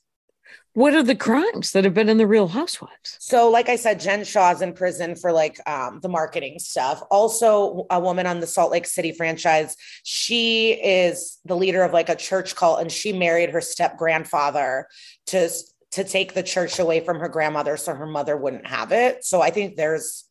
What 0.74 0.94
are 0.94 1.02
the 1.02 1.14
crimes 1.14 1.72
that 1.72 1.84
have 1.84 1.92
been 1.92 2.08
in 2.08 2.16
the 2.16 2.26
Real 2.26 2.48
Housewives? 2.48 3.16
So, 3.20 3.50
like 3.50 3.68
I 3.68 3.76
said, 3.76 4.00
Jen 4.00 4.24
Shah's 4.24 4.62
in 4.62 4.72
prison 4.72 5.16
for 5.16 5.30
like 5.30 5.60
um, 5.68 6.00
the 6.00 6.08
marketing 6.08 6.58
stuff. 6.58 7.02
Also, 7.10 7.86
a 7.90 8.00
woman 8.00 8.26
on 8.26 8.40
the 8.40 8.46
Salt 8.46 8.72
Lake 8.72 8.86
City 8.86 9.12
franchise. 9.12 9.76
She 10.02 10.72
is 10.72 11.38
the 11.44 11.56
leader 11.56 11.82
of 11.82 11.92
like 11.92 12.08
a 12.08 12.16
church 12.16 12.56
cult, 12.56 12.80
and 12.80 12.90
she 12.90 13.12
married 13.12 13.50
her 13.50 13.60
step 13.60 13.98
grandfather 13.98 14.86
to 15.26 15.50
to 15.92 16.04
take 16.04 16.32
the 16.32 16.42
church 16.42 16.78
away 16.78 17.00
from 17.00 17.18
her 17.20 17.28
grandmother, 17.28 17.76
so 17.76 17.94
her 17.94 18.06
mother 18.06 18.34
wouldn't 18.34 18.66
have 18.66 18.92
it. 18.92 19.24
So, 19.26 19.42
I 19.42 19.50
think 19.50 19.76
there's 19.76 20.24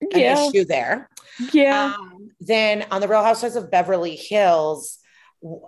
an 0.00 0.08
Yeah, 0.18 0.48
issue 0.48 0.64
there. 0.64 1.08
yeah. 1.52 1.94
Um, 1.96 2.30
then 2.40 2.86
on 2.90 3.00
the 3.00 3.06
Real 3.08 3.22
Housewives 3.22 3.54
of 3.54 3.70
Beverly 3.70 4.16
Hills, 4.16 4.98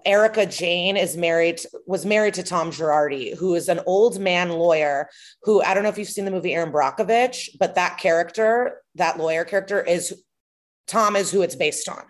Erika 0.04 0.46
Jayne 0.46 0.96
is 0.96 1.16
married, 1.16 1.60
was 1.86 2.04
married 2.04 2.34
to 2.34 2.42
Tom 2.42 2.70
Girardi, 2.70 3.36
who 3.36 3.54
is 3.54 3.68
an 3.68 3.80
old 3.86 4.18
man 4.18 4.50
lawyer 4.50 5.08
who 5.42 5.62
I 5.62 5.74
don't 5.74 5.82
know 5.82 5.88
if 5.88 5.98
you've 5.98 6.08
seen 6.08 6.24
the 6.24 6.30
movie 6.30 6.54
Erin 6.54 6.72
Brockovich, 6.72 7.50
but 7.58 7.76
that 7.76 7.98
character, 7.98 8.82
that 8.96 9.18
lawyer 9.18 9.44
character 9.44 9.80
is 9.80 10.22
Tom 10.86 11.14
is 11.14 11.30
who 11.30 11.42
it's 11.42 11.54
based 11.54 11.88
on. 11.88 12.02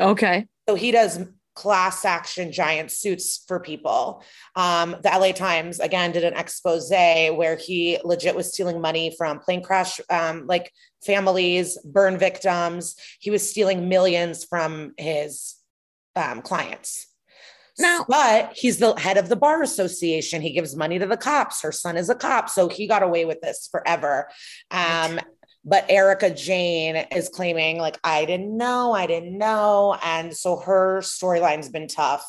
okay. 0.00 0.46
So 0.68 0.74
he 0.74 0.90
does 0.90 1.20
class 1.54 2.04
action 2.04 2.50
giant 2.50 2.90
suits 2.90 3.44
for 3.46 3.60
people. 3.60 4.22
Um, 4.56 4.96
the 5.02 5.10
LA 5.10 5.32
Times 5.32 5.78
again 5.78 6.12
did 6.12 6.24
an 6.24 6.34
expose 6.34 6.90
where 6.90 7.56
he 7.56 7.98
legit 8.04 8.34
was 8.34 8.52
stealing 8.52 8.80
money 8.80 9.14
from 9.16 9.38
plane 9.38 9.62
crash 9.62 10.00
um, 10.10 10.46
like 10.46 10.72
families, 11.04 11.78
burn 11.84 12.18
victims. 12.18 12.96
He 13.20 13.30
was 13.30 13.48
stealing 13.48 13.88
millions 13.88 14.44
from 14.44 14.94
his 14.98 15.56
um, 16.16 16.42
clients. 16.42 17.06
Now- 17.78 18.04
but 18.08 18.52
he's 18.54 18.78
the 18.78 18.94
head 18.94 19.16
of 19.16 19.28
the 19.28 19.36
bar 19.36 19.62
association. 19.62 20.42
He 20.42 20.52
gives 20.52 20.76
money 20.76 20.98
to 20.98 21.06
the 21.06 21.16
cops. 21.16 21.62
Her 21.62 21.72
son 21.72 21.96
is 21.96 22.08
a 22.08 22.14
cop, 22.14 22.48
so 22.48 22.68
he 22.68 22.86
got 22.86 23.02
away 23.02 23.24
with 23.24 23.40
this 23.40 23.68
forever. 23.70 24.28
Um, 24.70 25.18
but 25.64 25.86
Erika 25.88 26.30
Jayne 26.30 27.06
is 27.10 27.28
claiming 27.28 27.78
like 27.78 27.98
I 28.04 28.26
didn't 28.26 28.56
know, 28.56 28.92
I 28.92 29.06
didn't 29.06 29.36
know, 29.36 29.96
and 30.04 30.36
so 30.36 30.56
her 30.56 31.00
storyline's 31.00 31.70
been 31.70 31.88
tough. 31.88 32.24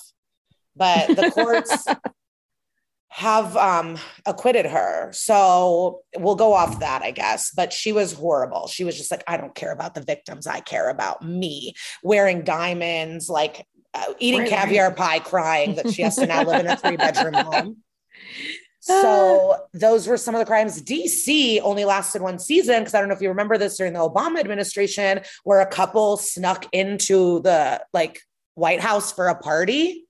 But 0.76 1.16
the 1.16 1.32
courts 1.32 1.86
have 3.10 3.56
um 3.56 3.98
acquitted 4.26 4.66
her. 4.66 5.10
So 5.14 6.02
we'll 6.18 6.36
go 6.36 6.54
off 6.54 6.80
that, 6.80 7.02
I 7.02 7.12
guess. 7.12 7.52
But 7.56 7.72
she 7.72 7.92
was 7.92 8.14
horrible. 8.14 8.68
She 8.68 8.84
was 8.84 8.98
just 8.98 9.12
like, 9.12 9.24
I 9.28 9.38
don't 9.38 9.56
care 9.56 9.72
about 9.72 9.96
the 9.96 10.02
victims. 10.02 10.48
I 10.48 10.60
care 10.60 10.90
about 10.90 11.22
me 11.24 11.74
wearing 12.04 12.44
diamonds, 12.44 13.30
like 13.30 13.66
uh, 13.96 14.14
eating 14.20 14.42
Right, 14.42 14.50
caviar 14.50 14.92
pie, 14.92 15.20
crying 15.20 15.76
that 15.76 15.92
she 15.94 16.02
has 16.02 16.16
to 16.18 16.26
now 16.26 16.44
live 16.44 16.60
in 16.60 16.68
a 16.68 16.78
three 16.78 16.98
bedroom 16.98 17.34
home. 17.34 17.78
So 18.88 19.66
those 19.74 20.06
were 20.06 20.16
some 20.16 20.36
of 20.36 20.40
the 20.40 20.46
crimes. 20.46 20.80
DC 20.80 21.60
only 21.64 21.86
lasted 21.86 22.22
one 22.22 22.38
season 22.38 22.82
because 22.82 22.94
I 22.94 23.00
don't 23.00 23.10
know 23.10 23.16
if 23.16 23.22
you 23.22 23.30
remember 23.30 23.58
this 23.58 23.78
during 23.78 23.94
the 23.94 24.00
Obama 24.00 24.40
administration, 24.40 25.22
where 25.44 25.60
a 25.62 25.66
couple 25.66 26.18
snuck 26.18 26.68
into 26.72 27.42
the 27.42 27.84
like 27.94 28.22
White 28.54 28.82
House 28.82 29.12
for 29.12 29.28
a 29.28 29.34
party. 29.34 30.05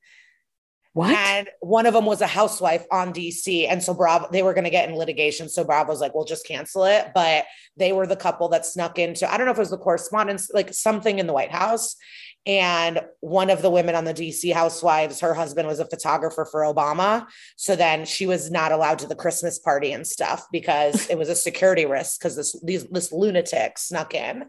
What? 0.95 1.11
And 1.13 1.49
one 1.59 1.87
of 1.87 1.93
them 1.93 2.05
was 2.05 2.21
a 2.21 2.27
housewife 2.27 2.85
on 2.89 3.13
DC. 3.13 3.69
And 3.69 3.83
so 3.83 3.93
Bravo, 3.93 4.29
they 4.31 4.43
were 4.43 4.53
going 4.53 4.63
to 4.63 4.69
get 4.69 4.87
in 4.87 4.95
litigation. 4.95 5.49
So 5.49 5.65
Bravo's 5.65 5.99
like, 5.99 6.15
we'll 6.15 6.23
just 6.23 6.47
cancel 6.47 6.85
it. 6.85 7.11
But 7.13 7.43
they 7.75 7.91
were 7.91 8.07
the 8.07 8.15
couple 8.15 8.47
that 8.49 8.65
snuck 8.65 8.97
into, 8.97 9.29
I 9.29 9.35
don't 9.35 9.45
know 9.45 9.51
if 9.51 9.57
it 9.57 9.59
was 9.59 9.71
the 9.71 9.77
correspondence, 9.77 10.49
like 10.53 10.73
something 10.73 11.19
in 11.19 11.27
the 11.27 11.33
White 11.33 11.51
House. 11.51 11.97
And 12.45 13.01
one 13.19 13.49
of 13.49 13.61
the 13.61 13.69
women 13.69 13.93
on 13.93 14.05
the 14.05 14.13
DC 14.13 14.53
housewives, 14.53 15.19
her 15.19 15.33
husband 15.33 15.67
was 15.67 15.81
a 15.81 15.85
photographer 15.85 16.47
for 16.49 16.61
Obama. 16.61 17.27
So 17.57 17.75
then 17.75 18.05
she 18.05 18.25
was 18.25 18.49
not 18.49 18.71
allowed 18.71 18.99
to 18.99 19.07
the 19.07 19.15
Christmas 19.15 19.59
party 19.59 19.91
and 19.91 20.07
stuff 20.07 20.45
because 20.49 21.09
it 21.09 21.17
was 21.17 21.27
a 21.27 21.35
security 21.35 21.85
risk 21.85 22.21
because 22.21 22.37
this, 22.37 22.57
these, 22.63 22.85
this 22.85 23.11
lunatic 23.11 23.79
snuck 23.79 24.15
in. 24.15 24.45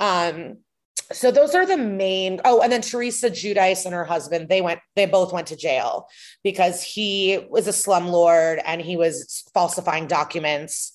Um, 0.00 0.56
so 1.12 1.30
those 1.30 1.54
are 1.54 1.66
the 1.66 1.76
main 1.76 2.40
oh 2.44 2.60
and 2.62 2.72
then 2.72 2.80
teresa 2.82 3.30
Giudice 3.30 3.84
and 3.84 3.94
her 3.94 4.04
husband 4.04 4.48
they 4.48 4.60
went 4.60 4.80
they 4.96 5.06
both 5.06 5.32
went 5.32 5.46
to 5.48 5.56
jail 5.56 6.08
because 6.42 6.82
he 6.82 7.38
was 7.48 7.66
a 7.66 7.70
slumlord 7.72 8.60
and 8.64 8.80
he 8.80 8.96
was 8.96 9.44
falsifying 9.54 10.06
documents 10.06 10.92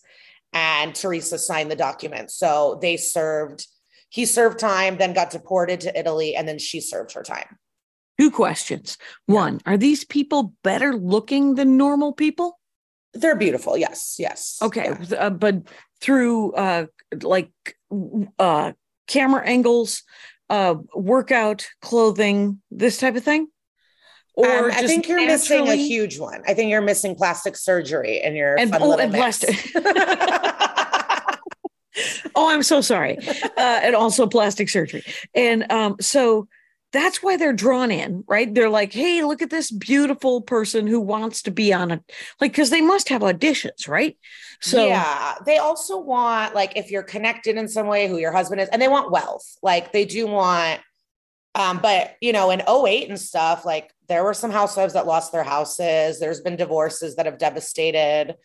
and 0.53 0.93
teresa 0.95 1.37
signed 1.37 1.71
the 1.71 1.75
documents 1.75 2.35
so 2.35 2.77
they 2.81 2.97
served 2.97 3.67
he 4.09 4.25
served 4.25 4.59
time 4.59 4.97
then 4.97 5.13
got 5.13 5.29
deported 5.31 5.79
to 5.81 5.97
italy 5.99 6.35
and 6.35 6.47
then 6.47 6.59
she 6.59 6.79
served 6.81 7.13
her 7.13 7.23
time 7.23 7.57
Two 8.19 8.29
questions. 8.29 8.99
One, 9.25 9.61
are 9.65 9.77
these 9.77 10.03
people 10.05 10.53
better 10.63 10.93
looking 10.95 11.55
than 11.55 11.75
normal 11.77 12.13
people? 12.13 12.59
they're 13.13 13.35
beautiful 13.35 13.75
yes 13.77 14.15
yes 14.19 14.59
Okay, 14.61 14.95
Yeah. 15.09 15.15
uh, 15.17 15.29
but 15.31 15.55
through 16.01 16.51
uh 16.53 16.85
like 17.23 17.51
uh 18.37 18.73
camera 19.07 19.43
angles, 19.45 20.03
uh 20.49 20.75
workout, 20.95 21.67
clothing, 21.81 22.61
this 22.71 22.97
type 22.97 23.15
of 23.15 23.23
thing? 23.23 23.47
Um, 24.37 24.45
Or 24.45 24.71
I 24.71 24.87
think 24.87 25.07
you're 25.07 25.25
missing 25.25 25.67
a 25.67 25.75
huge 25.75 26.17
one. 26.19 26.41
I 26.47 26.53
think 26.53 26.71
you're 26.71 26.81
missing 26.81 27.15
plastic 27.15 27.57
surgery 27.57 28.21
in 28.23 28.35
your 28.35 28.57
And- 28.57 28.71
fun 28.71 28.81
oh, 28.81 28.97
and 28.97 29.11
mix. 29.11 29.43
Oh, 32.35 32.49
I'm 32.49 32.63
so 32.63 32.81
sorry. 32.81 33.17
Uh, 33.57 33.79
and 33.83 33.95
also 33.95 34.25
plastic 34.25 34.69
surgery. 34.69 35.03
And 35.35 35.71
um, 35.71 35.95
so 35.99 36.47
that's 36.91 37.23
why 37.23 37.37
they're 37.37 37.53
drawn 37.53 37.91
in, 37.91 38.23
right? 38.27 38.53
They're 38.53 38.69
like, 38.69 38.91
hey, 38.93 39.23
look 39.23 39.41
at 39.41 39.49
this 39.49 39.71
beautiful 39.71 40.41
person 40.41 40.87
who 40.87 40.99
wants 40.99 41.41
to 41.43 41.51
be 41.51 41.73
on 41.73 41.91
a 41.91 42.03
like 42.39 42.51
because 42.51 42.69
they 42.69 42.81
must 42.81 43.09
have 43.09 43.21
auditions, 43.21 43.87
right? 43.87 44.17
So 44.61 44.87
yeah, 44.87 45.35
they 45.45 45.57
also 45.57 45.99
want 45.99 46.53
like 46.53 46.75
if 46.75 46.91
you're 46.91 47.03
connected 47.03 47.55
in 47.55 47.67
some 47.67 47.87
way, 47.87 48.07
who 48.07 48.17
your 48.17 48.31
husband 48.33 48.61
is, 48.61 48.69
and 48.69 48.81
they 48.81 48.87
want 48.87 49.11
wealth. 49.11 49.57
Like 49.63 49.93
they 49.93 50.05
do 50.05 50.27
want, 50.27 50.81
um, 51.55 51.79
but 51.81 52.15
you 52.21 52.33
know, 52.33 52.51
in 52.51 52.61
08 52.61 53.09
and 53.09 53.19
stuff, 53.19 53.65
like 53.65 53.91
there 54.09 54.23
were 54.23 54.33
some 54.33 54.51
housewives 54.51 54.93
that 54.93 55.07
lost 55.07 55.31
their 55.31 55.43
houses. 55.43 56.19
There's 56.19 56.41
been 56.41 56.57
divorces 56.57 57.15
that 57.15 57.25
have 57.25 57.37
devastated 57.37 58.35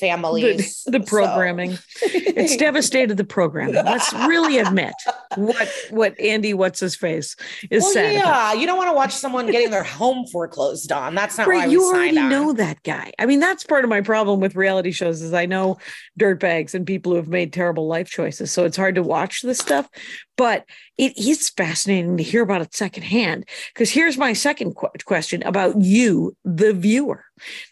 families. 0.00 0.82
the 0.86 0.98
So- 1.00 1.04
programming. 1.04 1.78
It's 2.02 2.56
devastated 2.68 3.16
the 3.16 3.24
programming. 3.24 3.74
Let's 3.74 4.12
really 4.12 4.58
admit 4.58 4.94
what 5.36 5.68
what 5.90 6.18
Andy, 6.20 6.54
what's 6.54 6.80
his 6.80 6.96
face, 6.96 7.36
is 7.70 7.82
Well, 7.82 7.92
sad. 7.92 8.16
about. 8.16 8.24
yeah, 8.26 8.52
you 8.60 8.66
don't 8.66 8.76
want 8.76 8.88
to 8.90 8.94
watch 8.94 9.12
someone 9.14 9.50
getting 9.50 9.70
their 9.70 9.82
home 9.84 10.26
foreclosed 10.26 10.90
on. 10.92 11.14
That's 11.14 11.38
not 11.38 11.46
Right, 11.48 11.68
you 11.70 11.84
already 11.86 12.18
on. 12.18 12.28
know 12.28 12.52
that 12.54 12.82
guy. 12.82 13.12
I 13.18 13.26
mean, 13.26 13.40
that's 13.40 13.64
part 13.64 13.84
of 13.84 13.90
my 13.90 14.00
problem 14.00 14.40
with 14.40 14.54
reality 14.56 14.90
shows 14.92 15.22
is 15.22 15.32
I 15.34 15.46
know 15.46 15.78
dirtbags 16.18 16.74
and 16.74 16.86
people 16.86 17.12
who 17.12 17.16
have 17.16 17.28
made 17.28 17.52
terrible 17.52 17.86
life 17.86 18.08
choices. 18.10 18.50
So 18.52 18.64
it's 18.64 18.76
hard 18.76 18.94
to 18.96 19.02
watch 19.02 19.42
this 19.42 19.58
stuff. 19.58 19.88
But 20.36 20.64
it 20.96 21.18
is 21.18 21.48
fascinating 21.50 22.16
to 22.16 22.22
hear 22.22 22.42
about 22.42 22.60
it 22.62 22.72
secondhand. 22.74 23.48
Because 23.74 23.90
here's 23.90 24.16
my 24.16 24.32
second 24.32 24.74
qu- 24.76 24.88
question 25.04 25.42
about 25.42 25.80
you, 25.80 26.36
the 26.44 26.72
viewer. 26.72 27.24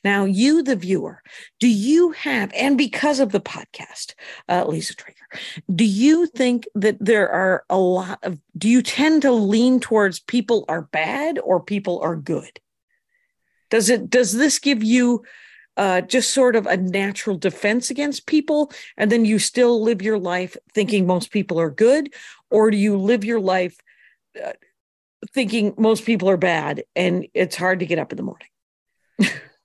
Now, 0.04 0.24
you, 0.24 0.62
the 0.62 0.76
viewer, 0.76 1.22
do 1.60 1.68
you 1.68 2.12
have, 2.12 2.52
and 2.54 2.76
because 2.78 3.20
of 3.20 3.32
the 3.32 3.40
podcast, 3.40 4.14
uh, 4.48 4.64
Liza 4.66 4.94
Treyger, 4.94 5.40
Do 5.74 5.84
you 5.84 6.26
think 6.26 6.66
that 6.74 6.96
there 7.00 7.28
are 7.30 7.64
a 7.68 7.78
lot 7.78 8.18
of, 8.22 8.38
do 8.56 8.68
you 8.68 8.82
tend 8.82 9.22
to 9.22 9.32
lean 9.32 9.80
towards 9.80 10.20
people 10.20 10.64
are 10.68 10.82
bad 10.82 11.38
or 11.38 11.60
people 11.60 12.00
are 12.00 12.16
good? 12.16 12.60
Does 13.70 13.90
it, 13.90 14.08
does 14.08 14.32
this 14.32 14.58
give 14.58 14.82
you 14.82 15.24
uh, 15.76 16.00
just 16.00 16.32
sort 16.32 16.56
of 16.56 16.66
a 16.66 16.76
natural 16.76 17.36
defense 17.36 17.90
against 17.90 18.26
people 18.26 18.72
and 18.96 19.10
then 19.10 19.24
you 19.24 19.38
still 19.38 19.82
live 19.82 20.00
your 20.02 20.18
life 20.18 20.56
thinking 20.74 21.06
most 21.06 21.30
people 21.30 21.60
are 21.60 21.70
good? 21.70 22.14
Or 22.50 22.70
do 22.70 22.76
you 22.76 22.96
live 22.96 23.24
your 23.24 23.40
life 23.40 23.76
uh, 24.42 24.52
thinking 25.34 25.74
most 25.76 26.04
people 26.04 26.30
are 26.30 26.36
bad 26.36 26.84
and 26.94 27.26
it's 27.34 27.56
hard 27.56 27.80
to 27.80 27.86
get 27.86 27.98
up 27.98 28.12
in 28.12 28.16
the 28.16 28.22
morning? 28.22 28.48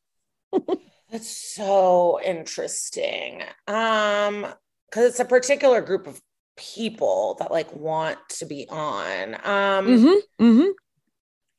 That's 1.11 1.55
so 1.55 2.19
interesting. 2.23 3.43
Um, 3.67 4.47
because 4.89 5.05
it's 5.05 5.19
a 5.19 5.25
particular 5.25 5.81
group 5.81 6.05
of 6.05 6.21
people 6.57 7.37
that 7.39 7.51
like 7.51 7.73
want 7.73 8.17
to 8.29 8.45
be 8.45 8.67
on. 8.69 9.35
Um, 9.35 9.87
mm-hmm, 9.87 10.43
mm-hmm. 10.43 10.69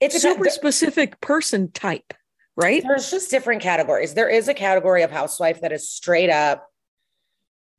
it's 0.01 0.21
super 0.21 0.51
specific 0.51 1.21
person 1.21 1.71
type, 1.73 2.13
right? 2.57 2.83
There's 2.83 3.11
just 3.11 3.31
different 3.31 3.63
categories. 3.63 4.15
There 4.15 4.29
is 4.29 4.49
a 4.49 4.55
category 4.55 5.03
of 5.03 5.11
housewife 5.11 5.63
that 5.63 5.73
is 5.73 5.91
straight 5.91 6.31
up 6.31 6.69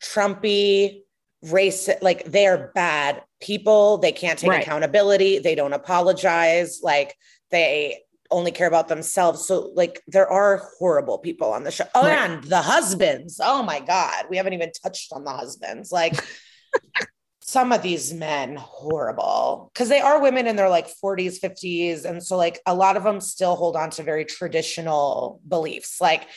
Trumpy, 0.04 1.04
racist, 1.46 2.02
like 2.02 2.26
they're 2.26 2.72
bad 2.76 3.24
people. 3.40 4.00
They 4.00 4.12
can't 4.12 4.38
take 4.38 4.50
Right. 4.50 4.62
accountability. 4.62 5.40
They 5.40 5.56
don't 5.56 5.74
apologize. 5.74 6.82
Like 6.84 7.16
they 7.52 8.03
only 8.32 8.52
care 8.52 8.68
about 8.68 8.88
themselves. 8.88 9.46
So 9.48 9.72
like 9.76 10.02
there 10.08 10.28
are 10.28 10.62
horrible 10.80 11.18
people 11.20 11.52
on 11.54 11.64
the 11.64 11.72
show. 11.72 11.86
Oh, 11.96 12.06
Right. 12.08 12.30
and 12.30 12.44
the 12.44 12.62
husbands. 12.62 13.40
Oh 13.44 13.64
my 13.64 13.80
God. 13.80 14.26
We 14.30 14.38
haven't 14.38 14.54
even 14.54 14.72
touched 14.84 15.12
on 15.14 15.24
the 15.24 15.32
husbands. 15.32 15.92
Like 15.92 16.16
some 17.42 17.72
of 17.72 17.82
these 17.82 18.14
men 18.14 18.56
horrible 18.56 19.70
because 19.74 19.90
they 19.90 20.00
are 20.00 20.22
women 20.22 20.48
in 20.48 20.56
their 20.56 20.70
like 20.70 20.88
40s 20.88 21.40
50s 21.42 22.06
and 22.06 22.24
so 22.24 22.38
like 22.38 22.60
a 22.66 22.74
lot 22.74 22.96
of 22.96 23.04
them 23.04 23.20
still 23.20 23.56
hold 23.56 23.76
on 23.76 23.90
to 23.92 24.02
very 24.04 24.24
traditional 24.24 25.42
beliefs 25.48 26.00
like 26.00 26.28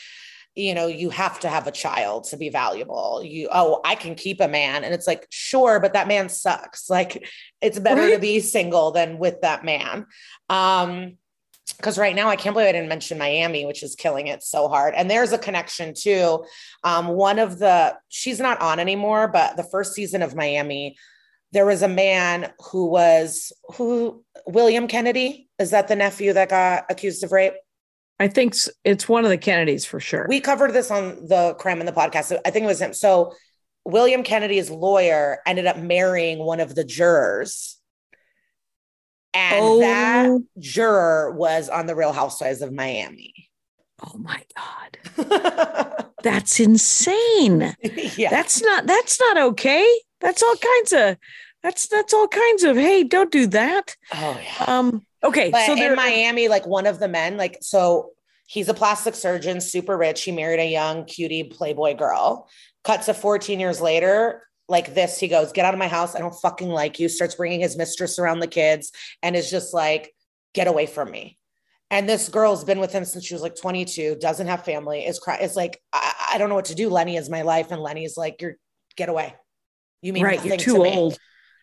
you 0.53 0.75
know 0.75 0.87
you 0.87 1.09
have 1.09 1.39
to 1.39 1.47
have 1.49 1.65
a 1.65 1.71
child 1.71 2.25
to 2.25 2.35
be 2.37 2.49
valuable 2.49 3.21
you 3.23 3.47
oh 3.51 3.79
i 3.85 3.95
can 3.95 4.15
keep 4.15 4.41
a 4.41 4.49
man 4.49 4.83
and 4.83 4.93
it's 4.93 5.07
like 5.07 5.25
sure 5.29 5.79
but 5.79 5.93
that 5.93 6.09
man 6.09 6.27
sucks 6.27 6.89
like 6.89 7.25
it's 7.61 7.79
better 7.79 8.09
to 8.11 8.19
be 8.19 8.41
single 8.41 8.91
than 8.91 9.17
with 9.17 9.39
that 9.41 9.63
man 9.63 10.05
um 10.49 11.15
because 11.77 11.97
right 11.97 12.15
now 12.15 12.29
I 12.29 12.35
can't 12.35 12.53
believe 12.53 12.69
I 12.69 12.71
didn't 12.71 12.89
mention 12.89 13.17
Miami, 13.17 13.65
which 13.65 13.83
is 13.83 13.95
killing 13.95 14.27
it 14.27 14.43
so 14.43 14.67
hard. 14.67 14.93
And 14.95 15.09
there's 15.09 15.31
a 15.31 15.37
connection 15.37 15.93
too. 15.93 16.43
Um, 16.83 17.07
one 17.09 17.39
of 17.39 17.59
the 17.59 17.95
she's 18.09 18.39
not 18.39 18.59
on 18.61 18.79
anymore, 18.79 19.27
but 19.27 19.57
the 19.57 19.63
first 19.63 19.93
season 19.93 20.21
of 20.21 20.35
Miami, 20.35 20.97
there 21.51 21.65
was 21.65 21.81
a 21.81 21.87
man 21.87 22.51
who 22.71 22.87
was 22.87 23.51
who 23.75 24.23
William 24.45 24.87
Kennedy. 24.87 25.49
Is 25.59 25.71
that 25.71 25.87
the 25.87 25.95
nephew 25.95 26.33
that 26.33 26.49
got 26.49 26.85
accused 26.89 27.23
of 27.23 27.31
rape? 27.31 27.53
I 28.19 28.27
think 28.27 28.55
it's 28.83 29.07
one 29.07 29.25
of 29.25 29.29
the 29.29 29.37
Kennedys 29.37 29.85
for 29.85 29.99
sure. 29.99 30.25
We 30.27 30.41
covered 30.41 30.73
this 30.73 30.89
on 30.89 31.27
the 31.27 31.55
crime 31.59 31.79
in 31.79 31.85
the 31.85 31.91
podcast. 31.91 32.25
So 32.25 32.39
I 32.45 32.49
think 32.49 32.63
it 32.63 32.67
was 32.67 32.81
him. 32.81 32.93
So 32.93 33.33
William 33.85 34.23
Kennedy's 34.23 34.69
lawyer 34.69 35.39
ended 35.45 35.65
up 35.67 35.77
marrying 35.77 36.39
one 36.39 36.59
of 36.59 36.75
the 36.75 36.83
jurors. 36.83 37.76
And 39.33 39.63
Oh. 39.63 39.79
that 39.79 40.39
juror 40.59 41.31
was 41.31 41.69
on 41.69 41.85
the 41.85 41.95
Real 41.95 42.13
Housewives 42.13 42.61
of 42.61 42.71
Miami. 42.73 43.33
oh 44.05 44.17
my 44.17 44.41
God. 44.55 46.05
That's 46.23 46.59
insane. 46.59 47.75
yeah. 48.15 48.29
That's 48.29 48.61
not 48.61 48.85
that's 48.87 49.19
not 49.19 49.37
okay. 49.37 49.87
That's 50.19 50.41
all 50.43 50.55
kinds 50.55 50.93
of 50.93 51.17
that's 51.63 51.87
that's 51.87 52.13
all 52.13 52.27
kinds 52.27 52.63
of 52.63 52.75
hey, 52.77 53.03
don't 53.03 53.31
do 53.31 53.47
that. 53.47 53.95
oh 54.13 54.39
yeah. 54.43 54.65
Um 54.65 55.05
okay, 55.23 55.51
But 55.51 55.65
so 55.67 55.75
in 55.75 55.95
Miami, 55.95 56.47
like 56.47 56.65
one 56.65 56.85
of 56.87 56.99
the 56.99 57.07
men, 57.07 57.37
like 57.37 57.57
so 57.61 58.11
he's 58.47 58.69
a 58.69 58.73
plastic 58.73 59.13
surgeon, 59.15 59.61
super 59.61 59.97
rich. 59.97 60.23
He 60.23 60.31
married 60.31 60.59
a 60.59 60.69
young 60.69 61.05
cutie 61.05 61.43
playboy 61.43 61.95
girl. 61.95 62.47
Cuts 62.83 63.05
to 63.07 63.13
14 63.13 63.59
years 63.59 63.79
later, 63.81 64.43
like 64.69 64.93
this, 64.93 65.19
he 65.19 65.27
goes, 65.27 65.51
Get 65.51 65.65
out 65.65 65.73
of 65.73 65.79
my 65.79 65.87
house. 65.87 66.15
I 66.15 66.19
don't 66.19 66.33
fucking 66.35 66.69
like 66.69 66.99
you. 66.99 67.09
Starts 67.09 67.35
bringing 67.35 67.59
his 67.61 67.77
mistress 67.77 68.19
around 68.19 68.39
the 68.39 68.47
kids 68.47 68.91
and 69.23 69.35
is 69.35 69.49
just 69.49 69.73
like, 69.73 70.13
Get 70.53 70.67
away 70.67 70.85
from 70.85 71.11
me. 71.11 71.37
And 71.89 72.07
this 72.07 72.27
girl's 72.29 72.65
been 72.65 72.79
with 72.81 72.91
him 72.91 73.05
since 73.05 73.23
she 73.25 73.33
was 73.33 73.41
like 73.41 73.55
22, 73.55 74.17
doesn't 74.19 74.47
have 74.47 74.65
family, 74.65 75.05
is 75.05 75.19
cry 75.19 75.37
is 75.37 75.55
like, 75.55 75.81
I, 75.93 76.13
I 76.33 76.37
don't 76.37 76.49
know 76.49 76.55
what 76.55 76.65
to 76.65 76.75
do. 76.75 76.89
Lenny 76.89 77.15
is 77.15 77.29
my 77.29 77.43
life. 77.43 77.71
And 77.71 77.81
Lenny's 77.81 78.17
like, 78.17 78.41
You're 78.41 78.57
get 78.97 79.09
away. 79.09 79.33
You 80.01 80.11
mean 80.13 80.23
right, 80.23 80.35
nothing 80.35 80.49
you're 80.49 80.57
to 80.57 80.63
too 80.63 80.83
me. 80.83 80.95
old. 80.95 81.17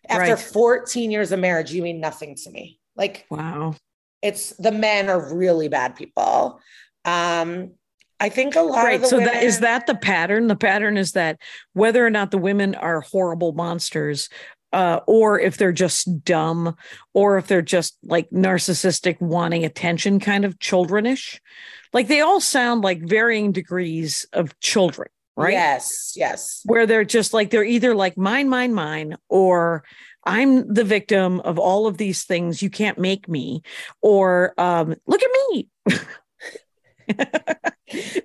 After 0.09 0.34
Right. 0.34 0.38
14 0.42 1.11
years 1.11 1.32
of 1.32 1.40
marriage, 1.40 1.72
you 1.72 1.82
mean 1.82 2.00
nothing 2.00 2.36
to 2.36 2.50
me. 2.50 2.78
Like 2.96 3.26
Wow. 3.30 3.74
it's 4.22 4.50
the 4.50 4.72
men 4.72 5.09
are 5.11 5.34
really 5.34 5.68
bad 5.68 5.96
people. 5.96 6.61
Um, 7.05 7.72
I 8.20 8.28
think 8.28 8.56
a 8.56 8.60
lot 8.62 8.84
Right. 8.84 8.96
of 8.96 9.02
the 9.02 9.08
So 9.08 9.16
women, 9.18 9.34
that 9.34 9.42
is 9.42 9.60
that 9.60 9.86
the 9.86 9.94
pattern? 9.94 10.46
The 10.46 10.56
pattern 10.56 10.96
is 10.96 11.12
that 11.12 11.38
whether 11.72 12.04
or 12.04 12.10
not 12.10 12.30
the 12.30 12.38
women 12.38 12.74
are 12.74 13.00
horrible 13.00 13.52
monsters, 13.52 14.28
uh, 14.72 15.00
or 15.06 15.38
if 15.38 15.56
they're 15.56 15.72
just 15.72 16.24
dumb, 16.24 16.74
or 17.12 17.38
if 17.38 17.46
they're 17.46 17.62
just 17.62 17.96
like 18.02 18.28
narcissistic, 18.30 19.20
wanting 19.20 19.64
attention, 19.64 20.20
kind 20.20 20.44
of 20.44 20.58
childrenish. 20.58 21.38
Like 21.92 22.08
they 22.08 22.20
all 22.20 22.40
sound 22.40 22.82
like 22.82 23.02
varying 23.02 23.52
degrees 23.52 24.26
of 24.32 24.58
children, 24.60 25.08
right? 25.36 25.52
Yes, 25.52 26.14
yes. 26.16 26.60
Where 26.64 26.86
they're 26.86 27.04
just 27.04 27.32
like 27.34 27.50
they're 27.50 27.64
either 27.64 27.94
like 27.94 28.16
mine, 28.16 28.48
mine, 28.48 28.74
mine, 28.74 29.16
or 29.28 29.84
I'm 30.24 30.72
the 30.72 30.84
victim 30.84 31.40
of 31.40 31.58
all 31.58 31.86
of 31.86 31.98
these 31.98 32.24
things. 32.24 32.62
You 32.62 32.70
can't 32.70 32.98
make 32.98 33.28
me, 33.28 33.62
or 34.02 34.54
um, 34.58 34.94
look 35.06 35.22
at 35.22 35.30
me. 35.50 35.68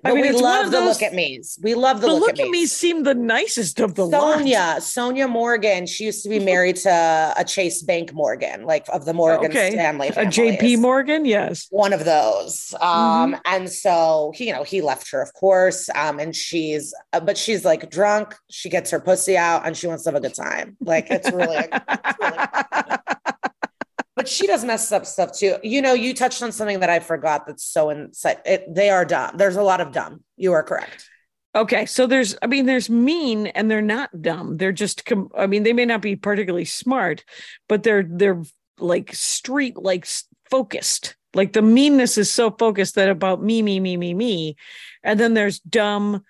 But 0.02 0.14
we 0.14 0.30
love 0.32 0.70
the 0.72 0.80
look 0.80 1.02
at 1.02 1.12
me's. 1.14 1.58
We 1.62 1.74
love 1.74 2.00
the 2.00 2.08
the 2.08 2.14
look, 2.14 2.30
at 2.30 2.44
me 2.46 2.50
me's. 2.62 2.72
seemed 2.72 3.06
the 3.06 3.14
nicest 3.14 3.78
of 3.78 3.94
the 3.94 4.06
lot. 4.06 4.40
Sonja, 4.40 4.76
Sonja 4.78 5.28
Morgan. 5.28 5.86
She 5.86 6.04
used 6.06 6.22
to 6.24 6.28
be 6.28 6.38
married 6.40 6.76
to 6.76 7.34
a 7.36 7.44
Chase 7.44 7.82
Bank 7.82 8.12
Morgan, 8.12 8.64
like 8.64 8.86
of 8.88 9.04
the 9.04 9.12
Morgan 9.12 9.50
Okay. 9.50 9.70
Stanley 9.72 10.08
A. 10.08 10.24
JP 10.24 10.78
Morgan, 10.80 11.24
yes. 11.24 11.66
one 11.70 11.92
of 11.92 12.04
those 12.04 12.74
um 12.80 13.10
Mm-hmm. 13.32 13.34
and 13.44 13.70
so 13.70 14.32
he 14.34 14.46
you 14.46 14.52
know 14.52 14.62
he 14.62 14.80
left 14.80 15.10
her 15.10 15.20
of 15.20 15.32
course 15.34 15.88
um 15.94 16.18
and 16.18 16.34
she's 16.34 16.94
uh, 17.12 17.20
but 17.20 17.36
she's 17.36 17.64
like 17.64 17.90
drunk 17.90 18.34
she 18.50 18.68
gets 18.70 18.90
her 18.90 18.98
pussy 19.00 19.36
out 19.36 19.66
and 19.66 19.76
she 19.76 19.86
wants 19.86 20.04
to 20.04 20.10
have 20.10 20.16
a 20.16 20.20
good 20.20 20.34
time 20.34 20.76
like 20.80 21.08
it's 21.10 21.30
really, 21.30 21.56
it's 21.58 22.18
really 22.20 22.38
but 24.20 24.28
she 24.28 24.46
does 24.46 24.64
mess 24.64 24.92
up 24.92 25.06
stuff 25.06 25.32
too 25.32 25.56
you 25.62 25.80
know 25.80 25.94
you 25.94 26.12
touched 26.12 26.42
on 26.42 26.52
something 26.52 26.80
that 26.80 26.90
i 26.90 26.98
forgot 26.98 27.46
that's 27.46 27.64
so 27.64 27.88
inside 27.88 28.38
it, 28.44 28.66
they 28.68 28.90
are 28.90 29.06
dumb 29.06 29.34
there's 29.38 29.56
a 29.56 29.62
lot 29.62 29.80
of 29.80 29.92
dumb 29.92 30.22
you 30.36 30.52
are 30.52 30.62
correct 30.62 31.08
okay, 31.54 31.86
so 31.86 32.06
there's, 32.06 32.36
I 32.42 32.46
mean, 32.46 32.66
there's 32.66 32.90
mean 32.90 33.48
and 33.48 33.70
they're 33.70 33.82
not 33.82 34.22
dumb. 34.22 34.56
They're 34.56 34.72
just, 34.72 35.04
com- 35.04 35.30
I 35.36 35.46
mean, 35.46 35.62
they 35.62 35.72
may 35.72 35.84
not 35.84 36.02
be 36.02 36.16
particularly 36.16 36.64
smart, 36.64 37.24
but 37.68 37.82
they're 37.82 38.04
they're 38.04 38.42
like 38.78 39.14
street 39.14 39.76
like 39.76 40.06
focused. 40.50 41.16
Like 41.34 41.52
the 41.52 41.62
meanness 41.62 42.18
is 42.18 42.30
so 42.30 42.50
focused 42.50 42.96
that 42.96 43.08
about 43.08 43.42
me, 43.42 43.62
me, 43.62 43.78
me, 43.78 43.96
me, 43.96 44.14
me, 44.14 44.56
and 45.02 45.18
then 45.18 45.34
there's 45.34 45.60
dumb. 45.60 46.24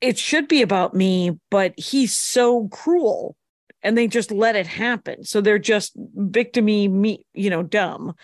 It 0.00 0.18
should 0.18 0.46
be 0.46 0.62
about 0.62 0.94
me, 0.94 1.38
but 1.50 1.74
he's 1.78 2.14
so 2.14 2.68
cruel. 2.68 3.36
And 3.82 3.96
they 3.96 4.08
just 4.08 4.32
let 4.32 4.56
it 4.56 4.66
happen. 4.66 5.22
So 5.24 5.40
they're 5.40 5.58
just 5.58 5.96
victimy, 6.16 6.90
me, 6.90 7.24
you 7.32 7.48
know, 7.48 7.62
dumb. 7.62 8.14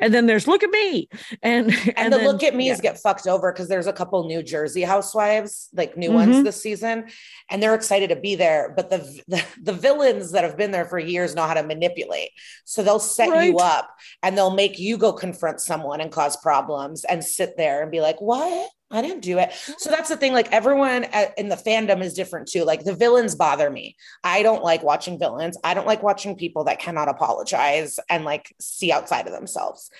And 0.00 0.12
then 0.12 0.26
there's 0.26 0.48
look 0.48 0.62
at 0.64 0.70
me, 0.70 1.08
and 1.42 1.70
and, 1.70 1.92
and, 1.96 2.12
the 2.12 2.18
then- 2.18 2.26
look 2.26 2.42
at 2.42 2.54
me's 2.56 2.76
yeah. 2.78 2.82
get 2.82 2.98
fucked 3.00 3.26
over 3.28 3.52
because 3.52 3.68
there's 3.68 3.86
a 3.86 3.92
couple 3.92 4.24
New 4.26 4.42
Jersey 4.42 4.82
housewives, 4.82 5.68
like 5.72 5.96
new 5.96 6.10
ones 6.10 6.36
Mhm. 6.36 6.44
this 6.44 6.60
season, 6.60 7.06
and 7.48 7.62
they're 7.62 7.74
excited 7.76 8.08
to 8.10 8.16
be 8.16 8.34
there. 8.34 8.72
But 8.76 8.90
the, 8.90 8.98
the 9.28 9.44
the 9.62 9.72
villains 9.72 10.32
that 10.32 10.42
have 10.44 10.56
been 10.56 10.72
there 10.72 10.84
for 10.86 10.98
years 10.98 11.34
know 11.34 11.46
how 11.46 11.54
to 11.54 11.62
manipulate. 11.62 12.30
So 12.64 12.82
they'll 12.82 12.98
set 12.98 13.44
you 13.46 13.58
up 13.58 13.88
and 14.22 14.36
they'll 14.36 14.54
make 14.54 14.78
you 14.78 14.98
go 14.98 15.12
confront 15.12 15.60
someone 15.60 16.00
and 16.00 16.10
cause 16.10 16.36
problems 16.36 17.04
and 17.04 17.24
sit 17.24 17.56
there 17.56 17.82
and 17.82 17.90
be 17.90 18.00
like, 18.00 18.20
"What? 18.20 18.70
I 18.90 19.02
didn't 19.02 19.20
do 19.20 19.38
it." 19.38 19.52
So 19.78 19.90
that's 19.90 20.08
the 20.08 20.16
thing. 20.16 20.32
Like 20.32 20.52
everyone 20.52 21.04
at, 21.04 21.36
in 21.38 21.48
the 21.48 21.56
fandom 21.56 22.02
is 22.02 22.14
different 22.14 22.48
too. 22.48 22.64
Like 22.64 22.84
the 22.84 22.94
villains 22.94 23.34
bother 23.34 23.70
me. 23.70 23.96
I 24.22 24.42
don't 24.42 24.62
like 24.62 24.82
watching 24.82 25.18
villains. 25.18 25.56
I 25.64 25.74
don't 25.74 25.86
like 25.86 26.02
watching 26.02 26.36
people 26.36 26.64
that 26.64 26.78
cannot 26.80 27.08
apologize 27.08 27.98
and 28.08 28.24
like 28.24 28.54
see 28.60 28.92
outside 28.92 29.26
of 29.26 29.32
themselves. 29.32 29.90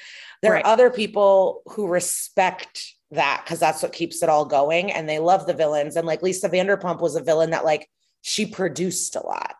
There 0.43 0.53
Right. 0.53 0.65
are 0.65 0.73
other 0.73 0.91
people 0.91 1.63
who 1.67 1.87
respect 1.89 2.85
that 3.11 3.43
because 3.45 3.61
that's 3.61 3.83
what 3.83 3.93
keeps 3.93 4.23
it 4.23 4.29
all 4.29 4.45
going 4.45 4.93
and 4.93 5.09
they 5.09 5.19
love 5.19 5.47
the 5.47 5.55
villains. 5.55 5.97
And 5.97 6.07
like 6.07 6.23
Lisa 6.23 6.49
Vanderpump 6.49 7.01
was 7.01 7.17
a 7.17 7.23
villain 7.23 7.51
that 7.51 7.65
like 7.65 7.89
she 8.23 8.47
produced 8.47 9.17
a 9.17 9.25
lot 9.25 9.55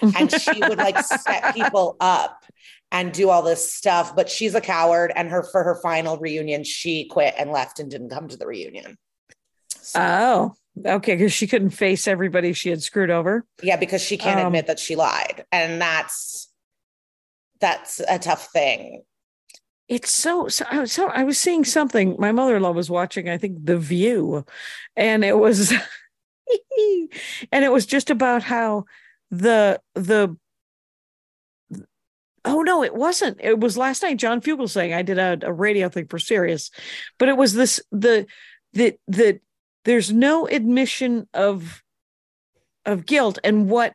and 0.00 0.30
she 0.30 0.62
would 0.62 0.78
like 0.78 0.98
set 1.02 1.54
people 1.54 1.96
up 2.00 2.37
and 2.90 3.12
do 3.12 3.30
all 3.30 3.42
this 3.42 3.72
stuff. 3.72 4.14
But 4.16 4.28
she's 4.30 4.54
a 4.54 4.60
coward. 4.60 5.12
And 5.14 5.28
her 5.30 5.42
for 5.42 5.62
her 5.64 5.76
final 5.82 6.16
reunion, 6.18 6.64
she 6.64 7.06
quit 7.06 7.34
and 7.38 7.50
left 7.52 7.78
and 7.80 7.90
didn't 7.90 8.10
come 8.10 8.28
to 8.28 8.36
the 8.36 8.46
reunion. 8.46 8.96
So- 9.80 10.00
Oh, 10.00 10.54
Okay, 10.86 11.16
because 11.16 11.32
she 11.32 11.48
couldn't 11.48 11.70
face 11.70 12.06
everybody 12.06 12.52
she 12.52 12.70
had 12.70 12.80
screwed 12.80 13.10
over. 13.10 13.44
Yeah, 13.64 13.74
because 13.76 14.00
she 14.00 14.16
can't 14.16 14.38
Um, 14.38 14.46
admit 14.46 14.68
that 14.68 14.78
she 14.78 14.94
lied. 14.94 15.44
And 15.50 15.80
that's 15.82 16.52
that's 17.60 18.00
a 18.08 18.20
tough 18.20 18.50
thing. 18.52 19.02
It's 19.88 20.12
so 20.12 20.46
so 20.46 20.64
I 20.70 20.78
was 20.78 20.92
so 20.92 21.08
I 21.08 21.24
was 21.24 21.36
seeing 21.36 21.64
something. 21.64 22.14
My 22.20 22.30
mother-in-law 22.30 22.70
was 22.70 22.88
watching, 22.90 23.28
I 23.28 23.38
think, 23.38 23.64
The 23.64 23.76
View, 23.76 24.44
and 24.94 25.24
it 25.24 25.36
was 25.36 25.72
and 27.52 27.64
it 27.64 27.72
was 27.72 27.84
just 27.86 28.08
about 28.10 28.44
how 28.44 28.84
the 29.32 29.80
the 29.94 30.36
oh 32.48 32.62
no, 32.62 32.82
it 32.82 32.94
wasn't. 32.94 33.38
It 33.40 33.60
was 33.60 33.76
last 33.76 34.02
night. 34.02 34.16
John 34.16 34.40
Fugelsang 34.40 34.94
I 34.94 35.02
did 35.02 35.18
a, 35.18 35.38
a 35.42 35.52
radio 35.52 35.88
thing 35.88 36.06
for 36.06 36.18
Sirius, 36.18 36.70
but 37.18 37.28
it 37.28 37.36
was 37.36 37.54
this 37.54 37.80
the 37.92 38.26
the 38.72 38.96
the 39.06 39.40
there's 39.84 40.12
no 40.12 40.46
admission 40.46 41.28
of 41.32 41.82
of 42.84 43.06
guilt 43.06 43.38
and 43.44 43.68
what 43.68 43.94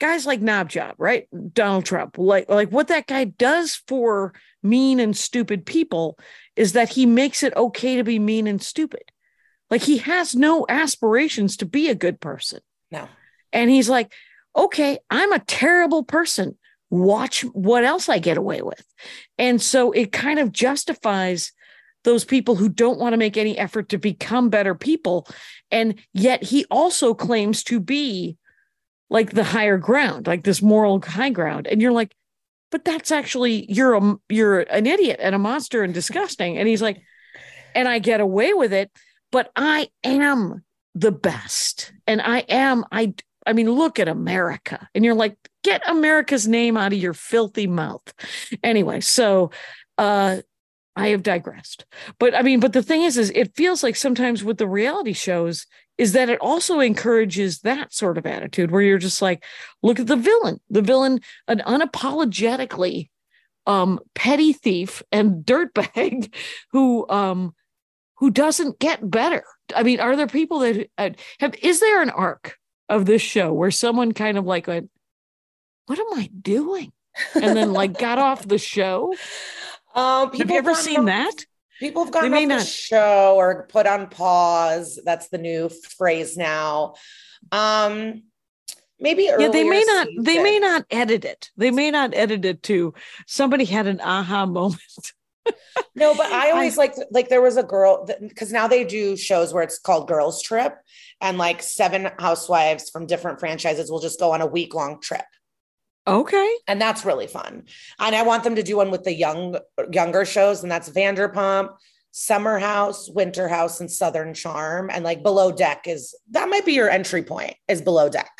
guys 0.00 0.26
like 0.26 0.40
knob 0.40 0.68
job 0.68 0.94
right 0.98 1.26
donald 1.52 1.84
trump 1.84 2.16
like 2.18 2.48
like 2.48 2.70
what 2.70 2.88
that 2.88 3.06
guy 3.06 3.24
does 3.24 3.82
for 3.88 4.32
mean 4.62 5.00
and 5.00 5.16
stupid 5.16 5.66
people 5.66 6.18
is 6.56 6.72
that 6.72 6.90
he 6.90 7.04
makes 7.06 7.42
it 7.42 7.54
okay 7.56 7.96
to 7.96 8.04
be 8.04 8.18
mean 8.18 8.46
and 8.46 8.62
stupid 8.62 9.02
like 9.70 9.82
he 9.82 9.98
has 9.98 10.34
no 10.34 10.64
aspirations 10.68 11.56
to 11.56 11.66
be 11.66 11.88
a 11.88 11.94
good 11.94 12.20
person 12.20 12.60
No. 12.90 13.08
and 13.52 13.70
he's 13.70 13.88
like 13.88 14.12
okay 14.54 14.98
i'm 15.10 15.32
a 15.32 15.40
terrible 15.40 16.04
person 16.04 16.56
watch 16.90 17.42
what 17.52 17.84
else 17.84 18.08
i 18.08 18.18
get 18.18 18.38
away 18.38 18.62
with. 18.62 18.82
And 19.36 19.60
so 19.60 19.92
it 19.92 20.12
kind 20.12 20.38
of 20.38 20.52
justifies 20.52 21.52
those 22.04 22.24
people 22.24 22.56
who 22.56 22.68
don't 22.68 22.98
want 22.98 23.12
to 23.12 23.18
make 23.18 23.36
any 23.36 23.58
effort 23.58 23.90
to 23.90 23.98
become 23.98 24.48
better 24.48 24.74
people. 24.74 25.26
And 25.70 25.96
yet 26.14 26.42
he 26.42 26.64
also 26.70 27.12
claims 27.12 27.62
to 27.64 27.80
be 27.80 28.38
like 29.10 29.32
the 29.32 29.44
higher 29.44 29.78
ground 29.78 30.26
like 30.26 30.44
this 30.44 30.62
moral 30.62 31.00
high 31.00 31.30
ground. 31.30 31.66
And 31.66 31.80
you're 31.80 31.92
like 31.92 32.14
but 32.70 32.84
that's 32.84 33.10
actually 33.10 33.70
you're 33.70 33.94
a 33.94 34.16
you're 34.28 34.60
an 34.60 34.86
idiot 34.86 35.18
and 35.22 35.34
a 35.34 35.38
monster 35.38 35.82
and 35.82 35.94
disgusting. 35.94 36.58
And 36.58 36.68
he's 36.68 36.82
like 36.82 37.02
and 37.74 37.88
i 37.88 37.98
get 37.98 38.20
away 38.20 38.54
with 38.54 38.72
it 38.72 38.90
but 39.30 39.50
i 39.56 39.88
am 40.04 40.64
the 40.94 41.12
best. 41.12 41.92
And 42.06 42.20
i 42.20 42.38
am 42.40 42.84
i 42.92 43.14
i 43.46 43.52
mean 43.52 43.70
look 43.70 43.98
at 43.98 44.08
america. 44.08 44.88
And 44.94 45.04
you're 45.04 45.14
like 45.14 45.36
get 45.68 45.88
america's 45.88 46.48
name 46.48 46.76
out 46.76 46.92
of 46.92 46.98
your 46.98 47.14
filthy 47.14 47.66
mouth 47.66 48.12
anyway 48.62 49.00
so 49.00 49.50
uh 49.98 50.38
I 50.96 51.10
have 51.10 51.22
digressed. 51.22 51.86
But 52.18 52.34
I 52.34 52.42
mean, 52.42 52.58
but 52.58 52.72
the 52.72 52.82
thing 52.82 53.02
is, 53.02 53.16
is 53.16 53.30
it 53.36 53.54
feels 53.54 53.84
like 53.84 53.94
sometimes 53.94 54.42
with 54.42 54.58
the 54.58 54.66
reality 54.66 55.12
shows 55.12 55.64
is 55.96 56.12
that 56.12 56.28
it 56.28 56.40
also 56.40 56.80
encourages 56.80 57.60
that 57.60 57.92
sort 57.92 58.18
of 58.18 58.26
attitude 58.26 58.72
where 58.72 58.82
you're 58.82 58.98
just 58.98 59.22
like, 59.22 59.44
look 59.80 60.00
at 60.00 60.08
the 60.08 60.16
villain, 60.16 60.58
the 60.70 60.82
villain, 60.82 61.20
an 61.46 61.62
unapologetically 61.64 63.10
um, 63.66 64.00
petty 64.14 64.52
thief 64.52 65.02
and 65.12 65.44
dirtbag 65.44 66.34
who 66.72 67.08
um, 67.08 67.54
who 68.16 68.30
doesn't 68.30 68.80
get 68.80 69.08
better. 69.08 69.44
I 69.76 69.84
mean, 69.84 70.00
are 70.00 70.16
there 70.16 70.26
people 70.26 70.60
that 70.60 70.88
uh, 70.98 71.10
have? 71.38 71.54
Is 71.62 71.78
there 71.78 72.02
an 72.02 72.10
arc 72.10 72.56
of 72.88 73.04
this 73.06 73.22
show 73.22 73.52
where 73.52 73.70
someone 73.70 74.12
kind 74.12 74.38
of 74.38 74.46
like 74.46 74.66
went, 74.66 74.90
"What 75.88 75.98
am 75.98 76.06
I 76.14 76.30
doing?" 76.40 76.92
and 77.34 77.56
then 77.56 77.72
like 77.72 77.98
got 78.06 78.18
off 78.18 78.46
the 78.46 78.58
show? 78.58 79.12
Um, 79.94 80.30
Have 80.36 80.50
you 80.50 80.56
ever 80.56 80.74
seen 80.74 81.00
off- 81.00 81.06
that? 81.06 81.34
People 81.80 82.04
have 82.04 82.30
may 82.30 82.44
off 82.44 82.48
the 82.48 82.56
not- 82.56 82.66
show 82.66 83.34
or 83.36 83.66
put 83.66 83.86
on 83.86 84.08
pause. 84.08 84.98
That's 85.04 85.28
the 85.28 85.38
new 85.38 85.68
phrase 85.68 86.36
now. 86.36 86.94
Um, 87.52 88.22
maybe 89.00 89.24
yeah 89.24 89.48
they 89.48 89.62
may 89.64 89.84
not 89.86 90.08
they 90.20 90.42
may 90.42 90.58
not 90.58 90.84
edit 90.90 91.24
it 91.24 91.50
they 91.56 91.70
may 91.70 91.88
not 91.88 92.12
edit 92.14 92.44
it 92.44 92.60
to 92.64 92.92
somebody 93.28 93.64
had 93.64 93.86
an 93.86 94.00
aha 94.00 94.44
moment 94.44 95.12
No, 95.94 96.16
but 96.16 96.26
I 96.26 96.50
always 96.54 96.76
like 96.76 96.94
like 97.12 97.28
there 97.28 97.40
was 97.40 97.56
a 97.56 97.62
girl 97.62 98.08
because 98.20 98.52
now 98.52 98.66
they 98.66 98.82
do 98.84 99.16
shows 99.16 99.54
where 99.54 99.62
it's 99.62 99.78
called 99.78 100.08
Girls 100.08 100.42
Trip, 100.42 100.74
and 101.20 101.38
like 101.38 101.62
seven 101.62 102.10
housewives 102.18 102.90
from 102.90 103.06
different 103.06 103.38
franchises 103.40 103.88
will 103.90 104.00
just 104.00 104.18
go 104.18 104.32
on 104.32 104.40
a 104.40 104.46
week 104.46 104.74
long 104.74 105.00
trip, 105.00 105.24
okay 106.08 106.50
and 106.66 106.80
that's 106.80 107.04
really 107.04 107.26
fun. 107.26 107.64
And 107.98 108.14
I 108.16 108.22
want 108.22 108.44
them 108.44 108.56
to 108.56 108.62
do 108.62 108.76
one 108.76 108.90
with 108.90 109.04
the 109.04 109.14
young 109.14 109.58
younger 109.92 110.24
shows, 110.24 110.62
and 110.62 110.70
that's 110.72 110.88
Vanderpump, 110.90 111.76
Summer 112.10 112.58
House, 112.58 113.08
Winter 113.10 113.48
House, 113.48 113.80
and 113.80 113.90
Southern 113.90 114.34
Charm, 114.34 114.90
and 114.92 115.04
like 115.04 115.22
Below 115.22 115.52
Deck 115.52 115.86
is 115.86 116.14
that 116.30 116.48
might 116.48 116.64
be 116.66 116.72
your 116.72 116.88
entry 116.90 117.22
point 117.22 117.54
is 117.68 117.82
Below 117.82 118.08
Deck. 118.08 118.30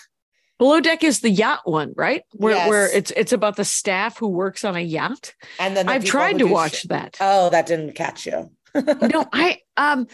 below 0.58 0.80
deck 0.80 1.04
is 1.04 1.20
the 1.20 1.30
yacht 1.30 1.60
one 1.64 1.92
right 1.96 2.22
where 2.32 2.68
where 2.68 2.90
it's 2.92 3.12
it's 3.12 3.32
about 3.32 3.54
the 3.54 3.64
staff 3.64 4.18
who 4.18 4.26
works 4.28 4.64
on 4.64 4.74
a 4.74 4.80
yacht 4.80 5.34
And 5.60 5.76
then 5.76 5.86
the 5.86 5.92
i've 5.92 6.04
tried 6.04 6.38
to 6.40 6.46
watch 6.46 6.80
sh- 6.80 6.86
that 6.88 7.16
Oh, 7.20 7.48
that 7.50 7.66
didn't 7.66 7.92
catch 7.94 8.26
you. 8.26 8.50
no 8.74 9.24
i 9.32 9.58
um 9.76 10.06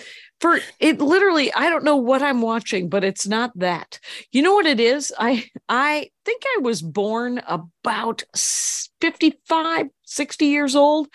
for 0.45 0.59
it 0.79 1.01
literally 1.01 1.51
i 1.55 1.71
don't 1.71 1.85
know 1.85 1.97
what 1.97 2.21
i'm 2.23 2.43
watching 2.43 2.91
but 2.91 3.03
it's 3.03 3.27
not 3.27 3.51
that. 3.59 3.99
You 4.31 4.43
know 4.43 4.53
what 4.55 4.67
it 4.67 4.79
is? 4.79 5.11
I 5.19 5.45
i 5.71 6.11
think 6.27 6.43
i 6.55 6.59
was 6.61 6.83
born 6.83 7.41
about 7.47 8.25
s- 8.35 8.91
55 9.01 9.87
60 10.05 10.45
years 10.47 10.77
old 10.77 11.09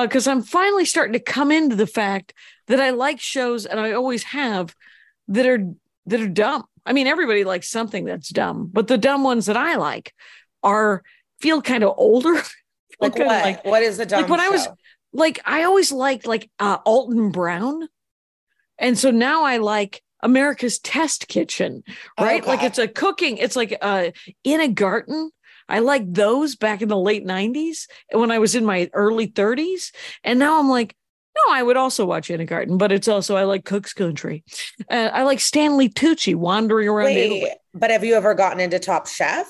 because 0.00 0.28
i'm 0.28 0.42
finally 0.42 0.84
starting 0.84 1.14
to 1.14 1.32
come 1.36 1.50
into 1.50 1.74
the 1.74 1.86
fact 1.86 2.32
that 2.68 2.80
i 2.80 2.90
like 2.90 3.18
shows 3.20 3.66
and 3.66 3.80
i 3.80 3.90
always 3.92 4.22
have 4.22 4.74
that 5.26 5.46
are 5.46 5.58
that 6.06 6.20
are 6.20 6.28
dumb. 6.28 6.64
I 6.86 6.92
mean 6.92 7.08
everybody 7.08 7.42
likes 7.42 7.68
something 7.68 8.04
that's 8.04 8.28
dumb 8.28 8.70
but 8.72 8.86
the 8.86 8.98
dumb 8.98 9.24
ones 9.24 9.46
that 9.46 9.56
i 9.56 9.74
like 9.74 10.14
are 10.62 11.02
feel 11.40 11.60
kind 11.62 11.82
of 11.82 11.94
older. 11.96 12.40
Like 13.02 13.16
what? 13.18 13.26
like 13.26 13.64
what 13.64 13.82
is 13.82 13.96
the 13.96 14.04
dumb 14.06 14.20
like 14.22 14.30
when 14.30 14.40
I 14.40 14.50
was- 14.50 14.68
like 15.12 15.40
I 15.46 15.62
always 15.64 15.90
liked 15.90 16.26
like 16.26 16.50
uh, 16.58 16.78
Alton 16.84 17.30
Brown, 17.30 17.88
and 18.80 18.98
so 18.98 19.12
now 19.12 19.44
I 19.44 19.58
like 19.58 20.02
America's 20.22 20.80
Test 20.80 21.28
Kitchen, 21.28 21.84
right? 22.18 22.44
Like 22.44 22.62
it's 22.64 22.78
a 22.78 22.88
cooking. 22.88 23.36
It's 23.36 23.54
like 23.54 23.76
uh, 23.80 24.10
in 24.42 24.60
a 24.60 24.68
garden. 24.68 25.30
I 25.68 25.78
like 25.78 26.02
those 26.12 26.56
back 26.56 26.82
in 26.82 26.88
the 26.88 26.98
late 26.98 27.24
'90s 27.24 27.86
when 28.12 28.32
I 28.32 28.40
was 28.40 28.56
in 28.56 28.64
my 28.64 28.90
early 28.92 29.28
30s, 29.28 29.92
and 30.24 30.38
now 30.38 30.58
I'm 30.58 30.68
like. 30.68 30.96
No, 31.46 31.54
I 31.54 31.62
would 31.62 31.76
also 31.76 32.04
watch 32.04 32.28
In 32.28 32.40
a 32.40 32.44
Garden, 32.44 32.76
but 32.76 32.90
it's 32.90 33.06
also 33.06 33.36
I 33.36 33.44
like 33.44 33.64
Cook's 33.64 33.92
Country. 33.92 34.42
Uh, 34.90 35.10
I 35.12 35.22
like 35.22 35.38
Stanley 35.38 35.88
Tucci 35.88 36.34
wandering 36.34 36.88
around 36.88 37.12
Italy. 37.12 37.46
But 37.72 37.92
have 37.92 38.02
you 38.02 38.14
ever 38.14 38.34
gotten 38.34 38.58
into 38.58 38.80
Top 38.80 39.06
Chef? 39.06 39.46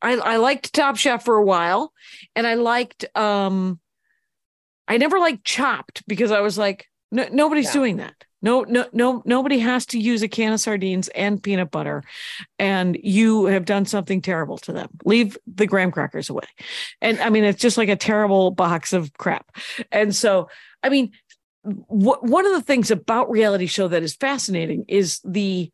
I, 0.00 0.14
I 0.14 0.36
liked 0.38 0.72
Top 0.72 0.96
Chef 0.96 1.22
for 1.22 1.36
a 1.36 1.44
while, 1.44 1.92
and 2.34 2.46
I 2.46 2.54
liked 2.54 3.04
um, 3.14 3.78
I 4.88 4.96
never 4.96 5.18
liked 5.18 5.44
Chopped 5.44 6.02
because 6.08 6.30
I 6.30 6.40
was 6.40 6.56
like, 6.56 6.86
no, 7.12 7.28
nobody's 7.30 7.66
No. 7.66 7.72
doing 7.74 7.98
that. 7.98 8.14
No, 8.42 8.62
no, 8.62 8.86
no, 8.92 9.22
nobody 9.24 9.58
has 9.58 9.86
to 9.86 9.98
use 9.98 10.22
a 10.22 10.28
can 10.28 10.52
of 10.52 10.60
sardines 10.60 11.08
and 11.08 11.42
peanut 11.42 11.70
butter, 11.70 12.02
and 12.58 12.96
you 13.02 13.46
have 13.46 13.64
done 13.64 13.86
something 13.86 14.20
terrible 14.20 14.58
to 14.58 14.72
them. 14.72 14.88
Leave 15.04 15.38
the 15.46 15.66
graham 15.66 15.90
crackers 15.90 16.28
away, 16.28 16.44
and 17.00 17.18
I 17.20 17.30
mean 17.30 17.44
it's 17.44 17.60
just 17.60 17.78
like 17.78 17.88
a 17.88 17.96
terrible 17.96 18.50
box 18.50 18.92
of 18.92 19.12
crap. 19.14 19.46
And 19.90 20.14
so, 20.14 20.48
I 20.82 20.90
mean, 20.90 21.12
wh- 21.64 22.22
one 22.22 22.46
of 22.46 22.52
the 22.52 22.62
things 22.62 22.90
about 22.90 23.30
reality 23.30 23.66
show 23.66 23.88
that 23.88 24.02
is 24.02 24.14
fascinating 24.14 24.84
is 24.88 25.20
the 25.24 25.70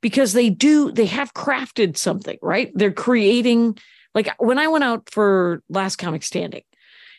because 0.00 0.32
they 0.32 0.50
do 0.50 0.92
they 0.92 1.06
have 1.06 1.32
crafted 1.34 1.96
something 1.96 2.38
right 2.42 2.70
they're 2.74 2.92
creating 2.92 3.76
like 4.14 4.28
when 4.38 4.58
i 4.58 4.68
went 4.68 4.84
out 4.84 5.08
for 5.10 5.62
last 5.68 5.96
comic 5.96 6.22
standing 6.22 6.62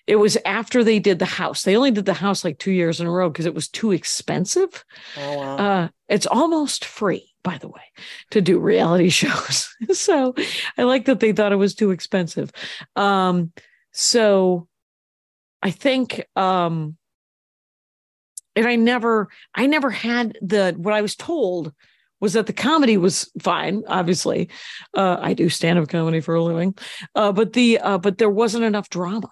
it 0.08 0.16
was 0.16 0.38
after 0.46 0.84
they 0.84 1.00
did 1.00 1.20
the 1.20 1.26
house. 1.26 1.64
They 1.64 1.76
only 1.76 1.92
did 1.92 2.06
the 2.06 2.14
house 2.14 2.46
like 2.46 2.58
two 2.58 2.72
years 2.72 3.02
in 3.02 3.08
a 3.08 3.12
row 3.12 3.30
because 3.30 3.46
it 3.46 3.54
was 3.54 3.68
too 3.68 3.92
expensive. 3.92 4.86
Oh 5.18 5.38
wow. 5.38 5.56
uh 5.58 5.88
it's 6.08 6.26
almost 6.26 6.86
free 6.86 7.34
by 7.44 7.58
the 7.58 7.68
way 7.68 7.82
to 8.32 8.42
do 8.42 8.58
reality 8.60 9.10
shows. 9.22 9.70
So 9.92 10.34
i 10.78 10.84
like 10.84 11.06
that 11.06 11.20
they 11.20 11.34
thought 11.34 11.52
it 11.52 11.58
was 11.58 11.76
too 11.76 11.92
expensive. 11.92 12.52
Um 12.96 13.52
so 13.92 14.68
i 15.62 15.72
think 15.72 16.26
um 16.36 16.96
and 18.56 18.68
i 18.68 18.76
never 18.76 19.28
i 19.56 19.66
never 19.66 19.90
had 19.90 20.38
the 20.42 20.74
what 20.78 20.94
i 20.94 21.02
was 21.02 21.16
told 21.16 21.74
was 22.20 22.34
that 22.34 22.46
the 22.48 22.54
comedy 22.54 22.96
was 22.98 23.30
fine 23.42 23.84
obviously. 23.88 24.50
Uh 24.94 25.18
i 25.20 25.34
do 25.34 25.50
stand-up 25.50 25.90
comedy 25.90 26.22
for 26.22 26.36
a 26.36 26.44
living. 26.44 26.76
Uh 27.14 27.34
but 27.34 27.52
the 27.54 27.80
uh 27.80 27.98
but 27.98 28.18
there 28.20 28.30
wasn't 28.30 28.64
enough 28.64 28.90
drama 28.90 29.30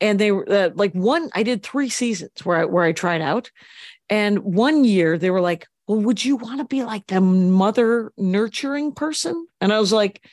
and 0.00 0.18
they 0.18 0.32
were 0.32 0.50
uh, 0.50 0.70
like 0.74 0.92
one 0.92 1.30
i 1.34 1.42
did 1.42 1.62
three 1.62 1.88
seasons 1.88 2.44
where 2.44 2.58
i 2.58 2.64
where 2.64 2.84
i 2.84 2.92
tried 2.92 3.22
out. 3.22 3.50
And 4.08 4.38
one 4.40 4.84
year 4.84 5.18
they 5.18 5.30
were 5.30 5.40
like 5.40 5.66
well 5.86 6.00
would 6.00 6.24
you 6.24 6.36
want 6.36 6.58
to 6.58 6.64
be 6.64 6.84
like 6.84 7.06
the 7.06 7.20
mother 7.20 8.12
nurturing 8.16 8.92
person? 8.92 9.46
And 9.60 9.72
i 9.72 9.80
was 9.80 9.92
like 9.92 10.24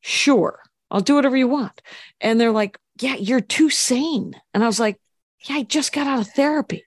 sure 0.00 0.60
i'll 0.90 1.00
do 1.00 1.14
whatever 1.14 1.36
you 1.36 1.48
want. 1.48 1.82
And 2.20 2.40
they're 2.40 2.52
like 2.52 2.78
yeah 3.00 3.16
you're 3.16 3.40
too 3.40 3.70
sane. 3.70 4.34
And 4.54 4.62
i 4.62 4.66
was 4.66 4.80
like 4.80 5.00
yeah, 5.44 5.56
I 5.56 5.62
just 5.62 5.92
got 5.92 6.06
out 6.06 6.20
of 6.20 6.28
therapy. 6.28 6.84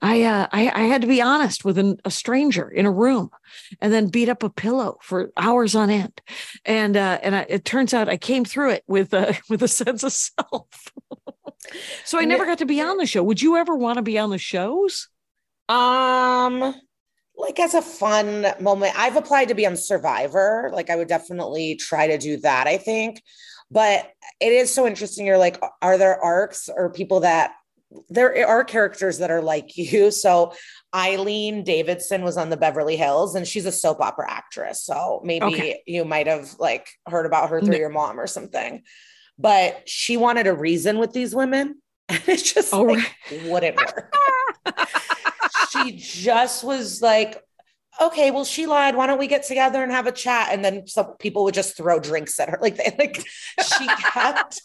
I 0.00 0.22
uh, 0.22 0.48
I, 0.50 0.70
I 0.74 0.82
had 0.84 1.02
to 1.02 1.06
be 1.06 1.20
honest 1.20 1.64
with 1.64 1.78
an, 1.78 1.98
a 2.04 2.10
stranger 2.10 2.68
in 2.68 2.86
a 2.86 2.90
room, 2.90 3.30
and 3.80 3.92
then 3.92 4.08
beat 4.08 4.28
up 4.28 4.42
a 4.42 4.50
pillow 4.50 4.98
for 5.02 5.30
hours 5.36 5.74
on 5.74 5.90
end, 5.90 6.20
and 6.64 6.96
uh, 6.96 7.18
and 7.22 7.36
I, 7.36 7.46
it 7.48 7.64
turns 7.64 7.94
out 7.94 8.08
I 8.08 8.16
came 8.16 8.44
through 8.44 8.70
it 8.70 8.84
with 8.86 9.12
a 9.12 9.38
with 9.48 9.62
a 9.62 9.68
sense 9.68 10.02
of 10.02 10.12
self. 10.12 10.66
so 12.04 12.18
I 12.18 12.24
never 12.24 12.44
got 12.44 12.58
to 12.58 12.66
be 12.66 12.80
on 12.80 12.96
the 12.96 13.06
show. 13.06 13.22
Would 13.22 13.42
you 13.42 13.56
ever 13.56 13.76
want 13.76 13.96
to 13.96 14.02
be 14.02 14.18
on 14.18 14.30
the 14.30 14.38
shows? 14.38 15.08
Um, 15.68 16.74
like 17.36 17.60
as 17.60 17.74
a 17.74 17.82
fun 17.82 18.46
moment, 18.60 18.98
I've 18.98 19.16
applied 19.16 19.48
to 19.48 19.54
be 19.54 19.66
on 19.66 19.76
Survivor. 19.76 20.70
Like 20.72 20.90
I 20.90 20.96
would 20.96 21.08
definitely 21.08 21.76
try 21.76 22.08
to 22.08 22.18
do 22.18 22.38
that. 22.38 22.66
I 22.66 22.78
think, 22.78 23.22
but 23.70 24.10
it 24.40 24.52
is 24.52 24.74
so 24.74 24.86
interesting. 24.86 25.24
You're 25.24 25.38
like, 25.38 25.62
are 25.80 25.98
there 25.98 26.22
arcs 26.22 26.68
or 26.74 26.90
people 26.90 27.20
that 27.20 27.52
there 28.10 28.46
are 28.46 28.64
characters 28.64 29.18
that 29.18 29.30
are 29.30 29.42
like 29.42 29.76
you. 29.76 30.10
So 30.22 30.54
Eileen 30.94 31.64
Davidson 31.64 32.22
was 32.22 32.36
on 32.36 32.50
the 32.50 32.56
Beverly 32.56 32.96
Hills 32.96 33.34
and 33.34 33.46
she's 33.48 33.66
a 33.66 33.72
soap 33.72 34.00
opera 34.00 34.30
actress. 34.30 34.84
So 34.84 35.20
maybe 35.24 35.44
Okay. 35.46 35.82
you 35.86 36.04
might 36.04 36.26
have 36.26 36.54
like 36.58 36.88
heard 37.06 37.24
about 37.26 37.50
her 37.50 37.60
through 37.60 37.78
your 37.78 37.88
mom 37.88 38.20
or 38.20 38.26
something. 38.26 38.82
But 39.38 39.88
she 39.88 40.16
wanted 40.16 40.46
a 40.46 40.52
reason 40.54 40.98
with 40.98 41.12
these 41.12 41.34
women. 41.34 41.80
And 42.08 42.20
it 42.28 42.42
just 42.44 42.74
Oh, 42.74 42.82
like, 42.82 43.14
wouldn't 43.46 43.76
work. 43.76 44.14
she 45.70 45.92
just 45.96 46.62
was 46.62 47.00
like, 47.00 47.42
okay, 48.00 48.30
well, 48.30 48.44
she 48.44 48.66
lied. 48.66 48.96
Why 48.96 49.06
don't 49.06 49.18
we 49.18 49.28
get 49.28 49.44
together 49.44 49.82
and 49.82 49.90
have 49.92 50.06
a 50.06 50.12
chat? 50.12 50.48
And 50.52 50.62
then 50.64 50.86
some 50.86 51.16
people 51.18 51.44
would 51.44 51.54
just 51.54 51.76
throw 51.76 51.98
drinks 52.00 52.38
at 52.38 52.50
her. 52.50 52.58
Like 52.60 52.76
they 52.76 52.94
like 52.98 53.24
she 53.78 53.86
kept, 54.12 54.60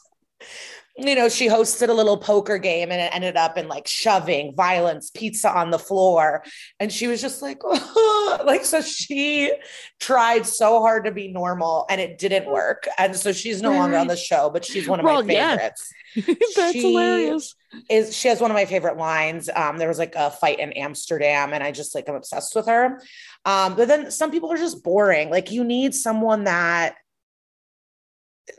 you 0.98 1.16
know, 1.16 1.30
she 1.30 1.48
hosted 1.48 1.90
a 1.90 1.94
little 1.94 2.18
poker 2.18 2.58
game 2.58 2.92
and 2.92 3.00
it 3.00 3.14
ended 3.14 3.38
up 3.38 3.58
in 3.58 3.68
like 3.68 3.88
shoving, 3.88 4.56
violence, 4.56 5.12
pizza 5.12 5.50
on 5.56 5.70
the 5.70 5.78
floor. 5.80 6.44
And 6.80 6.92
she 6.92 7.08
was 7.08 7.22
just 7.22 7.42
like, 7.42 7.64
like, 8.44 8.66
so 8.66 8.82
she 8.82 9.54
tried 10.00 10.46
so 10.46 10.82
hard 10.82 11.06
to 11.06 11.12
be 11.12 11.28
normal 11.28 11.86
and 11.90 12.02
it 12.02 12.18
didn't 12.18 12.48
work. 12.52 12.88
And 12.98 13.16
so 13.16 13.32
she's 13.32 13.62
no 13.62 13.72
longer 13.74 13.98
on 13.98 14.08
the 14.08 14.18
show, 14.18 14.50
but 14.50 14.66
she's 14.66 14.88
one 14.88 15.00
of 15.00 15.06
Well, 15.06 15.24
my 15.24 15.34
yeah. 15.34 15.56
favorites 15.58 15.90
That's 16.56 16.72
She- 16.72 16.82
hilarious. 16.82 17.54
is 17.92 18.16
she 18.16 18.28
has 18.30 18.42
one 18.42 18.50
of 18.50 18.56
my 18.56 18.66
favorite 18.66 18.98
lines. 18.98 19.50
Um, 19.56 19.78
there 19.78 19.88
was 19.88 20.00
like 20.00 20.16
a 20.16 20.32
fight 20.32 20.60
in 20.60 20.72
Amsterdam, 20.72 21.54
and 21.54 21.64
I 21.64 21.72
just 21.72 21.94
like 21.94 22.10
I'm 22.10 22.16
obsessed 22.16 22.56
with 22.56 22.66
her. 22.66 23.00
Um, 23.46 23.76
but 23.76 23.88
then 23.88 24.10
some 24.10 24.32
people 24.32 24.52
are 24.52 24.58
just 24.58 24.84
boring. 24.84 25.30
Like 25.30 25.52
you 25.52 25.64
need 25.64 25.94
someone 25.94 26.46
that 26.46 26.96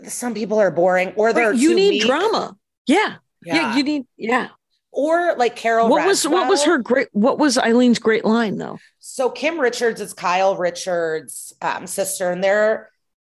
some 0.04 0.34
people 0.34 0.58
are 0.58 0.70
boring, 0.70 1.12
or 1.16 1.32
they're 1.32 1.50
Right, 1.50 1.58
you 1.58 1.74
need 1.74 2.02
drama. 2.02 2.56
Yeah. 2.86 3.16
Yeah. 3.44 3.54
yeah. 3.54 3.76
you 3.76 3.82
need 3.82 4.06
yeah. 4.16 4.48
or 4.90 5.34
like 5.36 5.56
Carol. 5.56 5.88
what 5.88 6.06
was 6.06 6.26
what 6.26 6.48
was 6.48 6.64
her 6.64 6.78
great 6.78 7.08
what 7.12 7.38
was 7.38 7.56
Eileen's 7.56 7.98
great 7.98 8.24
line 8.24 8.58
though? 8.58 8.78
So 8.98 9.30
Kim 9.30 9.58
Richards 9.60 10.00
is 10.00 10.12
Kyle 10.12 10.56
Richards' 10.56 11.52
um, 11.62 11.86
sister, 11.86 12.30
and 12.30 12.42
they're 12.42 12.90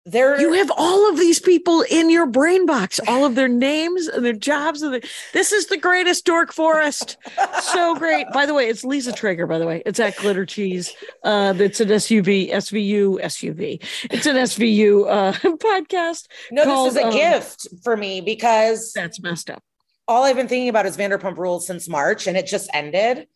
they're 0.06 0.40
You 0.42 0.54
have 0.54 0.72
all 0.76 1.10
of 1.12 1.18
these 1.18 1.40
people 1.40 1.84
in 1.90 2.10
your 2.10 2.26
brain 2.26 2.66
box, 2.66 3.00
all 3.08 3.24
of 3.26 3.36
their 3.36 3.48
names 3.48 4.08
and 4.08 4.26
their 4.26 4.34
jobs. 4.34 4.82
And 4.82 4.94
their, 4.96 5.02
this 5.34 5.52
is 5.52 5.68
the 5.68 5.78
greatest 5.78 6.26
dork 6.26 6.52
forest. 6.54 7.18
So 7.62 7.96
great. 7.96 8.26
By 8.34 8.46
the 8.46 8.54
way, 8.54 8.68
it's 8.68 8.84
Liza 8.84 9.12
Treyger, 9.12 9.48
by 9.48 9.60
the 9.60 9.68
way. 9.68 9.84
It's 9.86 10.00
at 10.00 10.16
Glitter 10.18 10.46
Cheese. 10.46 10.94
Uh, 11.24 11.54
it's 11.58 11.80
an 11.80 11.90
SUV, 11.90 12.52
SVU, 12.52 13.22
SUV. 13.22 13.84
It's 14.12 14.26
an 14.26 14.38
SVU 14.38 15.08
uh, 15.08 15.34
podcast. 15.58 16.28
no. 16.52 16.64
called, 16.64 16.92
This 16.92 16.98
is 16.98 17.04
a 17.04 17.08
um, 17.08 17.14
gift 17.14 17.68
for 17.84 17.96
me 17.96 18.22
because 18.22 18.92
That's 18.94 19.22
messed 19.22 19.50
up. 19.52 19.62
all 20.08 20.24
I've 20.24 20.36
been 20.36 20.48
thinking 20.48 20.70
about 20.70 20.86
is 20.88 20.98
Vanderpump 20.98 21.38
Rules 21.38 21.68
since 21.68 21.88
March, 21.88 22.26
and 22.28 22.36
it 22.36 22.48
just 22.48 22.70
ended. 22.74 23.28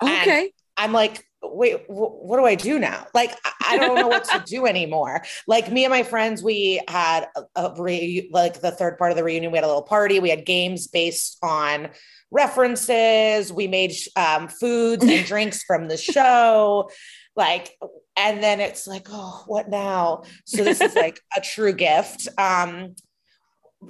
And 0.00 0.10
Okay. 0.10 0.52
I'm 0.76 0.92
like, 0.92 1.24
wait, 1.42 1.84
wh- 1.86 2.22
what 2.24 2.38
do 2.38 2.44
I 2.44 2.54
do 2.54 2.78
now? 2.78 3.06
Like, 3.14 3.36
I- 3.44 3.76
don't 3.78 3.94
know 3.96 4.08
what 4.08 4.24
to 4.24 4.42
do 4.46 4.66
anymore. 4.66 5.22
Like 5.46 5.70
me 5.72 5.84
and 5.84 5.90
my 5.90 6.02
friends, 6.02 6.42
we 6.42 6.80
had 6.88 7.26
a, 7.36 7.42
a 7.56 7.74
re- 7.82 8.28
like 8.32 8.60
the 8.60 8.70
third 8.70 8.98
part 8.98 9.10
of 9.12 9.16
the 9.16 9.24
reunion. 9.24 9.50
We 9.50 9.56
had 9.58 9.64
a 9.64 9.66
little 9.66 9.82
party. 9.82 10.18
We 10.20 10.28
had 10.30 10.44
games 10.44 10.86
based 10.88 11.38
on 11.42 11.88
references. 12.30 13.52
We 13.52 13.66
made 13.68 13.94
um, 14.16 14.48
foods 14.48 15.04
and 15.04 15.24
drinks 15.26 15.62
from 15.64 15.88
the 15.88 15.96
show. 15.96 16.90
Like, 17.34 17.76
and 18.16 18.42
then 18.42 18.60
it's 18.60 18.86
like, 18.86 19.06
oh, 19.10 19.42
what 19.46 19.68
now? 19.70 20.24
So 20.44 20.62
this 20.64 20.80
is 20.80 20.94
like 20.94 21.18
a 21.36 21.40
true 21.40 21.72
gift. 21.72 22.28
Um, 22.38 22.94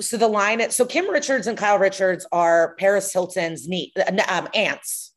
so 0.01 0.17
the 0.17 0.29
line, 0.29 0.61
is 0.61 0.75
so 0.75 0.85
Kim 0.87 1.11
Richards 1.11 1.47
and 1.47 1.59
Kyle 1.59 1.79
Richards 1.79 2.27
are 2.33 2.75
Paris 2.79 3.13
Hilton's 3.13 3.69
nie- 3.69 3.93
um, 4.29 4.49
aunts. 4.55 5.12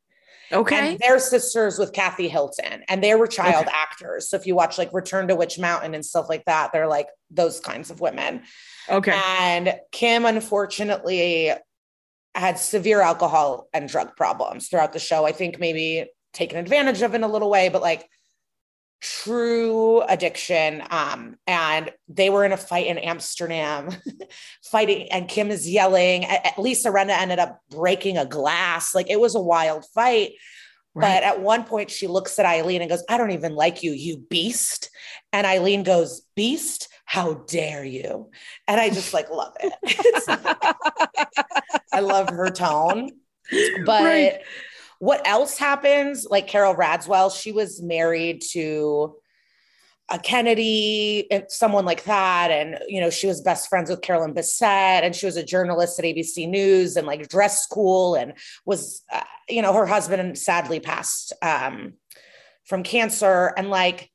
Okay. 0.56 0.92
And 0.92 1.00
they're 1.00 1.20
sisters 1.20 1.78
with 1.78 1.92
Kathy 1.92 2.28
Hilton, 2.30 2.84
and 2.88 3.04
they 3.04 3.14
were 3.14 3.28
child 3.28 3.68
actors. 3.70 4.30
So 4.30 4.38
if 4.38 4.48
you 4.48 4.56
watch 4.56 4.78
like 4.78 4.94
Return 4.94 5.28
to 5.28 5.36
Witch 5.36 5.60
Mountain 5.60 5.94
and 5.94 6.06
stuff 6.06 6.28
like 6.30 6.46
that, 6.46 6.72
they're 6.72 6.88
like 6.88 7.08
those 7.30 7.60
kinds 7.60 7.92
of 7.92 8.00
women. 8.00 8.44
Okay. 8.90 9.20
And 9.40 9.76
Kim, 9.92 10.26
unfortunately, 10.26 11.52
had 12.34 12.58
severe 12.58 13.02
alcohol 13.02 13.68
and 13.74 13.90
drug 13.90 14.16
problems 14.16 14.70
throughout 14.70 14.94
the 14.94 15.00
show. 15.00 15.26
I 15.26 15.34
think 15.34 15.60
maybe 15.60 16.06
taken 16.34 16.58
advantage 16.58 17.02
of 17.02 17.14
in 17.14 17.24
a 17.24 17.28
little 17.28 17.50
way, 17.50 17.70
but 17.70 17.82
like 17.82 18.08
true 19.06 20.02
addiction. 20.02 20.84
Um, 20.90 21.38
and 21.46 21.92
they 22.08 22.30
were 22.30 22.44
in 22.44 22.52
a 22.52 22.58
fight 22.58 22.88
in 22.88 22.98
Amsterdam, 22.98 23.90
fighting, 24.64 25.12
and 25.12 25.28
Kim 25.28 25.52
is 25.52 25.70
yelling. 25.70 26.26
At, 26.26 26.46
at 26.46 26.60
Lisa 26.60 26.90
Rinna 26.90 27.18
ended 27.18 27.40
up 27.40 27.62
breaking 27.70 28.18
a 28.18 28.26
glass. 28.26 28.96
Like 28.96 29.10
it 29.10 29.20
was 29.20 29.36
a 29.36 29.42
wild 29.42 29.86
fight. 29.94 30.34
But 30.98 31.24
at 31.24 31.42
one 31.42 31.66
point, 31.66 31.92
she 31.92 32.08
looks 32.08 32.40
at 32.40 32.46
Eileen 32.46 32.82
and 32.82 32.90
goes, 32.90 33.04
I 33.10 33.18
don't 33.18 33.32
even 33.32 33.54
like 33.54 33.84
you, 33.84 33.92
you 33.92 34.18
beast. 34.18 34.90
And 35.34 35.46
Eileen 35.46 35.84
goes, 35.84 36.22
Beast, 36.36 36.88
how 37.04 37.34
dare 37.34 37.84
you? 37.84 38.30
And 38.66 38.80
I 38.80 38.90
just 38.90 39.14
like 39.14 39.30
love 39.30 39.54
it. 39.60 39.74
I 41.94 42.00
love 42.00 42.30
her 42.30 42.50
tone. 42.50 43.12
But 43.86 44.04
Right. 44.04 44.40
What 45.00 45.28
else 45.28 45.58
happens? 45.58 46.26
Like 46.30 46.48
Carole 46.48 46.76
Radziwill, 46.76 47.40
she 47.40 47.52
was 47.52 47.82
married 47.82 48.42
to 48.52 49.16
a 50.10 50.20
Kennedy 50.20 51.28
someone 51.50 51.86
like 51.86 52.04
that. 52.04 52.52
And, 52.52 52.80
you 52.88 53.02
know, 53.02 53.10
she 53.10 53.28
was 53.28 53.42
best 53.42 53.70
friends 53.70 53.90
with 53.90 54.02
Carolyn 54.02 54.34
Bessette 54.34 55.04
and 55.04 55.16
she 55.16 55.26
was 55.26 55.38
a 55.38 55.44
journalist 55.44 55.98
at 55.98 56.06
ABC 56.06 56.48
News 56.48 56.96
and 56.96 57.08
like 57.08 57.28
dress 57.28 57.64
school 57.64 58.16
and 58.16 58.34
was, 58.66 59.02
uh, 59.12 59.24
you 59.50 59.62
know, 59.62 59.74
her 59.74 59.86
husband 59.86 60.38
sadly 60.38 60.80
passed 60.80 61.34
um, 61.42 61.94
from 62.66 62.84
cancer. 62.84 63.54
And 63.58 63.70
like, 63.70 64.12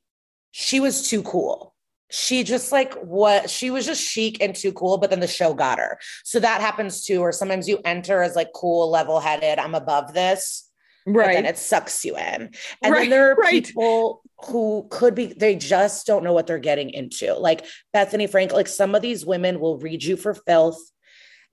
she 0.52 0.80
was 0.80 1.08
too 1.08 1.22
cool. 1.22 1.74
She 2.12 2.42
just 2.42 2.72
like 2.72 2.94
what 2.94 3.48
she 3.48 3.70
was 3.70 3.86
just 3.86 4.02
chic 4.02 4.42
and 4.42 4.54
too 4.54 4.72
cool, 4.72 4.98
but 4.98 5.10
then 5.10 5.20
the 5.20 5.28
show 5.28 5.54
got 5.54 5.78
her. 5.78 5.98
So 6.24 6.40
that 6.40 6.60
happens 6.60 7.04
too, 7.04 7.20
or 7.20 7.30
sometimes 7.30 7.68
you 7.68 7.78
enter 7.84 8.20
as 8.22 8.34
like 8.34 8.50
cool, 8.52 8.90
level 8.90 9.20
headed, 9.20 9.60
I'm 9.60 9.76
above 9.76 10.12
this 10.12 10.69
right. 11.06 11.44
it 11.44 11.58
sucks 11.58 12.04
you 12.04 12.16
in. 12.16 12.50
And 12.82 12.92
Right, 12.92 13.00
then 13.00 13.10
there 13.10 13.32
are 13.32 13.34
right. 13.38 13.64
people 13.64 14.22
who 14.46 14.86
could 14.90 15.14
be, 15.14 15.26
they 15.26 15.56
just 15.56 16.06
don't 16.06 16.24
know 16.24 16.32
what 16.32 16.46
they're 16.46 16.58
getting 16.58 16.90
into. 16.90 17.34
Like 17.34 17.66
Bethenny 17.94 18.28
Frank, 18.28 18.52
like 18.52 18.68
some 18.68 18.94
of 18.94 19.02
these 19.02 19.24
women 19.24 19.60
will 19.60 19.78
read 19.78 20.02
you 20.02 20.16
for 20.16 20.34
filth. 20.34 20.78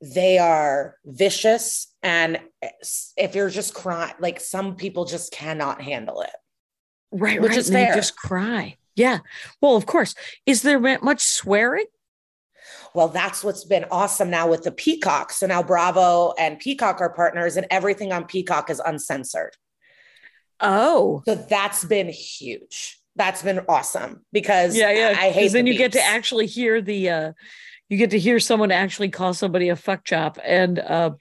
They 0.02 0.38
are 0.38 0.96
vicious. 1.06 1.88
And 2.04 2.40
if 3.18 3.36
you're 3.36 3.50
just 3.50 3.74
crying, 3.74 4.14
like 4.20 4.40
some 4.40 4.76
people 4.76 5.06
just 5.06 5.32
cannot 5.32 5.82
handle 5.82 6.22
it. 6.22 6.30
Right. 7.12 7.42
which 7.42 7.52
right. 7.52 7.58
is 7.58 7.68
they 7.68 7.86
fair. 7.86 7.96
just 7.96 8.18
cry. 8.18 8.78
Yeah. 8.96 9.20
Well, 9.62 9.76
of 9.76 9.86
course. 9.86 10.14
Is 10.46 10.62
there 10.62 10.80
much 10.80 11.22
swearing? 11.22 11.86
Well, 12.98 13.10
that's 13.10 13.44
what's 13.44 13.64
been 13.64 13.86
awesome 13.92 14.32
now 14.32 14.50
with 14.50 14.64
the 14.64 14.72
Peacock. 14.72 15.32
So 15.32 15.46
now 15.46 15.62
Bravo 15.62 16.34
and 16.40 16.58
Peacock 16.58 17.00
are 17.00 17.12
partners, 17.12 17.56
and 17.56 17.68
everything 17.70 18.12
on 18.12 18.26
Peacock 18.26 18.72
is 18.72 18.80
uncensored. 18.84 19.56
Oh. 20.60 21.22
So 21.28 21.36
that's 21.36 21.86
been 21.86 22.10
huge. 22.10 23.00
That's 23.16 23.44
been 23.44 23.62
awesome 23.70 24.26
because 24.34 24.76
Yeah, 24.76 24.90
yeah. 24.90 25.16
I 25.16 25.30
hate. 25.30 25.52
then 25.52 25.66
the 25.66 25.74
you 25.74 25.78
get 25.78 25.92
to 25.92 26.02
actually 26.02 26.48
hear 26.48 26.82
the 26.82 27.10
uh 27.12 27.32
you 27.88 27.98
get 28.00 28.10
to 28.10 28.20
hear 28.20 28.40
someone 28.40 28.72
actually 28.72 29.10
call 29.10 29.36
somebody 29.36 29.70
a 29.70 29.76
fuck 29.76 30.04
chop. 30.04 30.40
And 30.44 30.80
uh 30.80 31.12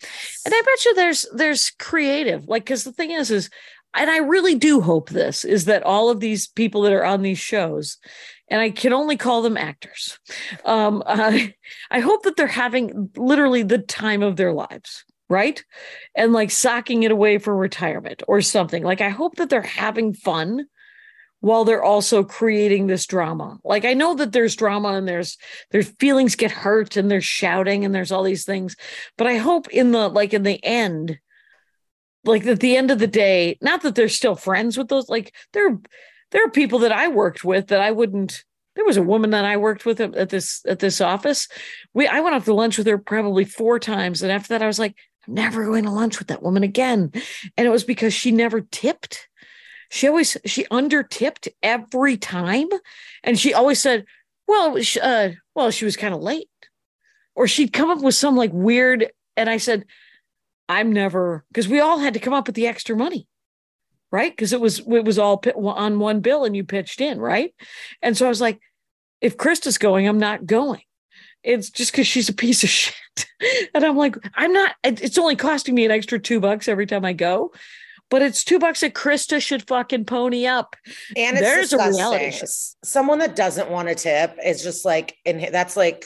and 0.46 0.54
I 0.54 0.62
bet 0.62 0.84
you 0.86 0.94
there's 0.94 1.26
there's 1.34 1.72
creative. 1.78 2.48
Like, 2.48 2.64
because 2.64 2.84
the 2.84 2.92
thing 2.92 3.10
is, 3.10 3.30
is 3.30 3.50
and 3.94 4.08
I 4.08 4.18
really 4.18 4.54
do 4.54 4.80
hope 4.80 5.10
this 5.10 5.44
is 5.44 5.66
that 5.66 5.82
all 5.82 6.08
of 6.08 6.20
these 6.20 6.46
people 6.46 6.80
that 6.82 6.94
are 6.94 7.04
on 7.04 7.20
these 7.20 7.38
shows, 7.38 7.98
and 8.48 8.60
I 8.60 8.70
can 8.70 8.92
only 8.92 9.16
call 9.16 9.42
them 9.42 9.56
actors. 9.56 10.18
Um, 10.64 11.02
I, 11.06 11.54
hope 11.92 12.22
that 12.24 12.36
they're 12.36 12.46
having 12.46 13.10
literally 13.16 13.62
the 13.62 13.78
time 13.78 14.22
of 14.22 14.36
their 14.36 14.52
lives, 14.52 15.04
right? 15.28 15.62
And 16.14 16.32
like 16.32 16.50
socking 16.50 17.02
it 17.02 17.10
away 17.10 17.38
for 17.38 17.56
retirement 17.56 18.22
or 18.28 18.40
something. 18.40 18.82
Like, 18.82 19.00
I 19.00 19.08
hope 19.08 19.36
that 19.36 19.50
they're 19.50 19.62
having 19.62 20.14
fun 20.14 20.66
while 21.40 21.64
they're 21.64 21.84
also 21.84 22.24
creating 22.24 22.86
this 22.86 23.06
drama. 23.06 23.58
Like 23.62 23.84
I 23.84 23.94
know 23.94 24.14
that 24.14 24.32
there's 24.32 24.56
drama 24.56 24.92
and 24.94 25.06
there's 25.06 25.36
there's 25.70 25.90
feelings 26.00 26.34
get 26.34 26.50
hurt 26.50 26.96
and 26.96 27.10
there's 27.10 27.26
shouting 27.26 27.84
and 27.84 27.94
there's 27.94 28.10
all 28.10 28.22
these 28.22 28.44
things, 28.44 28.74
but 29.18 29.26
I 29.26 29.36
hope 29.36 29.68
in 29.68 29.92
the 29.92 30.08
like 30.08 30.32
in 30.32 30.44
the 30.44 30.64
end 30.64 31.18
like 32.26 32.46
at 32.46 32.60
the 32.60 32.76
end 32.76 32.90
of 32.90 32.98
the 32.98 33.06
day, 33.06 33.56
not 33.62 33.82
that 33.82 33.94
they're 33.94 34.08
still 34.08 34.34
friends 34.34 34.76
with 34.76 34.88
those, 34.88 35.08
like 35.08 35.34
there, 35.52 35.78
there 36.36 36.44
are 36.44 36.50
people 36.50 36.80
that 36.80 36.92
I 36.92 37.08
worked 37.08 37.44
with 37.44 37.68
that 37.68 37.80
I 37.80 37.92
wouldn't. 37.92 38.44
There 38.74 38.84
was 38.84 38.98
a 38.98 39.02
woman 39.02 39.30
that 39.30 39.46
I 39.46 39.56
worked 39.56 39.86
with 39.86 40.02
at 40.02 40.28
this 40.28 40.60
at 40.68 40.80
this 40.80 41.00
office. 41.00 41.48
We 41.94 42.06
I 42.06 42.20
went 42.20 42.34
out 42.34 42.44
to 42.44 42.52
lunch 42.52 42.76
with 42.76 42.86
her 42.88 42.98
probably 42.98 43.46
four 43.46 43.78
times, 43.78 44.20
and 44.20 44.30
after 44.30 44.48
that, 44.48 44.60
I 44.60 44.66
was 44.66 44.78
like, 44.78 44.94
I'm 45.26 45.32
never 45.32 45.64
going 45.64 45.84
to 45.84 45.90
lunch 45.90 46.18
with 46.18 46.28
that 46.28 46.42
woman 46.42 46.62
again. 46.62 47.10
And 47.56 47.66
it 47.66 47.70
was 47.70 47.84
because 47.84 48.12
she 48.12 48.32
never 48.32 48.60
tipped. 48.60 49.28
She 49.90 50.08
always 50.08 50.36
she 50.44 50.66
under 50.70 51.02
tipped 51.02 51.48
every 51.62 52.18
time, 52.18 52.68
and 53.24 53.38
she 53.38 53.54
always 53.54 53.80
said, 53.80 54.04
"Well, 54.46 54.76
uh, 55.00 55.30
well, 55.54 55.70
she 55.70 55.86
was 55.86 55.96
kind 55.96 56.12
of 56.12 56.20
late," 56.20 56.50
or 57.34 57.48
she'd 57.48 57.72
come 57.72 57.88
up 57.88 58.02
with 58.02 58.14
some 58.14 58.36
like 58.36 58.52
weird. 58.52 59.10
And 59.38 59.48
I 59.48 59.56
said, 59.56 59.86
I'm 60.68 60.92
never 60.92 61.46
because 61.48 61.66
we 61.66 61.80
all 61.80 61.98
had 61.98 62.12
to 62.12 62.20
come 62.20 62.34
up 62.34 62.46
with 62.46 62.56
the 62.56 62.66
extra 62.66 62.94
money, 62.94 63.26
right? 64.10 64.32
Because 64.32 64.52
it 64.52 64.60
was 64.60 64.80
it 64.80 65.04
was 65.04 65.18
all 65.18 65.42
on 65.64 65.98
one 65.98 66.20
bill 66.20 66.44
and 66.44 66.56
you 66.56 66.64
pitched 66.64 67.00
in, 67.00 67.20
right? 67.20 67.54
And 68.02 68.16
so 68.16 68.26
I 68.26 68.28
was 68.28 68.40
like, 68.40 68.60
if 69.20 69.36
Krista's 69.36 69.78
going, 69.78 70.06
I'm 70.08 70.18
not 70.18 70.46
going. 70.46 70.82
It's 71.42 71.70
just 71.70 71.92
because 71.92 72.06
she's 72.06 72.28
a 72.28 72.34
piece 72.34 72.64
of 72.64 72.70
shit. 72.70 72.94
and 73.74 73.84
I'm 73.84 73.96
like, 73.96 74.16
I'm 74.34 74.52
not. 74.52 74.74
It's 74.82 75.18
only 75.18 75.36
costing 75.36 75.74
me 75.74 75.84
an 75.84 75.90
extra 75.90 76.18
two 76.18 76.40
bucks 76.40 76.68
every 76.68 76.86
time 76.86 77.04
I 77.04 77.12
go, 77.12 77.52
but 78.10 78.22
it's 78.22 78.44
two 78.44 78.58
bucks 78.58 78.80
that 78.80 78.94
Krista 78.94 79.40
should 79.40 79.66
fucking 79.66 80.04
pony 80.04 80.46
up. 80.46 80.76
And 81.16 81.36
there's 81.36 81.72
a 81.72 81.78
reality. 81.78 82.32
Someone 82.84 83.18
that 83.20 83.36
doesn't 83.36 83.70
want 83.70 83.88
to 83.88 83.94
tip 83.94 84.36
is 84.44 84.62
just 84.62 84.84
like, 84.84 85.16
and 85.24 85.48
that's 85.52 85.76
like 85.76 86.04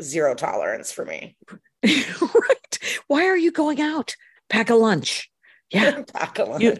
zero 0.00 0.34
tolerance 0.34 0.92
for 0.92 1.04
me. 1.04 1.36
right. 1.84 2.78
Why 3.06 3.26
are 3.26 3.36
you 3.36 3.52
going 3.52 3.80
out? 3.80 4.16
Pack 4.48 4.70
a 4.70 4.74
lunch. 4.74 5.30
Yeah. 5.74 6.02
Pack 6.14 6.38
a 6.38 6.44
lunch. 6.44 6.62
You, 6.62 6.76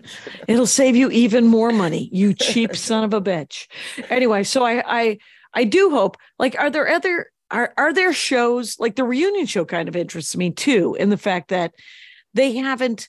it'll 0.48 0.66
save 0.66 0.96
you 0.96 1.10
even 1.10 1.46
more 1.46 1.72
money, 1.72 2.08
you 2.12 2.34
cheap 2.40 2.76
son 2.76 3.04
of 3.04 3.12
a 3.12 3.20
bitch. 3.20 3.66
Anyway, 4.10 4.44
so 4.44 4.64
I 4.64 4.82
I 4.86 5.18
I 5.52 5.64
do 5.64 5.90
hope 5.90 6.16
like 6.38 6.56
are 6.58 6.70
there 6.70 6.88
other 6.88 7.30
are 7.50 7.72
are 7.76 7.92
there 7.92 8.12
shows 8.12 8.78
like 8.78 8.96
the 8.96 9.04
reunion 9.04 9.46
show 9.46 9.64
kind 9.64 9.88
of 9.88 9.96
interests 9.96 10.36
me 10.36 10.50
too 10.50 10.96
in 10.98 11.10
the 11.10 11.16
fact 11.16 11.48
that 11.48 11.74
they 12.32 12.56
haven't 12.56 13.08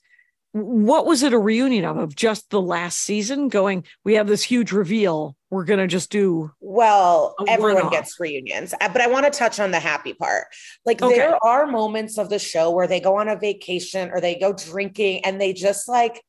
what 0.55 1.05
was 1.05 1.21
it 1.21 1.33
a 1.33 1.37
reunion 1.37 1.83
of 1.83 1.97
of 1.97 2.15
just 2.15 2.49
the 2.49 2.61
last 2.61 2.99
season 2.99 3.49
going 3.49 3.83
we 4.05 4.13
have 4.13 4.25
this 4.25 4.41
huge 4.41 4.71
reveal. 4.71 5.35
We're 5.49 5.65
going 5.65 5.79
to 5.79 5.87
just 5.87 6.09
do 6.09 6.51
well 6.61 7.35
everyone 7.47 7.89
gets 7.89 8.19
reunions 8.19 8.73
uh, 8.79 8.89
but 8.89 9.01
i 9.01 9.07
want 9.07 9.25
to 9.25 9.37
touch 9.37 9.59
on 9.59 9.71
the 9.71 9.79
happy 9.79 10.13
part. 10.13 10.47
Like 10.85 11.01
okay. 11.01 11.15
there 11.15 11.37
are 11.43 11.67
moments 11.67 12.17
of 12.17 12.29
the 12.29 12.39
show 12.39 12.71
where 12.71 12.87
they 12.87 13.01
go 13.01 13.17
on 13.17 13.27
a 13.27 13.35
vacation 13.35 14.11
or 14.11 14.21
they 14.21 14.35
go 14.35 14.53
drinking 14.53 15.25
and 15.25 15.41
they 15.41 15.51
just 15.51 15.89
like 15.89 16.23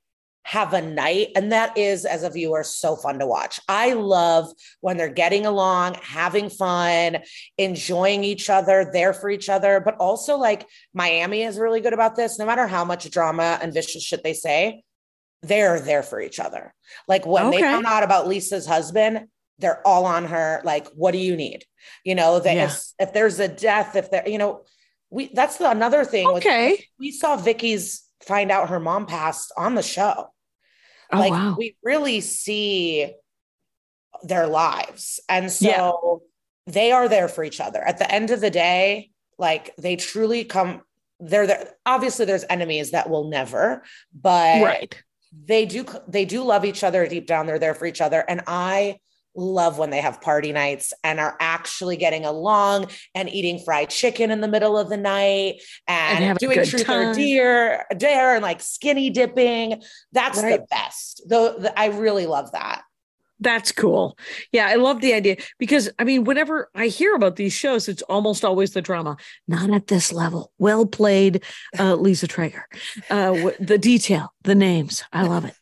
have 0.46 0.74
a 0.74 0.80
night. 0.80 1.32
And 1.34 1.50
that 1.50 1.76
is, 1.76 2.04
as 2.04 2.22
a 2.22 2.30
viewer, 2.30 2.62
so 2.62 2.94
fun 2.94 3.18
to 3.18 3.26
watch. 3.26 3.58
I 3.68 3.94
love 3.94 4.48
when 4.80 4.96
they're 4.96 5.08
getting 5.08 5.44
along, 5.44 5.96
having 6.00 6.50
fun, 6.50 7.18
enjoying 7.58 8.22
each 8.22 8.48
other, 8.48 8.88
there 8.92 9.12
for 9.12 9.28
each 9.28 9.48
other. 9.48 9.82
But 9.84 9.96
also, 9.96 10.36
like, 10.36 10.68
Miami 10.94 11.42
is 11.42 11.58
really 11.58 11.80
good 11.80 11.92
about 11.92 12.14
this. 12.14 12.38
No 12.38 12.46
matter 12.46 12.68
how 12.68 12.84
much 12.84 13.10
drama 13.10 13.58
and 13.60 13.74
vicious 13.74 14.04
shit 14.04 14.22
they 14.22 14.34
say, 14.34 14.84
they're 15.42 15.80
there 15.80 16.04
for 16.04 16.20
each 16.20 16.38
other. 16.38 16.72
Like, 17.08 17.26
when 17.26 17.46
okay. 17.46 17.56
they 17.56 17.62
found 17.62 17.86
out 17.86 18.04
about 18.04 18.28
Lisa's 18.28 18.66
husband, 18.66 19.26
they're 19.58 19.84
all 19.84 20.04
on 20.04 20.26
her. 20.26 20.60
Like, 20.62 20.86
what 20.94 21.10
do 21.10 21.18
you 21.18 21.34
need? 21.34 21.64
You 22.04 22.14
know, 22.14 22.38
that 22.38 22.54
yeah. 22.54 22.66
if, 22.66 22.84
if 23.00 23.12
there's 23.12 23.40
a 23.40 23.48
death, 23.48 23.96
if 23.96 24.12
there, 24.12 24.28
you 24.28 24.38
know, 24.38 24.62
we 25.10 25.26
that's 25.34 25.56
the 25.56 25.68
another 25.68 26.04
thing. 26.04 26.28
Okay. 26.28 26.70
With, 26.70 26.80
we 27.00 27.10
saw 27.10 27.36
Vicky's 27.36 28.04
find 28.24 28.52
out 28.52 28.70
her 28.70 28.78
mom 28.78 29.06
passed 29.06 29.52
on 29.56 29.74
the 29.74 29.82
show. 29.82 30.28
Oh, 31.12 31.18
like 31.18 31.30
wow. 31.30 31.54
we 31.58 31.76
really 31.82 32.20
see 32.20 33.12
their 34.22 34.46
lives. 34.46 35.20
And 35.28 35.50
so 35.50 36.22
yeah. 36.66 36.72
they 36.72 36.92
are 36.92 37.08
there 37.08 37.28
for 37.28 37.44
each 37.44 37.60
other. 37.60 37.80
At 37.80 37.98
the 37.98 38.10
end 38.10 38.30
of 38.30 38.40
the 38.40 38.50
day, 38.50 39.10
like 39.38 39.74
they 39.76 39.96
truly 39.96 40.44
come 40.44 40.82
they're 41.18 41.46
there. 41.46 41.70
Obviously 41.86 42.26
there's 42.26 42.44
enemies 42.48 42.90
that 42.90 43.08
will 43.08 43.28
never, 43.28 43.82
but 44.14 44.62
right. 44.62 45.02
they 45.44 45.64
do 45.64 45.86
they 46.08 46.24
do 46.24 46.42
love 46.42 46.64
each 46.64 46.84
other 46.84 47.06
deep 47.06 47.26
down. 47.26 47.46
They're 47.46 47.58
there 47.58 47.74
for 47.74 47.86
each 47.86 48.00
other. 48.00 48.24
And 48.28 48.42
I 48.46 48.98
love 49.36 49.78
when 49.78 49.90
they 49.90 50.00
have 50.00 50.20
party 50.20 50.52
nights 50.52 50.92
and 51.04 51.20
are 51.20 51.36
actually 51.40 51.96
getting 51.96 52.24
along 52.24 52.88
and 53.14 53.28
eating 53.28 53.58
fried 53.64 53.90
chicken 53.90 54.30
in 54.30 54.40
the 54.40 54.48
middle 54.48 54.78
of 54.78 54.88
the 54.88 54.96
night 54.96 55.62
and, 55.86 56.24
and 56.24 56.38
doing 56.38 56.64
truth 56.64 56.84
time. 56.84 57.08
or 57.08 57.14
dare, 57.14 57.86
dare 57.96 58.34
and 58.34 58.42
like 58.42 58.60
skinny 58.60 59.10
dipping. 59.10 59.82
That's 60.12 60.42
right. 60.42 60.60
the 60.60 60.66
best. 60.70 61.22
Though 61.28 61.68
I 61.76 61.86
really 61.86 62.26
love 62.26 62.52
that. 62.52 62.82
That's 63.38 63.70
cool. 63.70 64.16
Yeah, 64.50 64.66
I 64.66 64.76
love 64.76 65.00
the 65.00 65.12
idea 65.12 65.36
because 65.58 65.90
I 65.98 66.04
mean, 66.04 66.24
whenever 66.24 66.70
I 66.74 66.86
hear 66.86 67.14
about 67.14 67.36
these 67.36 67.52
shows, 67.52 67.88
it's 67.88 68.02
almost 68.02 68.44
always 68.44 68.72
the 68.72 68.80
drama. 68.80 69.16
Not 69.46 69.70
at 69.70 69.88
this 69.88 70.12
level. 70.12 70.52
Well 70.58 70.86
played, 70.86 71.42
uh, 71.78 71.96
Liza 71.96 72.28
Treyger. 72.28 72.62
Uh, 73.10 73.50
the 73.60 73.78
detail, 73.78 74.32
the 74.42 74.54
names, 74.54 75.04
I 75.12 75.24
love 75.24 75.44
it. 75.44 75.54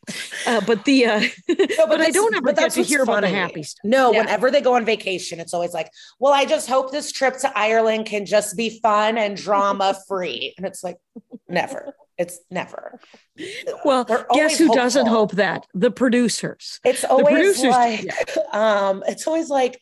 Uh, 0.47 0.61
but 0.65 0.85
the 0.85 1.05
uh, 1.05 1.19
no, 1.19 1.55
but, 1.57 1.89
but 1.89 2.01
I 2.01 2.11
don't 2.11 2.35
ever 2.35 2.53
get 2.53 2.71
to 2.71 2.83
hear 2.83 3.03
about 3.03 3.21
the 3.21 3.29
happy 3.29 3.63
stuff. 3.63 3.81
No, 3.83 4.13
yeah. 4.13 4.19
whenever 4.19 4.49
they 4.49 4.61
go 4.61 4.75
on 4.75 4.85
vacation, 4.85 5.39
it's 5.39 5.53
always 5.53 5.73
like, 5.73 5.91
well, 6.19 6.33
I 6.33 6.45
just 6.45 6.69
hope 6.69 6.91
this 6.91 7.11
trip 7.11 7.37
to 7.39 7.57
Ireland 7.57 8.05
can 8.05 8.25
just 8.25 8.55
be 8.55 8.79
fun 8.79 9.17
and 9.17 9.35
drama 9.35 9.97
free, 10.07 10.53
and 10.57 10.65
it's 10.65 10.83
like, 10.83 10.97
never. 11.49 11.93
It's 12.17 12.39
never. 12.49 12.99
Well, 13.83 14.05
guess 14.05 14.57
who 14.57 14.67
hopeful. 14.67 14.75
doesn't 14.83 15.07
hope 15.07 15.33
that? 15.33 15.67
The 15.73 15.91
producers. 15.91 16.79
It's 16.85 17.03
always 17.03 17.27
producers, 17.27 17.71
like, 17.71 18.07
um, 18.53 19.03
it's 19.07 19.27
always 19.27 19.49
like 19.49 19.79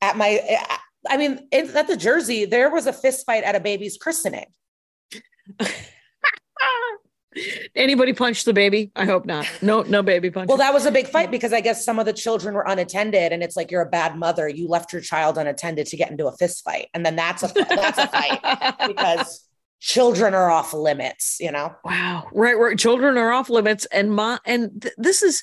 at 0.00 0.16
my, 0.16 0.58
I 1.08 1.16
mean, 1.16 1.46
in, 1.52 1.74
at 1.76 1.86
the 1.86 1.96
Jersey, 1.96 2.44
there 2.44 2.70
was 2.70 2.86
a 2.86 2.92
fist 2.92 3.24
fight 3.24 3.44
at 3.44 3.54
a 3.54 3.60
baby's 3.60 3.96
christening. 3.98 4.46
Anybody 7.76 8.12
punch 8.12 8.42
the 8.44 8.52
baby? 8.52 8.90
I 8.96 9.04
hope 9.04 9.24
not. 9.24 9.46
No, 9.62 9.82
no 9.82 10.02
baby 10.02 10.32
punch. 10.32 10.48
Well, 10.48 10.58
that 10.58 10.74
was 10.74 10.84
a 10.86 10.90
big 10.90 11.06
fight 11.06 11.30
because 11.30 11.52
I 11.52 11.60
guess 11.60 11.84
some 11.84 12.00
of 12.00 12.06
the 12.06 12.12
children 12.12 12.56
were 12.56 12.64
unattended, 12.66 13.32
and 13.32 13.40
it's 13.40 13.56
like 13.56 13.70
you're 13.70 13.82
a 13.82 13.88
bad 13.88 14.18
mother. 14.18 14.48
You 14.48 14.66
left 14.66 14.92
your 14.92 15.00
child 15.00 15.38
unattended 15.38 15.86
to 15.86 15.96
get 15.96 16.10
into 16.10 16.26
a 16.26 16.32
fist 16.32 16.64
fight, 16.64 16.88
and 16.92 17.06
then 17.06 17.14
that's 17.14 17.44
a 17.44 17.52
that's 17.54 17.98
a 17.98 18.08
fight 18.08 18.74
because 18.88 19.48
children 19.80 20.34
are 20.34 20.50
off 20.50 20.72
limits 20.72 21.38
you 21.40 21.50
know? 21.50 21.74
Wow. 21.84 22.28
Right 22.32 22.58
right. 22.58 22.78
Children 22.78 23.16
are 23.18 23.32
off 23.32 23.50
limits 23.50 23.86
and 23.86 24.14
my 24.14 24.38
and 24.44 24.82
th- 24.82 24.94
this 24.96 25.22
is 25.22 25.42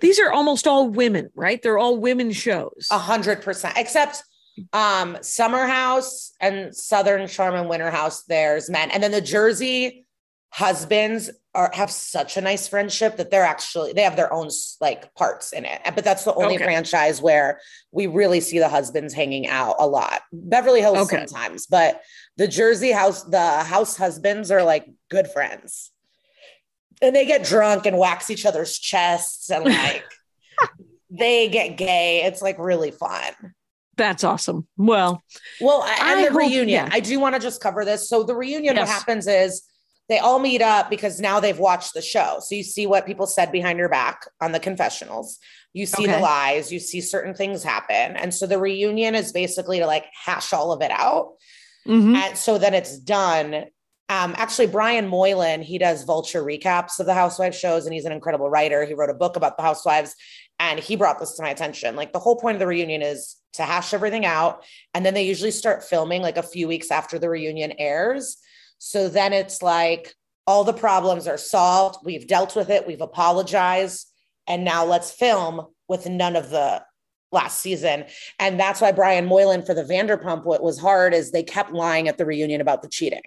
these 0.00 0.18
are 0.18 0.32
almost 0.32 0.66
all 0.66 0.88
women 0.88 1.30
right? 1.34 1.62
They're 1.62 1.78
all 1.78 1.98
women 1.98 2.32
shows. 2.32 2.88
A 2.90 2.98
hundred 2.98 3.42
percent. 3.42 3.74
Except 3.76 4.22
um 4.72 5.18
summer 5.20 5.66
house 5.66 6.32
and 6.40 6.74
southern 6.74 7.26
charm 7.28 7.54
and 7.54 7.68
winter 7.68 7.90
house 7.90 8.24
there's 8.24 8.70
men. 8.70 8.90
And 8.90 9.02
then 9.02 9.10
the 9.10 9.20
jersey 9.20 10.03
husbands 10.54 11.30
are 11.52 11.68
have 11.74 11.90
such 11.90 12.36
a 12.36 12.40
nice 12.40 12.68
friendship 12.68 13.16
that 13.16 13.28
they're 13.28 13.42
actually 13.42 13.92
they 13.92 14.02
have 14.02 14.14
their 14.14 14.32
own 14.32 14.48
like 14.80 15.12
parts 15.16 15.52
in 15.52 15.64
it 15.64 15.80
but 15.96 16.04
that's 16.04 16.22
the 16.22 16.32
only 16.34 16.54
okay. 16.54 16.62
franchise 16.62 17.20
where 17.20 17.58
we 17.90 18.06
really 18.06 18.38
see 18.38 18.60
the 18.60 18.68
husbands 18.68 19.12
hanging 19.12 19.48
out 19.48 19.74
a 19.80 19.86
lot 19.86 20.22
beverly 20.32 20.80
hills 20.80 21.12
okay. 21.12 21.26
sometimes 21.26 21.66
but 21.66 22.02
the 22.36 22.46
jersey 22.46 22.92
house 22.92 23.24
the 23.24 23.64
house 23.64 23.96
husbands 23.96 24.52
are 24.52 24.62
like 24.62 24.88
good 25.10 25.26
friends 25.26 25.90
and 27.02 27.16
they 27.16 27.26
get 27.26 27.42
drunk 27.42 27.84
and 27.84 27.98
wax 27.98 28.30
each 28.30 28.46
other's 28.46 28.78
chests 28.78 29.50
and 29.50 29.64
like 29.64 30.04
they 31.10 31.48
get 31.48 31.76
gay 31.76 32.22
it's 32.22 32.40
like 32.40 32.60
really 32.60 32.92
fun 32.92 33.32
that's 33.96 34.22
awesome 34.22 34.68
well 34.76 35.20
well 35.60 35.82
and 35.82 36.00
I 36.00 36.22
the 36.26 36.30
hope, 36.30 36.42
reunion 36.42 36.68
yeah. 36.68 36.88
i 36.92 37.00
do 37.00 37.18
want 37.18 37.34
to 37.34 37.40
just 37.40 37.60
cover 37.60 37.84
this 37.84 38.08
so 38.08 38.22
the 38.22 38.36
reunion 38.36 38.76
yes. 38.76 38.86
what 38.86 38.94
happens 38.94 39.26
is 39.26 39.64
they 40.08 40.18
all 40.18 40.38
meet 40.38 40.60
up 40.60 40.90
because 40.90 41.20
now 41.20 41.40
they've 41.40 41.58
watched 41.58 41.94
the 41.94 42.02
show. 42.02 42.38
So 42.40 42.54
you 42.54 42.62
see 42.62 42.86
what 42.86 43.06
people 43.06 43.26
said 43.26 43.50
behind 43.50 43.78
your 43.78 43.88
back 43.88 44.26
on 44.40 44.52
the 44.52 44.60
confessionals. 44.60 45.38
You 45.72 45.86
see 45.86 46.04
okay. 46.04 46.12
the 46.12 46.20
lies, 46.20 46.70
you 46.70 46.78
see 46.78 47.00
certain 47.00 47.34
things 47.34 47.62
happen. 47.62 48.16
And 48.16 48.32
so 48.32 48.46
the 48.46 48.58
reunion 48.58 49.14
is 49.14 49.32
basically 49.32 49.78
to 49.78 49.86
like 49.86 50.04
hash 50.24 50.52
all 50.52 50.72
of 50.72 50.82
it 50.82 50.90
out. 50.90 51.34
Mm-hmm. 51.86 52.14
And 52.14 52.36
so 52.36 52.58
then 52.58 52.74
it's 52.74 52.98
done. 52.98 53.66
Um, 54.10 54.34
actually, 54.36 54.66
Brian 54.66 55.08
Moylan, 55.08 55.62
he 55.62 55.78
does 55.78 56.04
vulture 56.04 56.42
recaps 56.42 57.00
of 57.00 57.06
the 57.06 57.14
housewives 57.14 57.58
shows, 57.58 57.86
and 57.86 57.94
he's 57.94 58.04
an 58.04 58.12
incredible 58.12 58.50
writer. 58.50 58.84
He 58.84 58.94
wrote 58.94 59.10
a 59.10 59.14
book 59.14 59.36
about 59.36 59.56
the 59.56 59.62
housewives, 59.62 60.14
and 60.60 60.78
he 60.78 60.94
brought 60.94 61.18
this 61.18 61.34
to 61.36 61.42
my 61.42 61.48
attention. 61.48 61.96
Like 61.96 62.12
the 62.12 62.18
whole 62.18 62.36
point 62.36 62.56
of 62.56 62.60
the 62.60 62.66
reunion 62.66 63.00
is 63.02 63.36
to 63.54 63.62
hash 63.62 63.94
everything 63.94 64.26
out. 64.26 64.62
And 64.92 65.04
then 65.06 65.14
they 65.14 65.22
usually 65.24 65.50
start 65.50 65.84
filming 65.84 66.22
like 66.22 66.36
a 66.36 66.42
few 66.42 66.68
weeks 66.68 66.90
after 66.90 67.18
the 67.18 67.30
reunion 67.30 67.72
airs. 67.78 68.36
So 68.86 69.08
then 69.08 69.32
it's 69.32 69.62
like 69.62 70.14
all 70.46 70.62
the 70.62 70.74
problems 70.74 71.26
are 71.26 71.38
solved. 71.38 72.00
We've 72.04 72.26
dealt 72.28 72.54
with 72.54 72.68
it. 72.68 72.86
We've 72.86 73.00
apologized. 73.00 74.06
And 74.46 74.62
now 74.62 74.84
let's 74.84 75.10
film 75.10 75.68
with 75.88 76.06
none 76.06 76.36
of 76.36 76.50
the 76.50 76.84
last 77.32 77.60
season. 77.60 78.04
And 78.38 78.60
that's 78.60 78.82
why 78.82 78.92
Brian 78.92 79.24
Moylan 79.24 79.64
for 79.64 79.72
the 79.72 79.84
Vanderpump, 79.84 80.44
what 80.44 80.62
was 80.62 80.78
hard 80.78 81.14
is 81.14 81.30
they 81.30 81.42
kept 81.42 81.72
lying 81.72 82.08
at 82.08 82.18
the 82.18 82.26
reunion 82.26 82.60
about 82.60 82.82
the 82.82 82.88
cheating. 82.88 83.22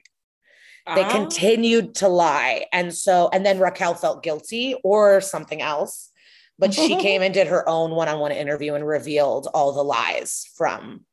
They 0.93 1.03
Ah. 1.03 1.11
continued 1.11 1.95
to 1.95 2.07
lie. 2.07 2.67
And 2.71 2.93
so, 2.93 3.27
and 3.33 3.43
then 3.43 3.57
Raquel 3.57 3.95
felt 3.95 4.21
guilty 4.21 4.75
or 4.83 5.21
something 5.21 5.59
else. 5.59 6.11
But 6.59 6.71
she 6.71 6.95
came 7.01 7.23
and 7.23 7.33
did 7.33 7.47
her 7.47 7.67
own 7.67 7.95
one 7.95 8.07
on 8.07 8.19
one 8.19 8.31
interview 8.31 8.75
and 8.75 8.85
revealed 8.85 9.47
all 9.55 9.71
the 9.71 9.83
lies 9.83 10.45
from 10.55 11.03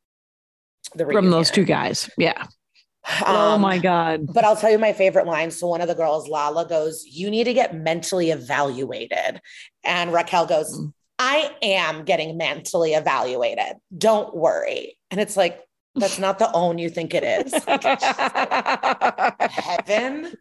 the 0.95 1.07
from 1.07 1.31
those 1.31 1.51
two 1.51 1.65
guys. 1.65 2.11
Yeah. 2.19 2.45
oh 3.27 3.53
Um, 3.55 3.61
my 3.61 3.79
God. 3.79 4.27
But 4.33 4.45
I'll 4.45 4.57
tell 4.57 4.71
you 4.71 4.79
my 4.79 4.93
favorite 4.93 5.27
line. 5.27 5.51
So 5.51 5.67
one 5.69 5.81
of 5.81 5.89
the 5.89 5.95
girls, 5.95 6.29
Lala, 6.29 6.67
goes, 6.67 7.05
You 7.07 7.31
need 7.31 7.45
to 7.45 7.55
get 7.55 7.75
mentally 7.75 8.31
evaluated. 8.31 9.41
And 9.85 10.13
Raquel 10.13 10.47
goes, 10.47 10.79
Mm. 10.79 10.93
I 11.17 11.55
am 11.63 12.05
getting 12.05 12.37
mentally 12.37 12.95
evaluated. 12.95 13.77
Don't 13.97 14.35
worry. 14.35 14.99
And 15.13 15.21
it's 15.21 15.37
like, 15.37 15.61
that's 15.95 16.19
not 16.19 16.41
the 16.41 16.51
own 16.53 16.77
you 16.79 16.91
think 16.91 17.15
it 17.15 17.23
is. 17.23 17.53
Heaven. 19.41 20.35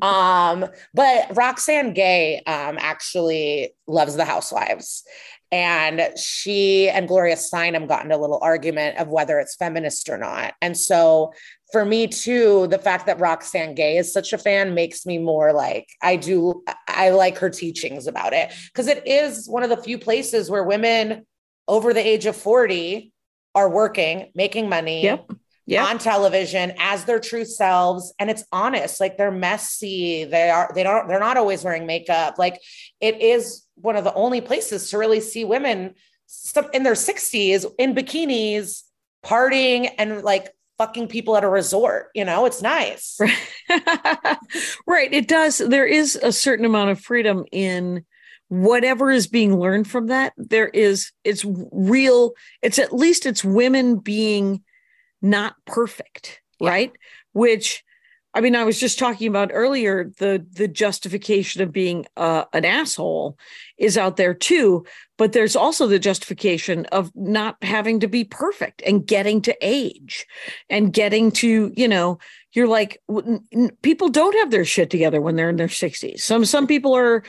Um, 0.00 0.66
but 0.94 1.26
Roxane 1.36 1.92
Gay 1.92 2.40
um 2.46 2.78
actually 2.80 3.74
loves 3.88 4.14
the 4.14 4.24
housewives. 4.24 5.02
And 5.50 6.16
she 6.16 6.88
and 6.88 7.08
Gloria 7.08 7.34
Steinem 7.36 7.86
got 7.88 8.04
into 8.04 8.16
a 8.16 8.18
little 8.18 8.38
argument 8.40 8.96
of 8.98 9.08
whether 9.08 9.38
it's 9.38 9.54
feminist 9.56 10.08
or 10.08 10.16
not. 10.18 10.54
And 10.62 10.78
so 10.78 11.32
for 11.72 11.84
me 11.84 12.06
too, 12.06 12.66
the 12.68 12.78
fact 12.78 13.06
that 13.06 13.18
Roxane 13.18 13.74
Gay 13.74 13.96
is 13.96 14.12
such 14.12 14.32
a 14.32 14.38
fan 14.38 14.74
makes 14.74 15.06
me 15.06 15.18
more 15.18 15.52
like 15.52 15.88
I 16.02 16.16
do. 16.16 16.62
I 16.86 17.10
like 17.10 17.38
her 17.38 17.50
teachings 17.50 18.06
about 18.06 18.34
it 18.34 18.52
because 18.66 18.86
it 18.86 19.06
is 19.06 19.48
one 19.48 19.62
of 19.62 19.70
the 19.70 19.76
few 19.78 19.98
places 19.98 20.50
where 20.50 20.62
women 20.62 21.26
over 21.66 21.94
the 21.94 22.06
age 22.06 22.26
of 22.26 22.36
40 22.36 23.12
are 23.54 23.68
working, 23.70 24.30
making 24.34 24.68
money 24.68 25.04
Yep. 25.04 25.32
Yep. 25.66 25.88
on 25.88 25.98
television 25.98 26.72
as 26.78 27.04
their 27.04 27.20
true 27.20 27.44
selves. 27.44 28.12
And 28.18 28.28
it's 28.28 28.44
honest, 28.50 28.98
like 29.00 29.16
they're 29.16 29.30
messy. 29.30 30.24
They 30.24 30.50
are, 30.50 30.70
they 30.74 30.82
don't, 30.82 31.06
they're 31.08 31.20
not 31.20 31.36
always 31.36 31.62
wearing 31.62 31.86
makeup. 31.86 32.36
Like 32.36 32.60
it 33.00 33.20
is 33.20 33.64
one 33.76 33.96
of 33.96 34.04
the 34.04 34.12
only 34.14 34.40
places 34.40 34.90
to 34.90 34.98
really 34.98 35.20
see 35.20 35.44
women 35.44 35.94
in 36.74 36.82
their 36.82 36.94
60s 36.94 37.64
in 37.78 37.94
bikinis 37.94 38.82
partying 39.24 39.88
and 39.98 40.22
like 40.22 40.50
fucking 40.82 41.06
people 41.06 41.36
at 41.36 41.44
a 41.44 41.48
resort. 41.48 42.08
You 42.12 42.24
know, 42.24 42.44
it's 42.44 42.60
nice. 42.60 43.16
right. 44.86 45.12
It 45.12 45.28
does. 45.28 45.58
There 45.58 45.86
is 45.86 46.16
a 46.20 46.32
certain 46.32 46.64
amount 46.64 46.90
of 46.90 46.98
freedom 47.00 47.44
in 47.52 48.04
whatever 48.48 49.12
is 49.12 49.28
being 49.28 49.56
learned 49.58 49.88
from 49.88 50.08
that. 50.08 50.32
There 50.36 50.66
is, 50.66 51.12
it's 51.22 51.44
real, 51.70 52.32
it's 52.62 52.80
at 52.80 52.92
least 52.92 53.26
it's 53.26 53.44
women 53.44 53.98
being 53.98 54.64
not 55.22 55.54
perfect, 55.66 56.42
Yeah. 56.58 56.70
right? 56.70 56.92
Which, 57.32 57.84
I 58.34 58.40
mean, 58.40 58.56
I 58.56 58.64
was 58.64 58.80
just 58.80 58.98
talking 58.98 59.28
about 59.28 59.50
earlier. 59.52 60.10
The 60.18 60.44
the 60.52 60.68
justification 60.68 61.60
of 61.62 61.72
being 61.72 62.06
uh, 62.16 62.44
an 62.52 62.64
asshole 62.64 63.38
is 63.76 63.98
out 63.98 64.16
there 64.16 64.32
too, 64.32 64.86
but 65.18 65.32
there's 65.32 65.56
also 65.56 65.86
the 65.86 65.98
justification 65.98 66.86
of 66.86 67.10
not 67.14 67.62
having 67.62 68.00
to 68.00 68.08
be 68.08 68.24
perfect 68.24 68.82
and 68.86 69.06
getting 69.06 69.42
to 69.42 69.56
age, 69.60 70.26
and 70.70 70.92
getting 70.92 71.30
to 71.32 71.72
you 71.76 71.88
know 71.88 72.18
you're 72.52 72.68
like 72.68 72.98
people 73.82 74.08
don't 74.08 74.36
have 74.38 74.50
their 74.50 74.64
shit 74.64 74.90
together 74.90 75.20
when 75.20 75.36
they're 75.36 75.48
in 75.48 75.56
their 75.56 75.68
60s 75.68 76.20
some 76.20 76.44
some 76.44 76.66
people 76.66 76.94
are 76.94 77.22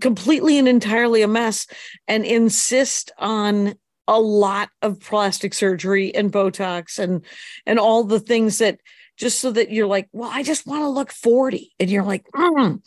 completely 0.00 0.56
and 0.56 0.66
entirely 0.66 1.20
a 1.20 1.28
mess 1.28 1.66
and 2.08 2.24
insist 2.24 3.12
on 3.18 3.74
a 4.08 4.18
lot 4.18 4.70
of 4.80 4.98
plastic 5.00 5.54
surgery 5.54 6.14
and 6.14 6.32
botox 6.32 6.98
and 6.98 7.24
and 7.66 7.78
all 7.78 8.04
the 8.04 8.20
things 8.20 8.58
that 8.58 8.80
just 9.16 9.38
so 9.38 9.50
that 9.50 9.70
you're 9.70 9.86
like 9.86 10.08
well 10.12 10.30
i 10.32 10.42
just 10.42 10.66
want 10.66 10.82
to 10.82 10.88
look 10.88 11.12
40 11.12 11.72
and 11.78 11.90
you're 11.90 12.04
like 12.04 12.24
mm. 12.34 12.80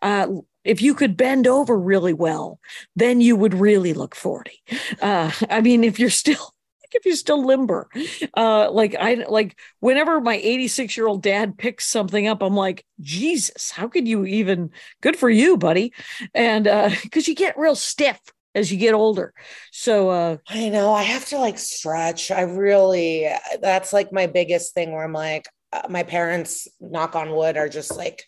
uh, 0.00 0.26
if 0.64 0.80
you 0.80 0.94
could 0.94 1.16
bend 1.16 1.46
over 1.46 1.78
really 1.78 2.12
well 2.12 2.60
then 2.96 3.20
you 3.20 3.36
would 3.36 3.54
really 3.54 3.94
look 3.94 4.14
40 4.14 4.62
uh, 5.00 5.30
i 5.50 5.60
mean 5.60 5.84
if 5.84 5.98
you're 5.98 6.10
still 6.10 6.52
if 6.94 7.06
you're 7.06 7.16
still 7.16 7.42
limber 7.42 7.88
uh 8.36 8.70
like 8.70 8.94
i 8.94 9.14
like 9.14 9.58
whenever 9.80 10.20
my 10.20 10.34
86 10.34 10.94
year 10.94 11.06
old 11.06 11.22
dad 11.22 11.56
picks 11.56 11.86
something 11.86 12.26
up 12.26 12.42
i'm 12.42 12.54
like 12.54 12.84
jesus 13.00 13.70
how 13.70 13.88
could 13.88 14.06
you 14.06 14.26
even 14.26 14.68
good 15.00 15.16
for 15.16 15.30
you 15.30 15.56
buddy 15.56 15.94
and 16.34 16.68
uh 16.68 16.90
because 17.02 17.28
you 17.28 17.34
get 17.34 17.58
real 17.58 17.74
stiff 17.74 18.20
as 18.54 18.70
you 18.70 18.76
get 18.76 18.92
older 18.92 19.32
so 19.70 20.10
uh 20.10 20.36
I 20.50 20.68
know 20.68 20.92
I 20.92 21.02
have 21.02 21.24
to 21.26 21.38
like 21.38 21.58
stretch. 21.58 22.30
I 22.30 22.42
really, 22.42 23.26
that's 23.60 23.92
like 23.92 24.12
my 24.12 24.26
biggest 24.26 24.74
thing 24.74 24.92
where 24.92 25.04
I'm 25.04 25.12
like, 25.12 25.48
uh, 25.72 25.82
my 25.88 26.02
parents, 26.02 26.68
knock 26.80 27.16
on 27.16 27.34
wood, 27.34 27.56
are 27.56 27.68
just 27.68 27.96
like 27.96 28.24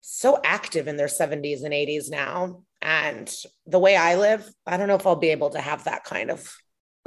so 0.00 0.38
active 0.44 0.88
in 0.88 0.96
their 0.96 1.06
70s 1.06 1.62
and 1.64 1.72
80s 1.72 2.10
now. 2.10 2.62
And 2.82 3.32
the 3.66 3.78
way 3.78 3.96
I 3.96 4.16
live, 4.16 4.46
I 4.66 4.76
don't 4.76 4.88
know 4.88 4.96
if 4.96 5.06
I'll 5.06 5.16
be 5.16 5.30
able 5.30 5.50
to 5.50 5.60
have 5.60 5.84
that 5.84 6.04
kind 6.04 6.30
of. 6.30 6.54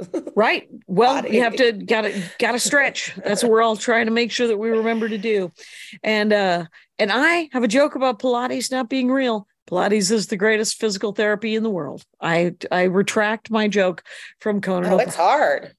right 0.36 0.68
well 0.86 1.22
Body. 1.22 1.34
you 1.34 1.42
have 1.42 1.56
to 1.56 1.72
gotta 1.72 2.22
gotta 2.38 2.60
stretch 2.60 3.12
that's 3.24 3.42
what 3.42 3.50
we're 3.50 3.62
all 3.62 3.74
trying 3.74 4.06
to 4.06 4.12
make 4.12 4.30
sure 4.30 4.46
that 4.46 4.56
we 4.56 4.70
remember 4.70 5.08
to 5.08 5.18
do 5.18 5.50
and 6.04 6.32
uh 6.32 6.64
and 7.00 7.10
i 7.12 7.48
have 7.50 7.64
a 7.64 7.68
joke 7.68 7.96
about 7.96 8.20
pilates 8.20 8.70
not 8.70 8.88
being 8.88 9.10
real 9.10 9.48
pilates 9.68 10.12
is 10.12 10.28
the 10.28 10.36
greatest 10.36 10.78
physical 10.78 11.10
therapy 11.10 11.56
in 11.56 11.64
the 11.64 11.68
world 11.68 12.04
i 12.20 12.54
i 12.70 12.84
retract 12.84 13.50
my 13.50 13.66
joke 13.66 14.04
from 14.38 14.60
conan 14.60 14.92
Oh, 14.92 14.98
it's 14.98 15.16
hard. 15.16 15.74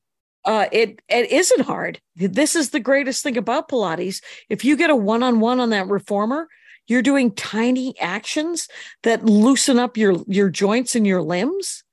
Uh, 0.49 0.67
it 0.71 0.99
it 1.07 1.31
isn't 1.31 1.61
hard. 1.61 2.01
This 2.15 2.55
is 2.55 2.71
the 2.71 2.79
greatest 2.79 3.21
thing 3.21 3.37
about 3.37 3.69
Pilates. 3.69 4.19
If 4.49 4.65
you 4.65 4.75
get 4.75 4.89
a 4.89 4.95
one 4.95 5.21
on 5.21 5.39
one 5.39 5.59
on 5.59 5.69
that 5.69 5.87
reformer, 5.87 6.47
you're 6.87 7.03
doing 7.03 7.35
tiny 7.35 7.93
actions 7.99 8.67
that 9.03 9.23
loosen 9.23 9.77
up 9.77 9.95
your 9.95 10.23
your 10.25 10.49
joints 10.49 10.95
and 10.95 11.05
your 11.05 11.21
limbs, 11.21 11.83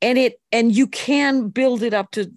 and 0.00 0.16
it 0.16 0.40
and 0.50 0.74
you 0.74 0.86
can 0.86 1.50
build 1.50 1.82
it 1.82 1.92
up 1.92 2.10
to, 2.12 2.32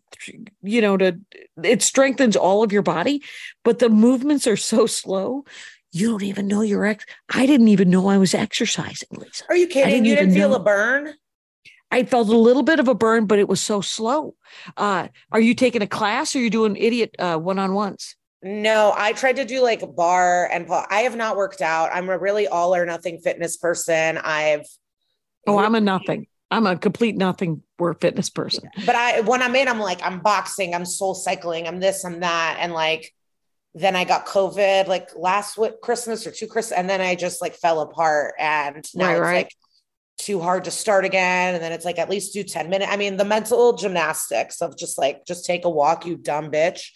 you 0.63 0.81
know, 0.81 0.97
to 0.97 1.17
it 1.63 1.81
strengthens 1.81 2.35
all 2.35 2.61
of 2.61 2.73
your 2.73 2.81
body, 2.81 3.23
but 3.63 3.79
the 3.79 3.87
movements 3.87 4.45
are 4.47 4.57
so 4.57 4.85
slow. 4.85 5.45
You 5.93 6.09
don't 6.09 6.23
even 6.23 6.45
know 6.45 6.59
you're 6.59 6.85
ex. 6.85 7.05
I 7.33 7.45
didn't 7.45 7.69
even 7.69 7.89
know 7.89 8.09
I 8.09 8.17
was 8.17 8.33
exercising, 8.33 9.07
Liza. 9.13 9.45
Are 9.47 9.55
you 9.55 9.67
kidding? 9.67 9.91
didn't 9.93 10.05
you 10.07 10.15
didn't 10.17 10.33
feel 10.33 10.49
know. 10.49 10.55
a 10.55 10.59
burn? 10.59 11.13
I 11.93 12.03
felt 12.03 12.27
a 12.29 12.37
little 12.37 12.63
bit 12.63 12.79
of 12.79 12.87
a 12.87 12.95
burn, 12.95 13.27
but 13.27 13.37
it 13.39 13.47
was 13.47 13.61
so 13.61 13.79
slow. 13.81 14.35
Uh, 14.75 15.09
are 15.31 15.39
you 15.39 15.53
taking 15.53 15.81
a 15.83 15.87
class 15.87 16.35
or 16.35 16.39
are 16.39 16.41
you 16.41 16.49
doing 16.49 16.75
idiot 16.75 17.15
uh, 17.19 17.37
one-on-ones? 17.37 18.15
No, 18.41 18.93
I 18.97 19.13
tried 19.13 19.37
to 19.37 19.45
do 19.45 19.61
like 19.61 19.81
barre 19.95 20.49
and 20.51 20.67
I 20.69 21.01
have 21.01 21.15
not 21.15 21.37
worked 21.37 21.61
out. 21.61 21.91
I'm 21.93 22.09
a 22.09 22.17
really 22.17 22.47
all 22.47 22.75
or 22.75 22.85
nothing 22.85 23.19
fitness 23.19 23.57
person. 23.57 24.17
I've 24.17 24.65
Oh, 25.47 25.57
I'm 25.57 25.75
a 25.75 25.81
nothing. 25.81 26.27
I'm 26.51 26.67
a 26.67 26.77
complete 26.77 27.15
nothing 27.15 27.63
word 27.79 27.99
fitness 27.99 28.29
person. 28.29 28.69
but 28.85 28.95
I 28.95 29.21
when 29.21 29.41
I'm 29.41 29.55
in, 29.55 29.67
I'm 29.67 29.79
like, 29.79 30.01
I'm 30.03 30.19
boxing, 30.19 30.73
I'm 30.75 30.85
soul 30.85 31.15
cycling, 31.15 31.67
I'm 31.67 31.79
this, 31.79 32.03
I'm 32.05 32.19
that. 32.19 32.57
And 32.59 32.73
like 32.73 33.13
then 33.75 33.95
I 33.95 34.03
got 34.03 34.25
COVID 34.27 34.87
like 34.87 35.09
last 35.15 35.57
Christmas 35.81 36.27
or 36.27 36.31
two 36.31 36.47
Christmas, 36.47 36.77
and 36.77 36.89
then 36.89 37.01
I 37.01 37.15
just 37.15 37.41
like 37.41 37.55
fell 37.55 37.81
apart. 37.81 38.35
And 38.39 38.85
now 38.93 39.07
Right, 39.07 39.15
it's 39.15 39.21
right. 39.21 39.35
like 39.35 39.55
too 40.23 40.39
hard 40.39 40.63
to 40.65 40.71
start 40.71 41.05
again. 41.05 41.55
And 41.55 41.63
then 41.63 41.71
it's 41.71 41.85
like 41.85 41.99
at 41.99 42.09
least 42.09 42.33
do 42.33 42.43
10 42.43 42.69
minutes. 42.69 42.91
I 42.91 42.97
mean, 42.97 43.17
the 43.17 43.25
mental 43.25 43.73
gymnastics 43.73 44.61
of 44.61 44.77
just 44.77 44.97
like 44.97 45.25
just 45.25 45.45
take 45.45 45.65
a 45.65 45.69
walk, 45.69 46.05
you 46.05 46.15
dumb 46.15 46.51
bitch. 46.51 46.91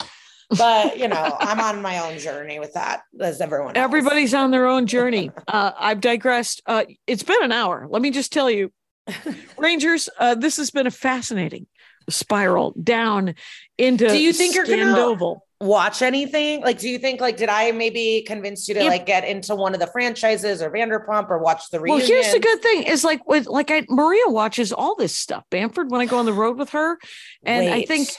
But 0.58 0.98
you 0.98 1.08
know, 1.08 1.36
I'm 1.40 1.60
on 1.60 1.82
my 1.82 2.00
own 2.00 2.20
journey 2.20 2.60
with 2.60 2.74
that, 2.74 3.02
as 3.20 3.42
everyone 3.42 3.76
else. 3.76 3.84
Everybody's 3.84 4.34
on 4.34 4.52
their 4.52 4.68
own 4.68 4.88
journey. 4.88 5.32
Uh, 5.48 5.72
I've 5.80 6.02
digressed. 6.02 6.62
Uh, 6.66 6.84
it's 7.08 7.24
been 7.24 7.42
an 7.42 7.54
hour. 7.54 7.88
Let 7.90 8.02
me 8.02 8.12
just 8.12 8.34
tell 8.34 8.52
you, 8.52 8.72
Rangers, 9.58 10.10
uh, 10.20 10.36
this 10.36 10.58
has 10.58 10.72
been 10.72 10.86
a 10.88 10.92
fascinating 10.92 11.68
spiral 12.10 12.74
down 12.82 13.36
into 13.78 14.10
Do 14.10 14.20
you 14.20 14.34
think 14.34 14.56
you're 14.56 14.66
gonna-. 14.66 15.40
Watch 15.60 16.02
anything? 16.02 16.62
Like, 16.62 16.80
do 16.80 16.90
you 16.90 17.00
think 17.00 17.22
like 17.22 17.38
did 17.38 17.50
I 17.50 17.72
maybe 17.72 18.24
convince 18.26 18.68
you 18.68 18.74
to 18.76 18.82
If- 18.82 18.88
like 18.88 19.06
get 19.06 19.24
into 19.24 19.56
one 19.56 19.74
of 19.74 19.80
the 19.80 19.88
franchises 19.88 20.62
or 20.62 20.70
Vanderpump 20.70 21.30
or 21.30 21.40
watch 21.40 21.70
the 21.72 21.80
reunion? 21.80 22.00
Well, 22.00 22.08
here's 22.08 22.32
the 22.32 22.40
good 22.40 22.62
thing 22.62 22.84
is 22.84 23.04
like 23.04 23.28
with 23.28 23.48
like 23.48 23.72
I 23.72 23.86
Maria 23.90 24.28
watches 24.28 24.72
all 24.72 24.96
this 24.96 25.16
stuff. 25.16 25.44
Bamford 25.50 25.90
when 25.92 26.02
I 26.02 26.06
go 26.06 26.18
on 26.18 26.26
the 26.26 26.34
road 26.34 26.58
with 26.58 26.70
her, 26.72 26.98
and 27.44 27.68
I 27.74 27.84
think 27.84 28.10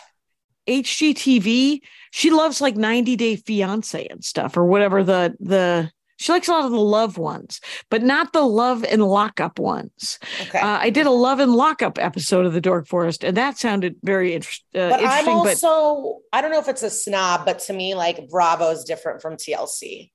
HGTV, 0.68 1.80
she 2.10 2.30
loves 2.30 2.60
like 2.60 2.76
90 2.76 3.16
Day 3.16 3.36
Fiance 3.36 4.06
and 4.06 4.22
stuff 4.22 4.56
or 4.56 4.64
whatever 4.64 5.02
the 5.02 5.34
the 5.40 5.90
she 6.18 6.32
likes 6.32 6.48
a 6.48 6.52
lot 6.52 6.64
of 6.64 6.72
the 6.72 6.80
love 6.80 7.16
ones, 7.16 7.60
but 7.90 8.02
not 8.02 8.32
the 8.32 8.42
love 8.42 8.84
and 8.84 9.02
lockup 9.02 9.58
ones. 9.58 10.18
okay. 10.42 10.58
Uh, 10.58 10.78
I 10.80 10.90
did 10.90 11.06
a 11.06 11.10
love 11.10 11.38
and 11.38 11.54
lockup 11.54 11.98
episode 11.98 12.44
of 12.44 12.52
the 12.52 12.60
Dork 12.60 12.86
Forest, 12.86 13.24
and 13.24 13.36
that 13.36 13.56
sounded 13.56 13.96
very 14.02 14.34
interest, 14.34 14.64
uh, 14.74 14.90
but 14.90 15.00
I'm 15.00 15.26
interesting. 15.26 15.34
But 15.42 15.64
also 15.64 16.18
I 16.32 16.42
don't 16.42 16.50
know 16.50 16.58
if 16.58 16.68
it's 16.68 16.82
a 16.82 16.90
snob, 16.90 17.46
but 17.46 17.60
to 17.60 17.72
me, 17.72 17.94
like 17.94 18.28
Bravo 18.28 18.70
is 18.70 18.84
different 18.84 19.22
from 19.22 19.36
TLC. 19.36 20.10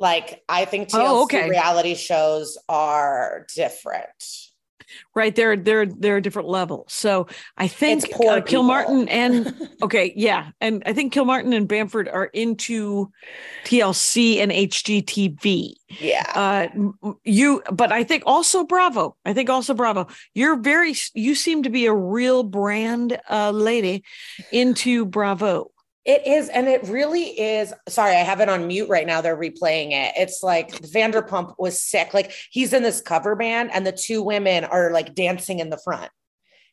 Like 0.00 0.42
I 0.48 0.64
think 0.64 0.88
TLC 0.88 0.94
Oh, 0.94 1.22
okay. 1.24 1.48
reality 1.48 1.94
shows 1.94 2.58
are 2.68 3.46
different. 3.54 4.08
Right? 5.14 5.34
There 5.34 5.56
there 5.56 5.86
there 5.86 6.16
are 6.16 6.20
different 6.20 6.48
levels. 6.48 6.92
So 6.92 7.26
i 7.56 7.68
think 7.68 8.04
uh, 8.04 8.40
kilmartin 8.40 9.08
and 9.10 9.54
okay 9.82 10.12
yeah. 10.16 10.50
And 10.60 10.82
i 10.86 10.92
think 10.92 11.12
kilmartin 11.12 11.54
and 11.54 11.68
bamford 11.68 12.08
are 12.08 12.26
into 12.26 13.10
tlc 13.64 14.38
and 14.38 14.50
hgtv 14.50 15.74
yeah. 16.00 16.32
uh 16.34 16.68
you 17.24 17.62
but 17.72 17.92
i 17.92 18.04
think 18.04 18.22
also 18.26 18.64
bravo. 18.64 19.16
I 19.24 19.32
think 19.32 19.50
also 19.50 19.74
bravo. 19.74 20.06
You're 20.34 20.56
very 20.56 20.94
you 21.14 21.34
seem 21.34 21.62
to 21.62 21.70
be 21.70 21.86
a 21.86 21.94
real 21.94 22.42
brand 22.42 23.18
uh 23.30 23.50
lady 23.50 24.04
into 24.52 25.04
bravo 25.04 25.70
It 26.04 26.26
is, 26.26 26.48
and 26.50 26.68
it 26.68 26.82
really 26.88 27.24
is. 27.40 27.72
Sorry, 27.88 28.12
I 28.12 28.20
have 28.24 28.40
it 28.40 28.48
on 28.50 28.66
mute 28.66 28.88
right 28.90 29.06
now. 29.06 29.20
They're 29.22 29.36
replaying 29.36 29.92
it. 29.92 30.12
It's 30.16 30.42
like 30.42 30.70
Vanderpump 30.82 31.54
was 31.58 31.80
sick. 31.80 32.12
Like 32.12 32.32
he's 32.50 32.72
in 32.74 32.82
this 32.82 33.00
cover 33.00 33.34
band, 33.36 33.70
and 33.72 33.86
the 33.86 33.92
two 33.92 34.22
women 34.22 34.64
are 34.64 34.90
like 34.92 35.14
dancing 35.14 35.60
in 35.60 35.70
the 35.70 35.78
front. 35.78 36.10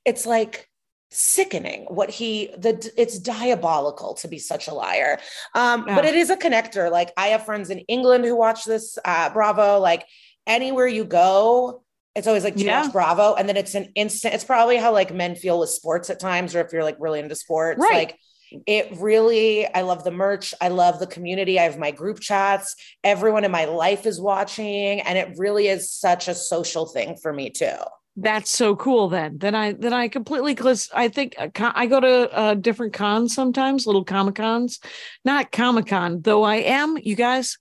It's 0.03 0.25
like 0.25 0.67
sickening 1.13 1.83
what 1.89 2.09
he 2.09 2.49
the 2.57 2.89
it's 2.95 3.19
diabolical 3.19 4.13
to 4.13 4.29
be 4.29 4.39
such 4.39 4.69
a 4.69 4.73
liar 4.73 5.19
um 5.55 5.83
but 5.83 6.05
it 6.05 6.15
is 6.15 6.29
a 6.29 6.37
connector 6.37 6.89
like 6.89 7.11
i 7.17 7.27
have 7.27 7.43
friends 7.45 7.69
in 7.69 7.79
england 7.79 8.23
who 8.23 8.33
watch 8.33 8.63
this 8.63 8.97
uh 9.03 9.29
bravo 9.33 9.77
like 9.77 10.05
anywhere 10.47 10.87
you 10.87 11.03
go 11.03 11.83
it's 12.15 12.27
always 12.27 12.45
like 12.45 12.53
Yeah. 12.55 12.83
watch 12.83 12.93
bravo 12.93 13.33
and 13.35 13.49
then 13.49 13.57
it's 13.57 13.75
an 13.75 13.91
instant 13.95 14.33
it's 14.35 14.45
probably 14.45 14.77
how 14.77 14.93
like 14.93 15.13
men 15.13 15.35
feel 15.35 15.59
with 15.59 15.69
sports 15.69 16.09
at 16.09 16.17
times 16.17 16.55
or 16.55 16.61
if 16.61 16.71
you're 16.71 16.85
like 16.85 16.95
really 16.97 17.19
into 17.19 17.35
sports 17.35 17.81
Right. 17.81 18.07
like 18.07 18.17
it 18.67 18.89
really 18.97 19.65
i 19.73 19.81
love 19.81 20.03
the 20.03 20.11
merch 20.11 20.53
i 20.61 20.67
love 20.67 20.99
the 20.99 21.07
community 21.07 21.59
i 21.59 21.63
have 21.63 21.77
my 21.77 21.91
group 21.91 22.19
chats 22.19 22.75
everyone 23.03 23.43
in 23.43 23.51
my 23.51 23.65
life 23.65 24.05
is 24.05 24.19
watching 24.19 24.99
and 25.01 25.17
it 25.17 25.33
really 25.37 25.67
is 25.67 25.91
such 25.91 26.27
a 26.27 26.35
social 26.35 26.85
thing 26.85 27.15
for 27.15 27.33
me 27.33 27.49
too 27.49 27.75
That's 28.17 28.51
so 28.51 28.75
cool. 28.75 29.07
Then, 29.07 29.37
then 29.37 29.55
I 29.55 29.71
then 29.71 29.93
I 29.93 30.09
completely 30.09 30.53
because 30.53 30.89
I 30.93 31.07
think 31.07 31.33
uh, 31.37 31.47
I 31.73 31.85
go 31.87 32.01
to 32.01 32.31
uh, 32.31 32.53
different 32.55 32.91
cons 32.91 33.33
sometimes, 33.33 33.87
little 33.87 34.03
comic 34.03 34.35
cons, 34.35 34.81
not 35.23 35.53
Comic 35.53 35.87
Con 35.87 36.21
though. 36.21 36.43
I 36.43 36.57
am 36.57 36.97
you 36.97 37.15
guys. 37.15 37.57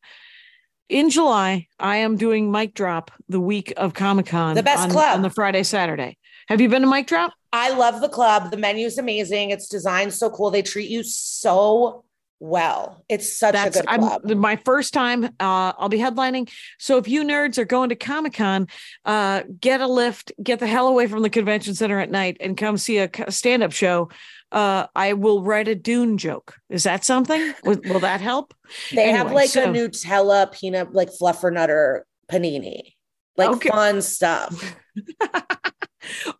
In 0.89 1.09
July, 1.09 1.69
I 1.79 1.99
am 1.99 2.17
doing 2.17 2.51
Mic 2.51 2.75
Drop 2.75 3.13
the 3.29 3.39
week 3.39 3.73
of 3.77 3.95
Comic 3.95 4.27
Con. 4.27 4.57
The 4.57 4.65
best 4.65 4.83
on, 4.83 4.91
club. 4.91 5.15
on 5.15 5.23
the 5.23 5.31
Friday 5.31 5.63
Saturday. 5.63 6.19
Have 6.49 6.61
you 6.61 6.69
been 6.69 6.83
to 6.83 6.89
Mic 6.89 7.07
Drop? 7.07 7.33
I 7.53 7.71
love 7.71 8.01
the 8.01 8.09
club. 8.09 8.51
The 8.51 8.57
menu 8.57 8.87
is 8.87 8.99
amazing. 8.99 9.51
It's 9.51 9.69
designed 9.69 10.15
so 10.15 10.31
cool. 10.31 10.51
They 10.51 10.63
treat 10.63 10.89
you 10.89 11.03
so 11.03 12.05
well. 12.39 13.05
It's 13.09 13.37
such 13.37 13.53
That's 13.53 13.77
a 13.77 13.81
good 13.81 13.89
I'm 13.89 14.01
club. 14.01 14.25
my 14.37 14.57
first 14.57 14.95
time. 14.95 15.25
Uh, 15.25 15.73
I'll 15.79 15.89
be 15.89 15.99
headlining. 15.99 16.51
So 16.79 16.97
if 16.97 17.07
you 17.09 17.23
nerds 17.23 17.59
are 17.59 17.65
going 17.65 17.91
to 17.91 17.97
Comic 17.97 18.35
Con, 18.35 18.67
uh, 19.05 19.43
get 19.61 19.81
a 19.81 19.87
lift, 19.87 20.33
get 20.43 20.59
the 20.61 20.67
hell 20.67 20.89
away 20.89 21.07
from 21.07 21.23
the 21.23 21.29
convention 21.31 21.75
center 21.75 21.99
at 21.99 22.11
night, 22.11 22.37
and 22.41 22.57
come 22.57 22.77
see 22.79 22.99
a 22.99 23.11
stand 23.31 23.63
up 23.63 23.73
show. 23.73 24.11
Uh, 24.53 24.87
I 24.97 25.13
will 25.13 25.43
write 25.43 25.69
a 25.69 25.75
Dune 25.75 26.19
joke. 26.19 26.57
Is 26.71 26.85
that 26.85 27.05
something? 27.05 27.53
will, 27.65 27.79
will 27.85 28.01
that 28.01 28.21
help? 28.21 28.55
they 28.95 29.11
have 29.11 29.33
like 29.33 29.51
so- 29.51 29.65
a 29.65 29.67
Nutella 29.75 30.51
peanut, 30.53 30.93
like 30.95 31.11
fluffernutter 31.11 32.01
panini, 32.31 32.95
like 33.37 33.51
Okay. 33.51 33.69
fun 33.69 34.01
stuff. 34.03 34.77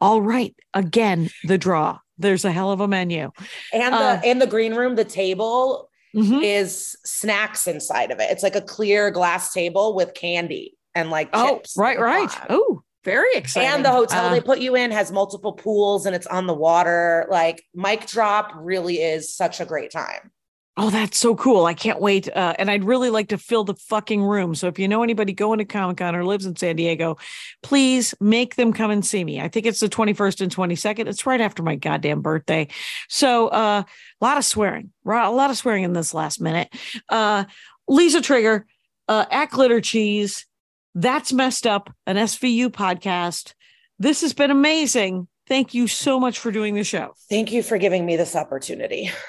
All 0.01 0.21
right. 0.23 0.55
Again, 0.75 1.31
the 1.45 1.59
draw. 1.59 1.99
There's 2.19 2.45
a 2.45 2.53
hell 2.53 2.71
of 2.71 2.81
a 2.81 2.89
menu. 2.89 3.31
And 3.73 3.95
Uh, 3.95 4.17
the 4.23 4.29
in 4.29 4.39
the 4.39 4.47
green 4.47 4.75
room, 4.75 4.95
the 4.97 5.05
table 5.05 5.89
Mhm. 6.15 6.43
is 6.43 6.97
snacks 7.05 7.67
inside 7.67 8.11
of 8.11 8.19
it. 8.21 8.31
It's 8.31 8.43
like 8.43 8.57
a 8.57 8.61
clear 8.61 9.11
glass 9.11 9.53
table 9.53 9.95
with 9.95 10.13
candy 10.15 10.77
and 10.95 11.11
like 11.11 11.31
Oh, 11.33 11.57
chips. 11.57 11.77
right, 11.77 11.99
right. 11.99 12.31
Oh, 12.51 12.83
very 13.05 13.33
exciting. 13.35 13.71
And 13.71 13.85
the 13.85 13.91
hotel 13.91 14.27
Uh, 14.27 14.31
they 14.31 14.41
put 14.41 14.59
you 14.59 14.75
in 14.77 14.91
has 14.91 15.11
multiple 15.13 15.53
pools 15.53 16.05
and 16.07 16.15
it's 16.15 16.27
on 16.27 16.47
the 16.47 16.53
water. 16.55 17.27
Like 17.31 17.63
Mic 17.75 18.07
Drop 18.07 18.53
really 18.57 19.01
is 19.01 19.35
such 19.35 19.61
a 19.61 19.65
great 19.65 19.91
time. 19.93 20.33
Oh, 20.77 20.89
that's 20.89 21.19
so 21.19 21.35
cool. 21.35 21.67
I 21.67 21.75
can't 21.75 22.01
wait. 22.01 22.35
Uh, 22.35 22.55
and 22.59 22.71
I'd 22.71 22.85
really 22.85 23.11
like 23.11 23.29
to 23.29 23.39
fill 23.39 23.65
the 23.65 23.75
fucking 23.75 24.23
room. 24.23 24.55
So 24.55 24.69
if 24.69 24.79
you 24.79 24.89
know 24.89 25.03
anybody 25.03 25.33
going 25.33 25.59
to 25.59 25.65
Comic 25.65 25.99
Con 25.99 26.15
or 26.15 26.25
lives 26.25 26.47
in 26.47 26.57
San 26.57 26.77
Diego, 26.77 27.19
please 27.63 28.15
make 28.21 28.55
them 28.55 28.73
come 28.73 28.91
and 28.91 29.05
see 29.05 29.23
me. 29.23 29.41
I 29.41 29.49
think 29.49 29.67
it's 29.67 29.81
the 29.81 29.89
21st 29.89 30.43
and 30.43 30.55
22nd. 30.55 31.07
It's 31.07 31.27
right 31.27 31.41
after 31.41 31.63
my 31.63 31.75
goddamn 31.75 32.23
birthday. 32.23 32.69
So 33.09 33.49
uh, 33.49 33.83
a 33.85 34.25
lot 34.25 34.39
of 34.39 34.45
swearing. 34.45 34.93
A 35.05 35.31
lot 35.31 35.51
of 35.51 35.57
swearing 35.57 35.85
in 35.85 35.93
this 35.93 36.15
last 36.15 36.41
minute. 36.41 36.73
Uh, 37.09 37.45
Liza 37.89 38.21
Treyger, 38.21 38.63
uh, 39.09 39.27
at 39.31 39.51
Glitter 39.51 39.81
Cheese, 39.81 40.47
That's 40.95 41.33
Messed 41.33 41.67
Up, 41.67 41.93
an 42.07 42.17
SVU 42.17 42.69
podcast. 42.69 43.55
This 43.99 44.21
has 44.21 44.33
been 44.33 44.53
amazing. 44.53 45.27
Thank 45.51 45.75
you 45.75 45.89
so 45.89 46.21
much 46.21 46.39
for 46.39 46.53
doing 46.53 46.77
the 46.77 46.85
show. 46.85 47.15
Thank 47.29 47.51
you 47.51 47.65
for 47.65 47.77
giving 47.77 48.07
me 48.07 48.17
this 48.17 48.35
opportunity. 48.37 49.11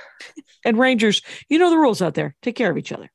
And 0.63 0.77
Rangers, 0.77 1.23
you 1.49 1.57
know 1.57 1.71
the 1.71 1.77
rules 1.77 2.03
out 2.03 2.13
there. 2.13 2.35
Take 2.43 2.55
care 2.55 2.69
of 2.69 2.77
each 2.77 2.91
other. 2.91 3.09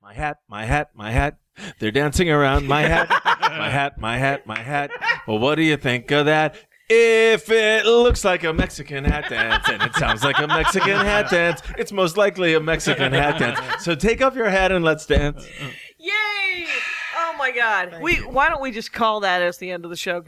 My 0.00 0.14
hat, 0.14 0.38
my 0.48 0.64
hat, 0.64 0.88
my 0.94 1.10
hat. 1.10 1.36
They're 1.78 1.90
dancing 1.90 2.30
around 2.30 2.66
my 2.66 2.80
hat, 2.80 3.10
my 3.10 3.68
hat, 3.70 3.98
my 3.98 4.16
hat, 4.16 4.46
my 4.46 4.58
hat. 4.58 4.90
Well, 5.28 5.38
what 5.38 5.56
do 5.56 5.62
you 5.62 5.76
think 5.76 6.10
of 6.10 6.24
that? 6.24 6.56
If 6.88 7.50
it 7.50 7.84
looks 7.84 8.24
like 8.24 8.42
a 8.44 8.54
Mexican 8.54 9.04
hat 9.04 9.28
dance 9.28 9.68
and 9.68 9.82
it 9.82 9.94
sounds 9.96 10.24
like 10.24 10.38
a 10.38 10.46
Mexican 10.46 10.96
hat 10.96 11.28
dance, 11.30 11.60
it's 11.76 11.92
most 11.92 12.16
likely 12.16 12.54
a 12.54 12.60
Mexican 12.60 13.12
hat 13.12 13.38
dance. 13.38 13.84
So 13.84 13.94
take 13.94 14.22
off 14.22 14.34
your 14.34 14.48
hat 14.48 14.72
and 14.72 14.82
let's 14.82 15.04
dance. 15.04 15.46
Yay! 15.98 16.66
Oh 17.18 17.34
my 17.38 17.50
God. 17.50 17.98
we 18.00 18.16
why 18.16 18.48
don't 18.48 18.62
we 18.62 18.70
just 18.70 18.94
call 18.94 19.20
that 19.20 19.42
as 19.42 19.58
the 19.58 19.70
end 19.70 19.84
of 19.84 19.90
the 19.90 19.96
show? 19.96 20.24